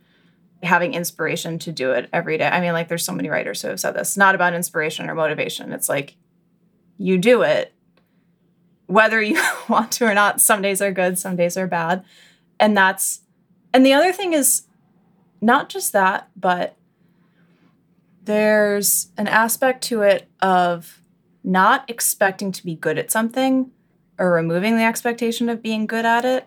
having 0.63 0.95
inspiration 0.95 1.59
to 1.61 1.73
do 1.73 1.93
it 1.93 2.09
every 2.13 2.39
day. 2.39 2.47
I 2.47 2.61
mean, 2.61 2.73
like, 2.73 2.89
there's 2.89 3.05
so 3.05 3.13
many 3.13 3.29
writers 3.29 3.63
who 3.63 3.69
have 3.69 3.81
said 3.81 3.95
this. 3.95 4.09
It's 4.11 4.17
not 4.17 4.35
about 4.35 4.55
inspiration 4.55 5.09
or 5.09 5.15
motivation. 5.15 5.73
It's 5.73 5.89
like 5.89 6.17
you 6.97 7.19
do 7.19 7.43
it, 7.43 7.75
whether 8.87 9.21
you 9.21 9.41
want 9.69 9.93
to 9.93 10.07
or 10.07 10.15
not. 10.15 10.41
Some 10.41 10.63
days 10.63 10.81
are 10.81 10.93
good, 10.93 11.19
some 11.19 11.37
days 11.37 11.57
are 11.57 11.67
bad. 11.67 12.05
And 12.59 12.77
that's, 12.77 13.21
and 13.73 13.85
the 13.85 13.93
other 13.93 14.13
thing 14.13 14.33
is 14.33 14.63
not 15.41 15.69
just 15.69 15.93
that, 15.93 16.29
but 16.35 16.77
there's 18.25 19.09
an 19.17 19.29
aspect 19.29 19.83
to 19.85 20.03
it 20.03 20.29
of 20.41 21.01
not 21.45 21.89
expecting 21.89 22.53
to 22.53 22.65
be 22.65 22.75
good 22.75 22.99
at 22.99 23.11
something 23.11 23.71
or 24.19 24.33
removing 24.33 24.77
the 24.77 24.85
expectation 24.85 25.49
of 25.49 25.63
being 25.63 25.87
good 25.87 26.05
at 26.05 26.25
it 26.25 26.47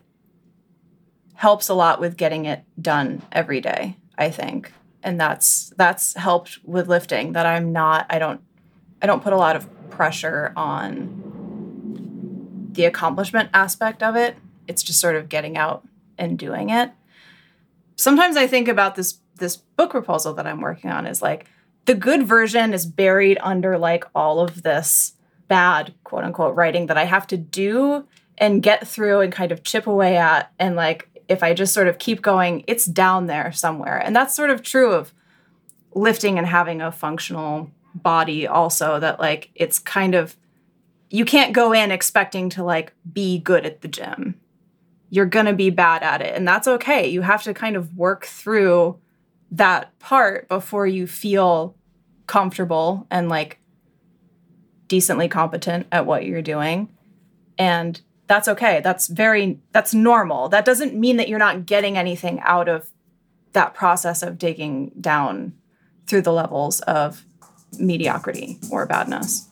helps 1.41 1.69
a 1.69 1.74
lot 1.74 1.99
with 1.99 2.17
getting 2.17 2.45
it 2.45 2.63
done 2.80 3.19
every 3.32 3.59
day, 3.59 3.97
I 4.15 4.30
think. 4.30 4.72
And 5.01 5.19
that's 5.19 5.74
that's 5.76 6.13
helped 6.13 6.59
with 6.63 6.88
lifting 6.88 7.32
that 7.32 7.47
I'm 7.47 7.74
not 7.74 8.05
I 8.11 8.19
don't 8.19 8.41
I 9.01 9.07
don't 9.07 9.24
put 9.24 9.34
a 9.34 9.38
lot 9.38 9.55
of 9.55 9.67
pressure 9.89 10.53
on 10.55 11.32
the 12.74 12.86
accomplishment 12.86 13.49
aspect 13.53 14.03
of 14.03 14.15
it. 14.15 14.38
It's 14.67 14.84
just 14.84 14.99
sort 14.99 15.15
of 15.15 15.30
getting 15.30 15.57
out 15.57 15.84
and 16.17 16.38
doing 16.38 16.69
it. 16.69 16.91
Sometimes 17.95 18.38
I 18.38 18.45
think 18.45 18.67
about 18.67 18.93
this 18.93 19.17
this 19.38 19.57
book 19.57 19.89
proposal 19.89 20.36
that 20.36 20.45
I'm 20.45 20.61
working 20.61 20.91
on 20.91 21.07
is 21.07 21.24
like 21.24 21.47
the 21.86 21.95
good 21.95 22.28
version 22.28 22.74
is 22.74 22.86
buried 22.86 23.39
under 23.41 23.80
like 23.80 24.03
all 24.13 24.39
of 24.39 24.61
this 24.61 25.13
bad 25.52 25.93
quote 26.06 26.24
unquote 26.24 26.56
writing 26.56 26.86
that 26.86 26.97
I 26.97 27.04
have 27.04 27.28
to 27.28 27.36
do 27.36 28.08
and 28.38 28.64
get 28.64 28.88
through 28.88 29.20
and 29.20 29.34
kind 29.34 29.52
of 29.52 29.64
chip 29.64 29.86
away 29.86 30.16
at. 30.16 30.49
And 30.58 30.78
like, 30.78 31.10
if 31.28 31.43
I 31.43 31.54
just 31.54 31.74
sort 31.74 31.89
of 31.89 31.97
keep 31.97 32.22
going, 32.22 32.64
it's 32.68 32.86
down 32.86 33.28
there 33.28 33.52
somewhere. 33.52 33.97
And 33.97 34.16
that's 34.16 34.34
sort 34.34 34.49
of 34.49 34.64
true 34.64 34.93
of 34.93 35.14
lifting 35.93 36.38
and 36.38 36.47
having 36.47 36.82
a 36.82 36.89
functional 36.89 37.70
body, 37.93 38.47
also, 38.47 38.97
that 39.02 39.20
like 39.20 39.49
it's 39.56 39.78
kind 39.78 40.16
of, 40.16 40.38
you 41.10 41.26
can't 41.26 41.52
go 41.52 41.74
in 41.74 41.91
expecting 41.91 42.49
to 42.52 42.64
like 42.64 42.93
be 43.12 43.38
good 43.38 43.66
at 43.66 43.82
the 43.82 43.89
gym. 43.89 44.39
You're 45.10 45.26
going 45.26 45.47
to 45.47 45.54
be 45.54 45.70
bad 45.70 46.02
at 46.02 46.22
it. 46.22 46.34
And 46.34 46.47
that's 46.47 46.68
okay. 46.70 47.10
You 47.10 47.24
have 47.24 47.43
to 47.43 47.54
kind 47.54 47.76
of 47.76 47.97
work 47.97 48.26
through 48.26 48.97
that 49.52 49.99
part 49.99 50.47
before 50.47 50.88
you 50.88 51.08
feel 51.08 51.76
comfortable 52.26 53.06
and 53.12 53.28
like 53.28 53.61
decently 54.92 55.30
competent 55.30 55.88
at 55.89 56.06
what 56.06 56.26
you're 56.26 56.42
doing. 56.42 56.89
And 57.58 58.02
that's 58.28 58.50
okay. 58.50 58.82
That's 58.84 59.08
very, 59.08 59.58
that's 59.72 59.94
normal. 59.94 60.50
That 60.50 60.66
doesn't 60.66 60.94
mean 60.94 61.16
that 61.16 61.30
you're 61.30 61.39
not 61.39 61.66
getting 61.66 61.98
anything 61.98 62.42
out 62.42 62.68
of 62.68 62.89
that 63.54 63.74
process 63.74 64.22
of 64.22 64.38
digging 64.38 64.92
down 65.00 65.54
through 66.08 66.24
the 66.24 66.34
levels 66.34 66.82
of 66.82 67.24
mediocrity 67.80 68.60
or 68.70 68.86
badness. 68.86 69.48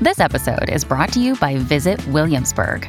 This 0.00 0.20
episode 0.20 0.70
is 0.70 0.84
brought 0.84 1.12
to 1.14 1.20
you 1.20 1.34
by 1.34 1.56
Visit 1.56 2.06
Williamsburg. 2.06 2.88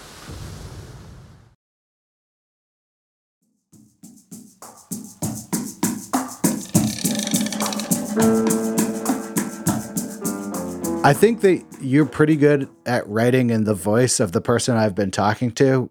I 11.03 11.13
think 11.13 11.41
that 11.41 11.65
you're 11.81 12.05
pretty 12.05 12.35
good 12.35 12.69
at 12.85 13.07
writing 13.09 13.49
in 13.49 13.63
the 13.63 13.73
voice 13.73 14.19
of 14.19 14.33
the 14.33 14.41
person 14.41 14.77
I've 14.77 14.93
been 14.93 15.09
talking 15.09 15.51
to. 15.53 15.89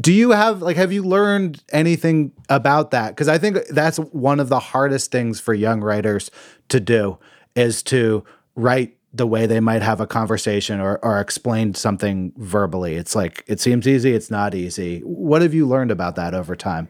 Do 0.00 0.12
you 0.12 0.32
have 0.32 0.62
like 0.62 0.76
have 0.76 0.90
you 0.90 1.04
learned 1.04 1.62
anything 1.72 2.32
about 2.48 2.90
that? 2.90 3.10
Because 3.10 3.28
I 3.28 3.38
think 3.38 3.58
that's 3.68 3.98
one 3.98 4.40
of 4.40 4.48
the 4.48 4.58
hardest 4.58 5.12
things 5.12 5.38
for 5.38 5.54
young 5.54 5.80
writers 5.80 6.32
to 6.70 6.80
do 6.80 7.18
is 7.54 7.84
to 7.84 8.24
write 8.56 8.96
the 9.14 9.28
way 9.28 9.46
they 9.46 9.60
might 9.60 9.82
have 9.82 10.00
a 10.00 10.08
conversation 10.08 10.80
or, 10.80 10.98
or 11.04 11.20
explain 11.20 11.74
something 11.74 12.32
verbally. 12.36 12.96
It's 12.96 13.14
like 13.14 13.44
it 13.46 13.60
seems 13.60 13.86
easy, 13.86 14.12
it's 14.12 14.30
not 14.30 14.56
easy. 14.56 15.02
What 15.04 15.40
have 15.40 15.54
you 15.54 15.68
learned 15.68 15.92
about 15.92 16.16
that 16.16 16.34
over 16.34 16.56
time? 16.56 16.88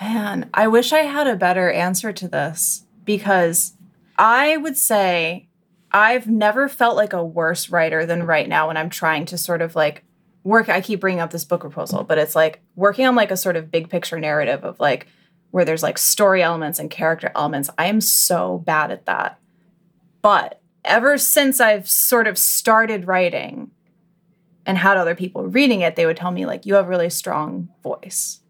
Man, 0.00 0.50
I 0.52 0.66
wish 0.66 0.92
I 0.92 1.02
had 1.02 1.28
a 1.28 1.36
better 1.36 1.70
answer 1.70 2.12
to 2.12 2.26
this 2.26 2.84
because 3.04 3.74
I 4.18 4.56
would 4.56 4.76
say 4.76 5.48
I've 5.94 6.26
never 6.26 6.68
felt 6.68 6.96
like 6.96 7.12
a 7.12 7.24
worse 7.24 7.70
writer 7.70 8.04
than 8.04 8.26
right 8.26 8.48
now 8.48 8.66
when 8.66 8.76
I'm 8.76 8.90
trying 8.90 9.26
to 9.26 9.38
sort 9.38 9.62
of 9.62 9.76
like 9.76 10.02
work. 10.42 10.68
I 10.68 10.80
keep 10.80 10.98
bringing 10.98 11.20
up 11.20 11.30
this 11.30 11.44
book 11.44 11.60
proposal, 11.60 12.02
but 12.02 12.18
it's 12.18 12.34
like 12.34 12.60
working 12.74 13.06
on 13.06 13.14
like 13.14 13.30
a 13.30 13.36
sort 13.36 13.54
of 13.54 13.70
big 13.70 13.88
picture 13.88 14.18
narrative 14.18 14.64
of 14.64 14.80
like 14.80 15.06
where 15.52 15.64
there's 15.64 15.84
like 15.84 15.96
story 15.96 16.42
elements 16.42 16.80
and 16.80 16.90
character 16.90 17.30
elements. 17.36 17.70
I 17.78 17.86
am 17.86 18.00
so 18.00 18.58
bad 18.58 18.90
at 18.90 19.06
that. 19.06 19.38
But 20.20 20.60
ever 20.84 21.16
since 21.16 21.60
I've 21.60 21.88
sort 21.88 22.26
of 22.26 22.38
started 22.38 23.06
writing 23.06 23.70
and 24.66 24.76
had 24.76 24.96
other 24.96 25.14
people 25.14 25.46
reading 25.46 25.82
it, 25.82 25.94
they 25.94 26.06
would 26.06 26.16
tell 26.16 26.32
me, 26.32 26.44
like, 26.44 26.66
you 26.66 26.74
have 26.74 26.86
a 26.86 26.88
really 26.88 27.10
strong 27.10 27.68
voice. 27.84 28.40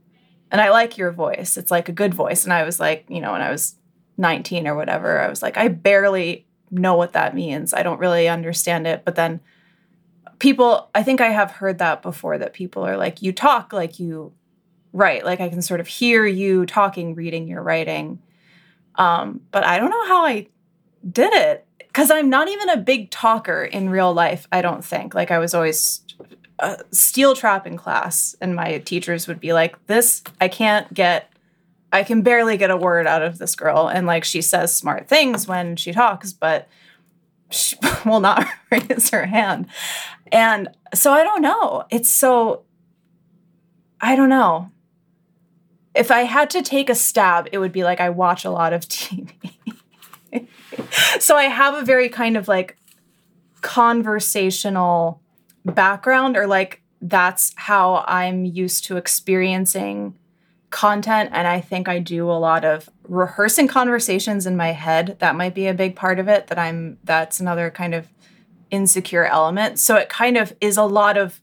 And 0.51 0.63
I 0.63 0.71
like 0.71 0.97
your 0.97 1.11
voice. 1.11 1.59
It's 1.59 1.71
like 1.71 1.91
a 1.91 1.93
good 1.93 2.15
voice. 2.15 2.45
And 2.45 2.55
I 2.55 2.63
was 2.63 2.81
like, 2.81 3.05
you 3.09 3.21
know, 3.21 3.33
when 3.33 3.43
I 3.43 3.51
was 3.51 3.77
19 4.17 4.67
or 4.67 4.75
whatever, 4.75 5.21
I 5.21 5.29
was 5.29 5.43
like, 5.43 5.59
I 5.59 5.69
barely 5.69 6.47
know 6.75 6.97
what 6.97 7.13
that 7.13 7.35
means. 7.35 7.73
I 7.73 7.83
don't 7.83 8.01
really 8.01 8.29
understand 8.29 8.87
it. 8.87 9.05
But 9.05 9.15
then 9.15 9.41
people, 10.39 10.91
I 10.95 11.03
think 11.03 11.21
I 11.21 11.31
have 11.31 11.51
heard 11.51 11.79
that 11.79 12.03
before 12.03 12.39
that 12.39 12.53
people 12.53 12.83
are 12.85 12.97
like, 12.97 13.23
you 13.23 13.33
talk 13.33 13.73
like 13.73 13.99
you 13.99 14.33
write. 14.93 15.25
Like 15.25 15.41
I 15.41 15.49
can 15.49 15.63
sort 15.63 15.81
of 15.81 15.87
hear 15.87 16.27
you 16.27 16.67
talking, 16.67 17.15
reading 17.15 17.49
your 17.49 17.63
writing. 17.63 18.21
Um, 18.97 19.41
but 19.51 19.65
I 19.65 19.79
don't 19.79 19.91
know 19.91 20.07
how 20.07 20.25
I 20.25 20.47
did 21.11 21.33
it 21.33 21.67
because 21.79 22.11
I'm 22.11 22.31
not 22.31 22.49
even 22.49 22.69
a 22.71 22.77
big 22.77 23.11
talker 23.11 23.65
in 23.65 23.91
real 23.91 24.13
life, 24.13 24.49
I 24.51 24.63
don't 24.63 24.85
think. 24.85 25.15
Like 25.15 25.31
I 25.31 25.39
was 25.39 25.55
always 25.55 26.01
a 26.59 26.79
steel 26.93 27.35
trap 27.35 27.67
in 27.67 27.77
class, 27.77 28.37
and 28.41 28.55
my 28.55 28.79
teachers 28.79 29.27
would 29.27 29.41
be 29.41 29.53
like, 29.53 29.85
This, 29.87 30.23
I 30.41 30.49
can't 30.49 30.93
get, 30.95 31.33
I 31.95 32.03
can 32.03 32.23
barely 32.23 32.57
get 32.57 32.73
a 32.73 32.77
word 32.77 33.07
out 33.07 33.23
of 33.23 33.39
this 33.39 33.55
girl. 33.55 33.87
And 33.87 34.05
like 34.05 34.25
she 34.25 34.43
says 34.43 34.75
smart 34.75 35.07
things 35.07 35.47
when 35.47 35.77
she 35.77 35.93
talks, 35.93 36.33
but 36.33 36.67
she 37.51 37.77
will 38.05 38.19
not 38.19 38.45
raise 38.73 39.11
her 39.11 39.27
hand. 39.27 39.69
And 40.33 40.71
so 40.93 41.13
I 41.13 41.23
don't 41.23 41.41
know. 41.41 41.85
It's 41.91 42.11
so, 42.11 42.65
I 44.01 44.17
don't 44.17 44.29
know. 44.29 44.73
If 45.95 46.11
I 46.11 46.23
had 46.23 46.51
to 46.51 46.63
take 46.63 46.91
a 46.91 46.97
stab, 46.97 47.49
it 47.53 47.59
would 47.59 47.71
be 47.71 47.85
like 47.85 48.01
I 48.01 48.11
watch 48.11 48.45
a 48.45 48.51
lot 48.51 48.73
of 48.73 48.81
TV. 48.89 49.31
so 51.21 51.37
I 51.37 51.45
have 51.45 51.75
a 51.75 51.85
very 51.85 52.09
kind 52.09 52.37
of 52.37 52.49
like 52.49 52.77
conversational 53.61 55.23
background, 55.65 56.37
or 56.37 56.49
like 56.49 56.83
that's 57.01 57.53
how 57.55 58.05
I'm 58.09 58.45
used 58.45 58.85
to 58.87 58.97
experiencing 58.97 60.19
content. 60.75 61.31
And 61.33 61.47
I 61.47 61.61
think 61.61 61.89
I 61.89 62.01
do 62.01 62.29
a 62.29 62.33
lot 62.33 62.65
of 62.65 62.91
rehearsing 63.09 63.69
conversations 63.69 64.45
in 64.45 64.57
my 64.57 64.73
head. 64.73 65.17
That 65.21 65.37
might 65.37 65.55
be 65.55 65.69
a 65.69 65.73
big 65.73 65.95
part 65.95 66.19
of 66.19 66.27
it, 66.27 66.49
that 66.49 66.59
I'm, 66.59 66.99
that's 67.05 67.39
another 67.39 67.71
kind 67.71 67.95
of 67.95 68.09
insecure 68.73 69.25
element. 69.25 69.79
So 69.79 69.95
it 69.95 70.09
kind 70.09 70.37
of 70.37 70.53
is 70.61 70.77
a 70.77 70.83
lot 70.83 71.17
of 71.17 71.41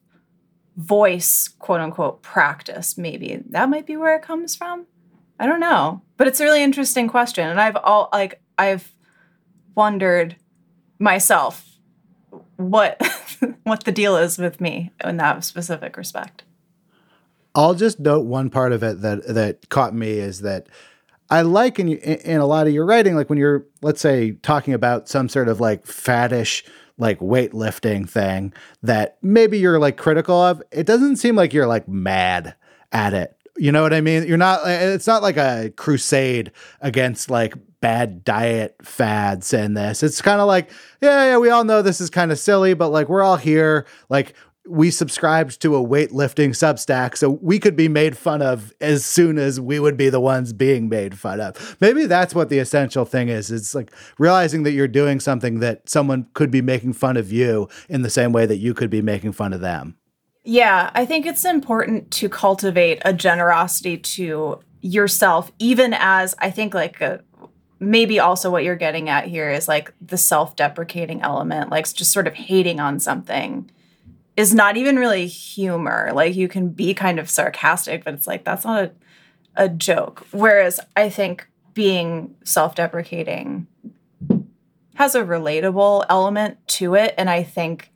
voice, 0.75 1.47
quote 1.47 1.79
unquote, 1.79 2.21
practice, 2.21 2.97
maybe. 2.97 3.41
That 3.49 3.69
might 3.69 3.86
be 3.86 3.95
where 3.95 4.17
it 4.17 4.21
comes 4.21 4.53
from. 4.53 4.86
I 5.39 5.47
don't 5.47 5.61
know. 5.61 6.01
But 6.17 6.27
it's 6.27 6.41
a 6.41 6.43
really 6.43 6.61
interesting 6.61 7.07
question. 7.07 7.47
And 7.47 7.59
I've 7.59 7.77
all 7.77 8.09
like 8.11 8.41
I've 8.59 8.91
wondered 9.75 10.36
myself 10.99 11.77
what 12.57 13.01
what 13.63 13.86
the 13.86 13.93
deal 13.93 14.17
is 14.17 14.38
with 14.38 14.59
me 14.59 14.91
in 15.03 15.15
that 15.17 15.45
specific 15.45 15.95
respect. 15.95 16.43
I'll 17.55 17.73
just 17.73 17.99
note 17.99 18.25
one 18.25 18.49
part 18.49 18.71
of 18.71 18.83
it 18.83 19.01
that 19.01 19.27
that 19.27 19.69
caught 19.69 19.93
me 19.93 20.11
is 20.11 20.41
that 20.41 20.67
I 21.29 21.41
like 21.41 21.79
in 21.79 21.89
in 21.89 22.39
a 22.39 22.45
lot 22.45 22.67
of 22.67 22.73
your 22.73 22.85
writing, 22.85 23.15
like 23.15 23.29
when 23.29 23.39
you're 23.39 23.65
let's 23.81 24.01
say 24.01 24.31
talking 24.31 24.73
about 24.73 25.09
some 25.09 25.29
sort 25.29 25.47
of 25.47 25.59
like 25.59 25.85
faddish 25.85 26.63
like 26.97 27.19
weightlifting 27.19 28.07
thing 28.07 28.53
that 28.83 29.17
maybe 29.21 29.57
you're 29.57 29.79
like 29.79 29.97
critical 29.97 30.35
of. 30.35 30.61
It 30.71 30.85
doesn't 30.85 31.17
seem 31.17 31.35
like 31.35 31.51
you're 31.51 31.67
like 31.67 31.87
mad 31.87 32.55
at 32.91 33.13
it. 33.13 33.35
You 33.57 33.71
know 33.71 33.81
what 33.81 33.93
I 33.93 34.01
mean? 34.01 34.27
You're 34.27 34.37
not. 34.37 34.65
Eh, 34.65 34.93
it's 34.93 35.07
not 35.07 35.21
like 35.21 35.37
a 35.37 35.73
crusade 35.75 36.51
against 36.79 37.29
like 37.29 37.55
bad 37.81 38.23
diet 38.23 38.75
fads 38.83 39.53
and 39.53 39.75
this. 39.75 40.03
It's 40.03 40.21
kind 40.21 40.39
of 40.39 40.47
like, 40.47 40.69
yeah, 41.01 41.25
yeah, 41.25 41.37
we 41.37 41.49
all 41.49 41.63
know 41.63 41.81
this 41.81 41.99
is 41.99 42.09
kind 42.09 42.31
of 42.31 42.39
silly, 42.39 42.73
but 42.75 42.89
like 42.89 43.09
we're 43.09 43.23
all 43.23 43.37
here. 43.37 43.85
Like 44.09 44.35
we 44.68 44.91
subscribed 44.91 45.62
to 45.62 45.76
a 45.76 45.84
weightlifting 45.84 46.49
substack, 46.49 47.18
so 47.18 47.32
we 47.41 47.59
could 47.59 47.76
be 47.76 47.88
made 47.88 48.18
fun 48.18 48.41
of 48.41 48.74
as 48.80 49.03
soon 49.03 49.38
as 49.38 49.59
we 49.59 49.80
would 49.80 49.97
be 49.97 50.09
the 50.09 50.20
ones 50.20 50.53
being 50.53 50.88
made 50.88 51.18
fun 51.18 51.39
of. 51.39 51.78
Maybe 51.82 52.05
that's 52.05 52.36
what 52.36 52.49
the 52.49 52.59
essential 52.59 53.05
thing 53.05 53.30
is. 53.30 53.51
It's 53.51 53.74
like 53.74 53.91
realizing 54.20 54.64
that 54.64 54.72
you're 54.72 54.88
doing 54.88 55.20
something 55.20 55.59
that 55.59 55.89
someone 55.89 56.28
could 56.34 56.51
be 56.51 56.62
making 56.62 56.93
fun 56.93 57.18
of 57.18 57.32
you 57.32 57.68
in 57.89 58.03
the 58.03 58.09
same 58.09 58.32
way 58.32 58.45
that 58.45 58.57
you 58.57 58.74
could 58.74 58.89
be 58.89 59.01
making 59.01 59.32
fun 59.32 59.53
of 59.53 59.62
them. 59.62 59.97
Yeah, 60.43 60.91
I 60.93 61.05
think 61.05 61.26
it's 61.26 61.45
important 61.45 62.12
to 62.12 62.30
cultivate 62.30 63.01
a 63.03 63.14
generosity 63.14 63.97
to 63.97 64.59
yourself, 64.82 65.51
even 65.59 65.93
as 65.93 66.36
I 66.39 66.49
think 66.49 66.74
like 66.74 67.01
a 67.01 67.22
maybe 67.80 68.20
also 68.20 68.51
what 68.51 68.64
you're 68.64 68.76
getting 68.76 69.09
at 69.09 69.26
here 69.26 69.49
is 69.49 69.68
like 69.68 69.91
the 69.99 70.18
self-deprecating 70.18 71.20
element 71.24 71.72
like 71.72 71.91
just 71.91 72.12
sort 72.12 72.28
of 72.28 72.34
hating 72.36 72.80
on 72.80 72.99
something 72.99 73.70
is 74.38 74.53
not 74.53 74.77
even 74.77 74.97
really 74.97 75.27
humor. 75.27 76.11
Like 76.13 76.36
you 76.36 76.47
can 76.47 76.69
be 76.69 76.93
kind 76.93 77.19
of 77.19 77.29
sarcastic 77.29 78.03
but 78.03 78.13
it's 78.13 78.27
like 78.27 78.43
that's 78.43 78.65
not 78.65 78.84
a, 78.84 78.91
a 79.55 79.69
joke. 79.69 80.25
Whereas 80.32 80.79
i 80.95 81.09
think 81.09 81.47
being 81.73 82.36
self-deprecating 82.43 83.67
has 84.95 85.15
a 85.15 85.23
relatable 85.23 86.05
element 86.09 86.57
to 86.67 86.95
it. 86.95 87.13
And 87.17 87.29
i 87.29 87.43
think 87.43 87.91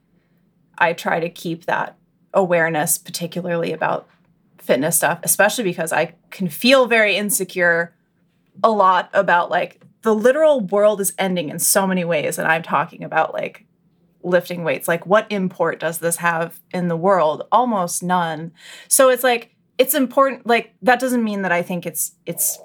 i 0.78 0.94
try 0.94 1.20
to 1.20 1.30
keep 1.30 1.66
that 1.66 1.98
awareness 2.34 2.98
particularly 2.98 3.72
about 3.72 4.10
fitness 4.58 4.98
stuff 4.98 5.20
especially 5.24 5.64
because 5.64 5.94
i 5.94 6.14
can 6.32 6.50
feel 6.50 6.86
very 6.86 7.16
insecure 7.16 7.96
a 8.64 8.70
lot 8.70 9.10
about 9.14 9.50
like 9.50 9.82
the 10.02 10.14
literal 10.16 10.62
world 10.62 11.02
is 11.02 11.14
ending 11.18 11.50
in 11.50 11.60
so 11.60 11.88
many 11.88 12.06
ways. 12.06 12.38
And 12.38 12.48
i'm 12.48 12.64
talking 12.64 13.04
about 13.04 13.34
like 13.34 13.66
lifting 14.26 14.64
weights? 14.64 14.88
Like 14.88 15.06
what 15.06 15.28
import 15.30 15.80
does 15.80 16.00
this 16.00 16.18
have 16.18 16.60
in 16.74 16.88
the 16.88 16.98
world? 16.98 17.44
Almost 17.52 18.04
none. 18.04 18.52
So 18.88 19.10
it's 19.10 19.24
like 19.24 19.56
it's 19.78 19.94
important 19.94 20.46
like 20.46 20.74
that 20.82 21.00
doesn't 21.00 21.24
mean 21.24 21.42
that 21.42 21.52
i 21.52 21.62
think 21.62 21.86
it's 21.86 22.14
it's 22.26 22.60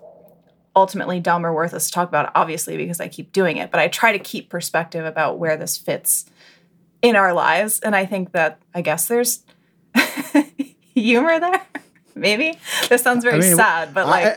ultimately 0.77 1.19
dumb 1.19 1.45
or 1.45 1.53
worthless 1.53 1.87
to 1.87 1.93
talk 1.93 2.09
about 2.09 2.31
obviously 2.35 2.77
because 2.77 3.01
i 3.01 3.09
keep 3.09 3.33
doing 3.33 3.57
it 3.57 3.71
but 3.71 3.81
i 3.81 3.89
try 3.89 4.13
to 4.13 4.19
keep 4.19 4.49
perspective 4.49 5.05
about 5.05 5.39
where 5.39 5.57
this 5.57 5.77
fits 5.77 6.27
in 7.03 7.17
our 7.17 7.33
lives. 7.33 7.81
And 7.81 7.97
i 7.97 8.07
think 8.07 8.33
that 8.33 8.61
i 8.75 8.81
guess 8.83 9.09
there's 9.09 9.45
humor 10.95 11.41
there 11.41 11.63
maybe? 12.15 12.59
This 12.89 13.03
sounds 13.03 13.25
very 13.25 13.39
I 13.39 13.41
mean, 13.41 13.57
sad 13.57 13.95
but 13.95 14.07
like 14.07 14.27
I, 14.27 14.37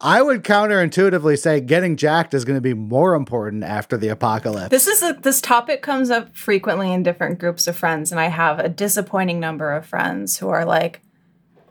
I 0.00 0.22
would 0.22 0.44
counterintuitively 0.44 1.38
say 1.38 1.60
getting 1.60 1.96
jacked 1.96 2.34
is 2.34 2.44
going 2.44 2.56
to 2.56 2.62
be 2.62 2.74
more 2.74 3.14
important 3.14 3.64
after 3.64 3.96
the 3.96 4.08
apocalypse. 4.08 4.70
This 4.70 4.86
is 4.86 5.02
a, 5.02 5.12
this 5.14 5.40
topic 5.40 5.82
comes 5.82 6.10
up 6.10 6.36
frequently 6.36 6.92
in 6.92 7.02
different 7.02 7.38
groups 7.38 7.66
of 7.66 7.76
friends, 7.76 8.12
and 8.12 8.20
I 8.20 8.28
have 8.28 8.58
a 8.58 8.68
disappointing 8.68 9.40
number 9.40 9.72
of 9.72 9.86
friends 9.86 10.38
who 10.38 10.48
are 10.48 10.64
like, 10.64 11.00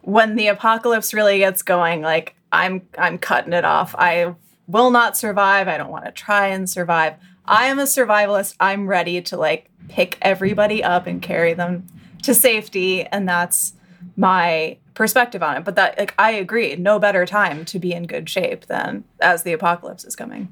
when 0.01 0.35
the 0.35 0.47
apocalypse 0.47 1.13
really 1.13 1.39
gets 1.39 1.61
going, 1.61 2.01
like 2.01 2.35
I'm 2.51 2.87
I'm 2.97 3.17
cutting 3.17 3.53
it 3.53 3.65
off. 3.65 3.93
I 3.97 4.35
will 4.67 4.91
not 4.91 5.17
survive. 5.17 5.67
I 5.67 5.77
don't 5.77 5.91
want 5.91 6.05
to 6.05 6.11
try 6.11 6.47
and 6.47 6.69
survive. 6.69 7.15
I 7.45 7.67
am 7.67 7.79
a 7.79 7.83
survivalist. 7.83 8.55
I'm 8.59 8.87
ready 8.87 9.21
to 9.21 9.37
like 9.37 9.69
pick 9.89 10.17
everybody 10.21 10.83
up 10.83 11.07
and 11.07 11.21
carry 11.21 11.53
them 11.53 11.87
to 12.23 12.33
safety, 12.33 13.05
and 13.05 13.27
that's 13.27 13.73
my 14.15 14.77
perspective 14.97 15.41
on 15.41 15.55
it. 15.55 15.63
But 15.63 15.75
that, 15.75 15.97
like, 15.97 16.13
I 16.17 16.31
agree, 16.31 16.75
no 16.75 16.99
better 16.99 17.25
time 17.25 17.63
to 17.65 17.79
be 17.79 17.93
in 17.93 18.07
good 18.07 18.29
shape 18.29 18.65
than 18.65 19.05
as 19.21 19.43
the 19.43 19.53
apocalypse 19.53 20.03
is 20.03 20.15
coming. 20.15 20.51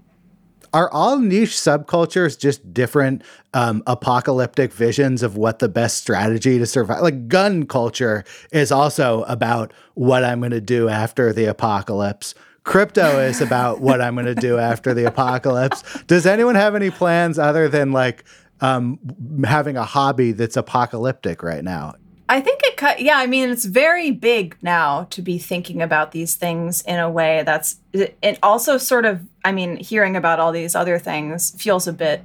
Are 0.74 0.92
all 0.92 1.20
niche 1.20 1.52
subcultures 1.52 2.38
just 2.38 2.74
different 2.74 3.24
um, 3.54 3.82
apocalyptic 3.88 4.74
visions 4.74 5.24
of 5.24 5.38
what 5.38 5.60
the 5.60 5.70
best 5.70 5.98
strategy 5.98 6.60
to 6.60 6.66
survive? 6.66 7.02
Like 7.02 7.28
gun 7.28 7.66
culture 7.66 8.24
is 8.52 8.72
also 8.72 9.24
about 9.24 9.72
what 9.94 10.24
I'm 10.24 10.40
going 10.40 10.52
to 10.52 10.62
do 10.62 10.90
after 10.90 11.32
the 11.32 11.46
apocalypse. 11.46 12.36
crypto 12.66 13.20
is 13.20 13.40
about 13.40 13.80
what 13.80 14.02
I'm 14.02 14.16
going 14.16 14.26
to 14.26 14.36
do 14.36 14.58
after 14.58 14.94
the 14.94 15.06
apocalypse. 15.06 15.84
Does 16.08 16.26
anyone 16.26 16.56
have 16.56 16.76
any 16.76 16.92
plans 16.92 17.40
other 17.40 17.70
than 17.70 17.94
like 17.94 18.26
um, 18.60 19.00
having 19.46 19.78
a 19.78 19.86
hobby 19.86 20.34
that's 20.34 20.58
apocalyptic 20.58 21.42
right 21.42 21.64
now? 21.64 21.94
I 22.28 22.42
think 22.42 22.62
it 22.64 22.76
cut. 22.76 23.02
Yeah, 23.02 23.18
I 23.18 23.28
mean, 23.28 23.50
it's 23.50 23.66
very 23.66 24.10
big 24.12 24.58
now 24.62 25.04
to 25.12 25.22
be 25.22 25.38
thinking 25.38 25.82
about 25.82 26.12
these 26.12 26.36
things 26.36 26.82
in 26.82 27.00
a 27.00 27.10
way 27.10 27.44
that's. 27.46 27.78
It 27.94 28.40
also 28.42 28.78
sort 28.78 29.06
of. 29.06 29.22
I 29.44 29.52
mean, 29.52 29.78
hearing 29.78 30.16
about 30.16 30.40
all 30.40 30.52
these 30.52 30.76
other 30.76 30.98
things 30.98 31.52
feels 31.62 31.88
a 31.88 31.94
bit 31.94 32.24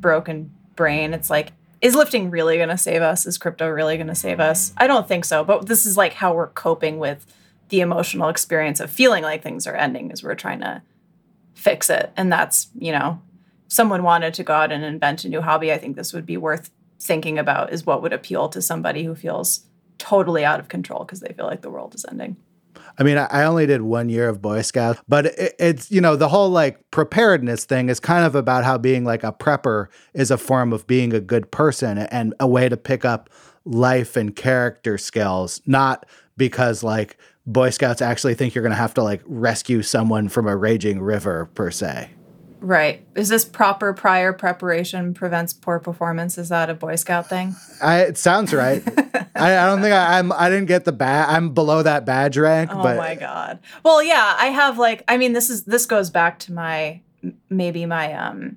broken 0.00 0.52
brain. 0.76 1.12
It's 1.12 1.28
like, 1.28 1.52
is 1.80 1.96
lifting 1.96 2.30
really 2.30 2.56
going 2.56 2.68
to 2.68 2.78
save 2.78 3.02
us? 3.02 3.26
Is 3.26 3.36
crypto 3.36 3.68
really 3.68 3.96
going 3.96 4.06
to 4.06 4.14
save 4.14 4.38
us? 4.38 4.72
I 4.76 4.86
don't 4.86 5.08
think 5.08 5.24
so. 5.24 5.42
But 5.42 5.66
this 5.66 5.86
is 5.86 5.96
like 5.96 6.14
how 6.14 6.34
we're 6.34 6.48
coping 6.48 6.98
with 6.98 7.26
the 7.68 7.80
emotional 7.80 8.28
experience 8.28 8.78
of 8.78 8.90
feeling 8.90 9.24
like 9.24 9.42
things 9.42 9.66
are 9.66 9.74
ending, 9.74 10.10
is 10.12 10.22
we're 10.22 10.34
trying 10.36 10.60
to 10.60 10.82
fix 11.54 11.90
it, 11.90 12.12
and 12.16 12.32
that's 12.32 12.68
you 12.78 12.92
know, 12.92 13.20
someone 13.66 14.04
wanted 14.04 14.34
to 14.34 14.44
go 14.44 14.54
out 14.54 14.70
and 14.70 14.84
invent 14.84 15.24
a 15.24 15.28
new 15.28 15.40
hobby. 15.40 15.72
I 15.72 15.78
think 15.78 15.96
this 15.96 16.12
would 16.12 16.26
be 16.26 16.36
worth 16.36 16.70
thinking 17.02 17.38
about 17.38 17.72
is 17.72 17.84
what 17.84 18.02
would 18.02 18.12
appeal 18.12 18.48
to 18.50 18.62
somebody 18.62 19.04
who 19.04 19.14
feels 19.14 19.66
totally 19.98 20.44
out 20.44 20.60
of 20.60 20.68
control 20.68 21.04
because 21.04 21.20
they 21.20 21.32
feel 21.32 21.46
like 21.46 21.62
the 21.62 21.70
world 21.70 21.94
is 21.94 22.04
ending. 22.10 22.36
I 22.98 23.04
mean, 23.04 23.16
I 23.16 23.44
only 23.44 23.66
did 23.66 23.82
one 23.82 24.08
year 24.08 24.28
of 24.28 24.42
Boy 24.42 24.62
Scout, 24.62 24.98
but 25.08 25.26
it, 25.26 25.54
it's, 25.58 25.90
you 25.90 26.00
know, 26.00 26.16
the 26.16 26.28
whole 26.28 26.50
like 26.50 26.90
preparedness 26.90 27.64
thing 27.64 27.88
is 27.88 28.00
kind 28.00 28.26
of 28.26 28.34
about 28.34 28.64
how 28.64 28.76
being 28.76 29.04
like 29.04 29.24
a 29.24 29.32
prepper 29.32 29.86
is 30.14 30.30
a 30.30 30.36
form 30.36 30.72
of 30.72 30.86
being 30.86 31.14
a 31.14 31.20
good 31.20 31.50
person 31.50 31.98
and 31.98 32.34
a 32.38 32.46
way 32.46 32.68
to 32.68 32.76
pick 32.76 33.04
up 33.04 33.30
life 33.64 34.16
and 34.16 34.36
character 34.36 34.98
skills, 34.98 35.62
not 35.66 36.06
because 36.36 36.82
like 36.82 37.16
Boy 37.46 37.70
Scouts 37.70 38.02
actually 38.02 38.34
think 38.34 38.54
you're 38.54 38.62
going 38.62 38.72
to 38.72 38.76
have 38.76 38.94
to 38.94 39.02
like 39.02 39.22
rescue 39.26 39.82
someone 39.82 40.28
from 40.28 40.46
a 40.46 40.56
raging 40.56 41.00
river 41.00 41.46
per 41.54 41.70
se. 41.70 42.10
Right. 42.62 43.04
Is 43.16 43.28
this 43.28 43.44
proper 43.44 43.92
prior 43.92 44.32
preparation 44.32 45.14
prevents 45.14 45.52
poor 45.52 45.80
performance? 45.80 46.38
Is 46.38 46.48
that 46.50 46.70
a 46.70 46.74
Boy 46.74 46.94
Scout 46.94 47.28
thing? 47.28 47.56
I, 47.82 48.02
it 48.02 48.16
sounds 48.16 48.54
right. 48.54 48.82
I, 49.34 49.58
I, 49.58 49.66
don't 49.66 49.82
think 49.82 49.92
I, 49.92 50.20
am 50.20 50.30
I 50.30 50.48
didn't 50.48 50.66
get 50.66 50.84
the 50.84 50.92
bad. 50.92 51.28
I'm 51.28 51.54
below 51.54 51.82
that 51.82 52.06
badge 52.06 52.38
rank. 52.38 52.70
Oh 52.72 52.80
but. 52.80 52.96
my 52.96 53.16
god. 53.16 53.58
Well, 53.84 54.00
yeah, 54.00 54.36
I 54.38 54.46
have 54.46 54.78
like. 54.78 55.02
I 55.08 55.16
mean, 55.16 55.32
this 55.32 55.50
is 55.50 55.64
this 55.64 55.86
goes 55.86 56.10
back 56.10 56.38
to 56.40 56.52
my 56.52 57.00
maybe 57.50 57.84
my 57.84 58.12
um 58.12 58.56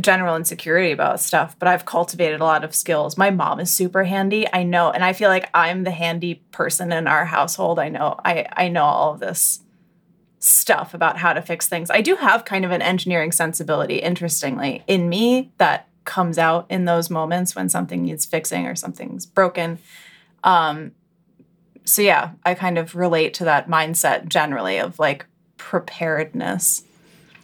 general 0.00 0.34
insecurity 0.34 0.90
about 0.90 1.20
stuff, 1.20 1.56
but 1.60 1.68
I've 1.68 1.84
cultivated 1.84 2.40
a 2.40 2.44
lot 2.44 2.64
of 2.64 2.74
skills. 2.74 3.16
My 3.16 3.30
mom 3.30 3.60
is 3.60 3.72
super 3.72 4.02
handy. 4.02 4.46
I 4.52 4.64
know, 4.64 4.90
and 4.90 5.04
I 5.04 5.12
feel 5.12 5.28
like 5.28 5.48
I'm 5.54 5.84
the 5.84 5.92
handy 5.92 6.42
person 6.50 6.90
in 6.90 7.06
our 7.06 7.24
household. 7.24 7.78
I 7.78 7.88
know. 7.88 8.18
I 8.24 8.46
I 8.52 8.68
know 8.68 8.84
all 8.84 9.14
of 9.14 9.20
this 9.20 9.60
stuff 10.38 10.94
about 10.94 11.18
how 11.18 11.32
to 11.32 11.42
fix 11.42 11.68
things. 11.68 11.90
I 11.90 12.00
do 12.00 12.16
have 12.16 12.44
kind 12.44 12.64
of 12.64 12.70
an 12.70 12.82
engineering 12.82 13.32
sensibility, 13.32 13.96
interestingly, 13.96 14.84
in 14.86 15.08
me 15.08 15.52
that 15.58 15.88
comes 16.04 16.38
out 16.38 16.66
in 16.70 16.84
those 16.84 17.10
moments 17.10 17.54
when 17.54 17.68
something 17.68 18.02
needs 18.02 18.24
fixing 18.24 18.66
or 18.66 18.74
something's 18.74 19.26
broken. 19.26 19.78
Um, 20.44 20.92
so 21.84 22.02
yeah, 22.02 22.32
I 22.44 22.54
kind 22.54 22.78
of 22.78 22.94
relate 22.94 23.34
to 23.34 23.44
that 23.44 23.68
mindset 23.68 24.28
generally 24.28 24.78
of 24.78 24.98
like 24.98 25.26
preparedness. 25.56 26.84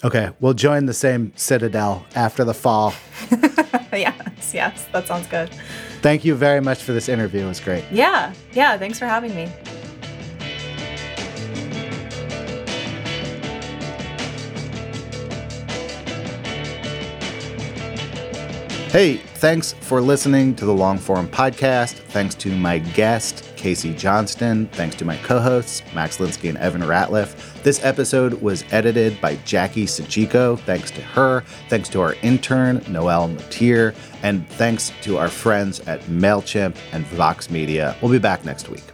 Okay, 0.04 0.30
we'll 0.40 0.54
join 0.54 0.86
the 0.86 0.94
same 0.94 1.32
citadel 1.34 2.06
after 2.14 2.44
the 2.44 2.54
fall. 2.54 2.94
yes, 3.92 4.52
yes, 4.52 4.86
that 4.92 5.06
sounds 5.06 5.26
good. 5.28 5.50
Thank 6.02 6.24
you 6.24 6.34
very 6.34 6.60
much 6.60 6.82
for 6.82 6.92
this 6.92 7.08
interview. 7.08 7.44
It 7.44 7.48
was 7.48 7.60
great. 7.60 7.84
Yeah, 7.90 8.34
yeah, 8.52 8.76
thanks 8.76 8.98
for 8.98 9.06
having 9.06 9.34
me. 9.34 9.50
Hey, 18.94 19.16
thanks 19.16 19.72
for 19.72 20.00
listening 20.00 20.54
to 20.54 20.64
the 20.64 20.72
Longform 20.72 21.26
podcast. 21.26 21.94
Thanks 21.94 22.36
to 22.36 22.56
my 22.56 22.78
guest, 22.78 23.44
Casey 23.56 23.92
Johnston. 23.92 24.68
Thanks 24.68 24.94
to 24.94 25.04
my 25.04 25.16
co 25.16 25.40
hosts, 25.40 25.82
Max 25.96 26.18
Linsky 26.18 26.48
and 26.48 26.56
Evan 26.58 26.82
Ratliff. 26.82 27.60
This 27.64 27.84
episode 27.84 28.34
was 28.34 28.62
edited 28.70 29.20
by 29.20 29.34
Jackie 29.44 29.86
Sajico. 29.86 30.60
Thanks 30.60 30.92
to 30.92 31.00
her. 31.00 31.40
Thanks 31.68 31.88
to 31.88 32.02
our 32.02 32.14
intern, 32.22 32.84
Noel 32.86 33.30
Matier. 33.30 33.96
And 34.22 34.48
thanks 34.50 34.92
to 35.02 35.18
our 35.18 35.28
friends 35.28 35.80
at 35.88 36.00
MailChimp 36.02 36.76
and 36.92 37.04
Vox 37.06 37.50
Media. 37.50 37.96
We'll 38.00 38.12
be 38.12 38.20
back 38.20 38.44
next 38.44 38.68
week. 38.68 38.93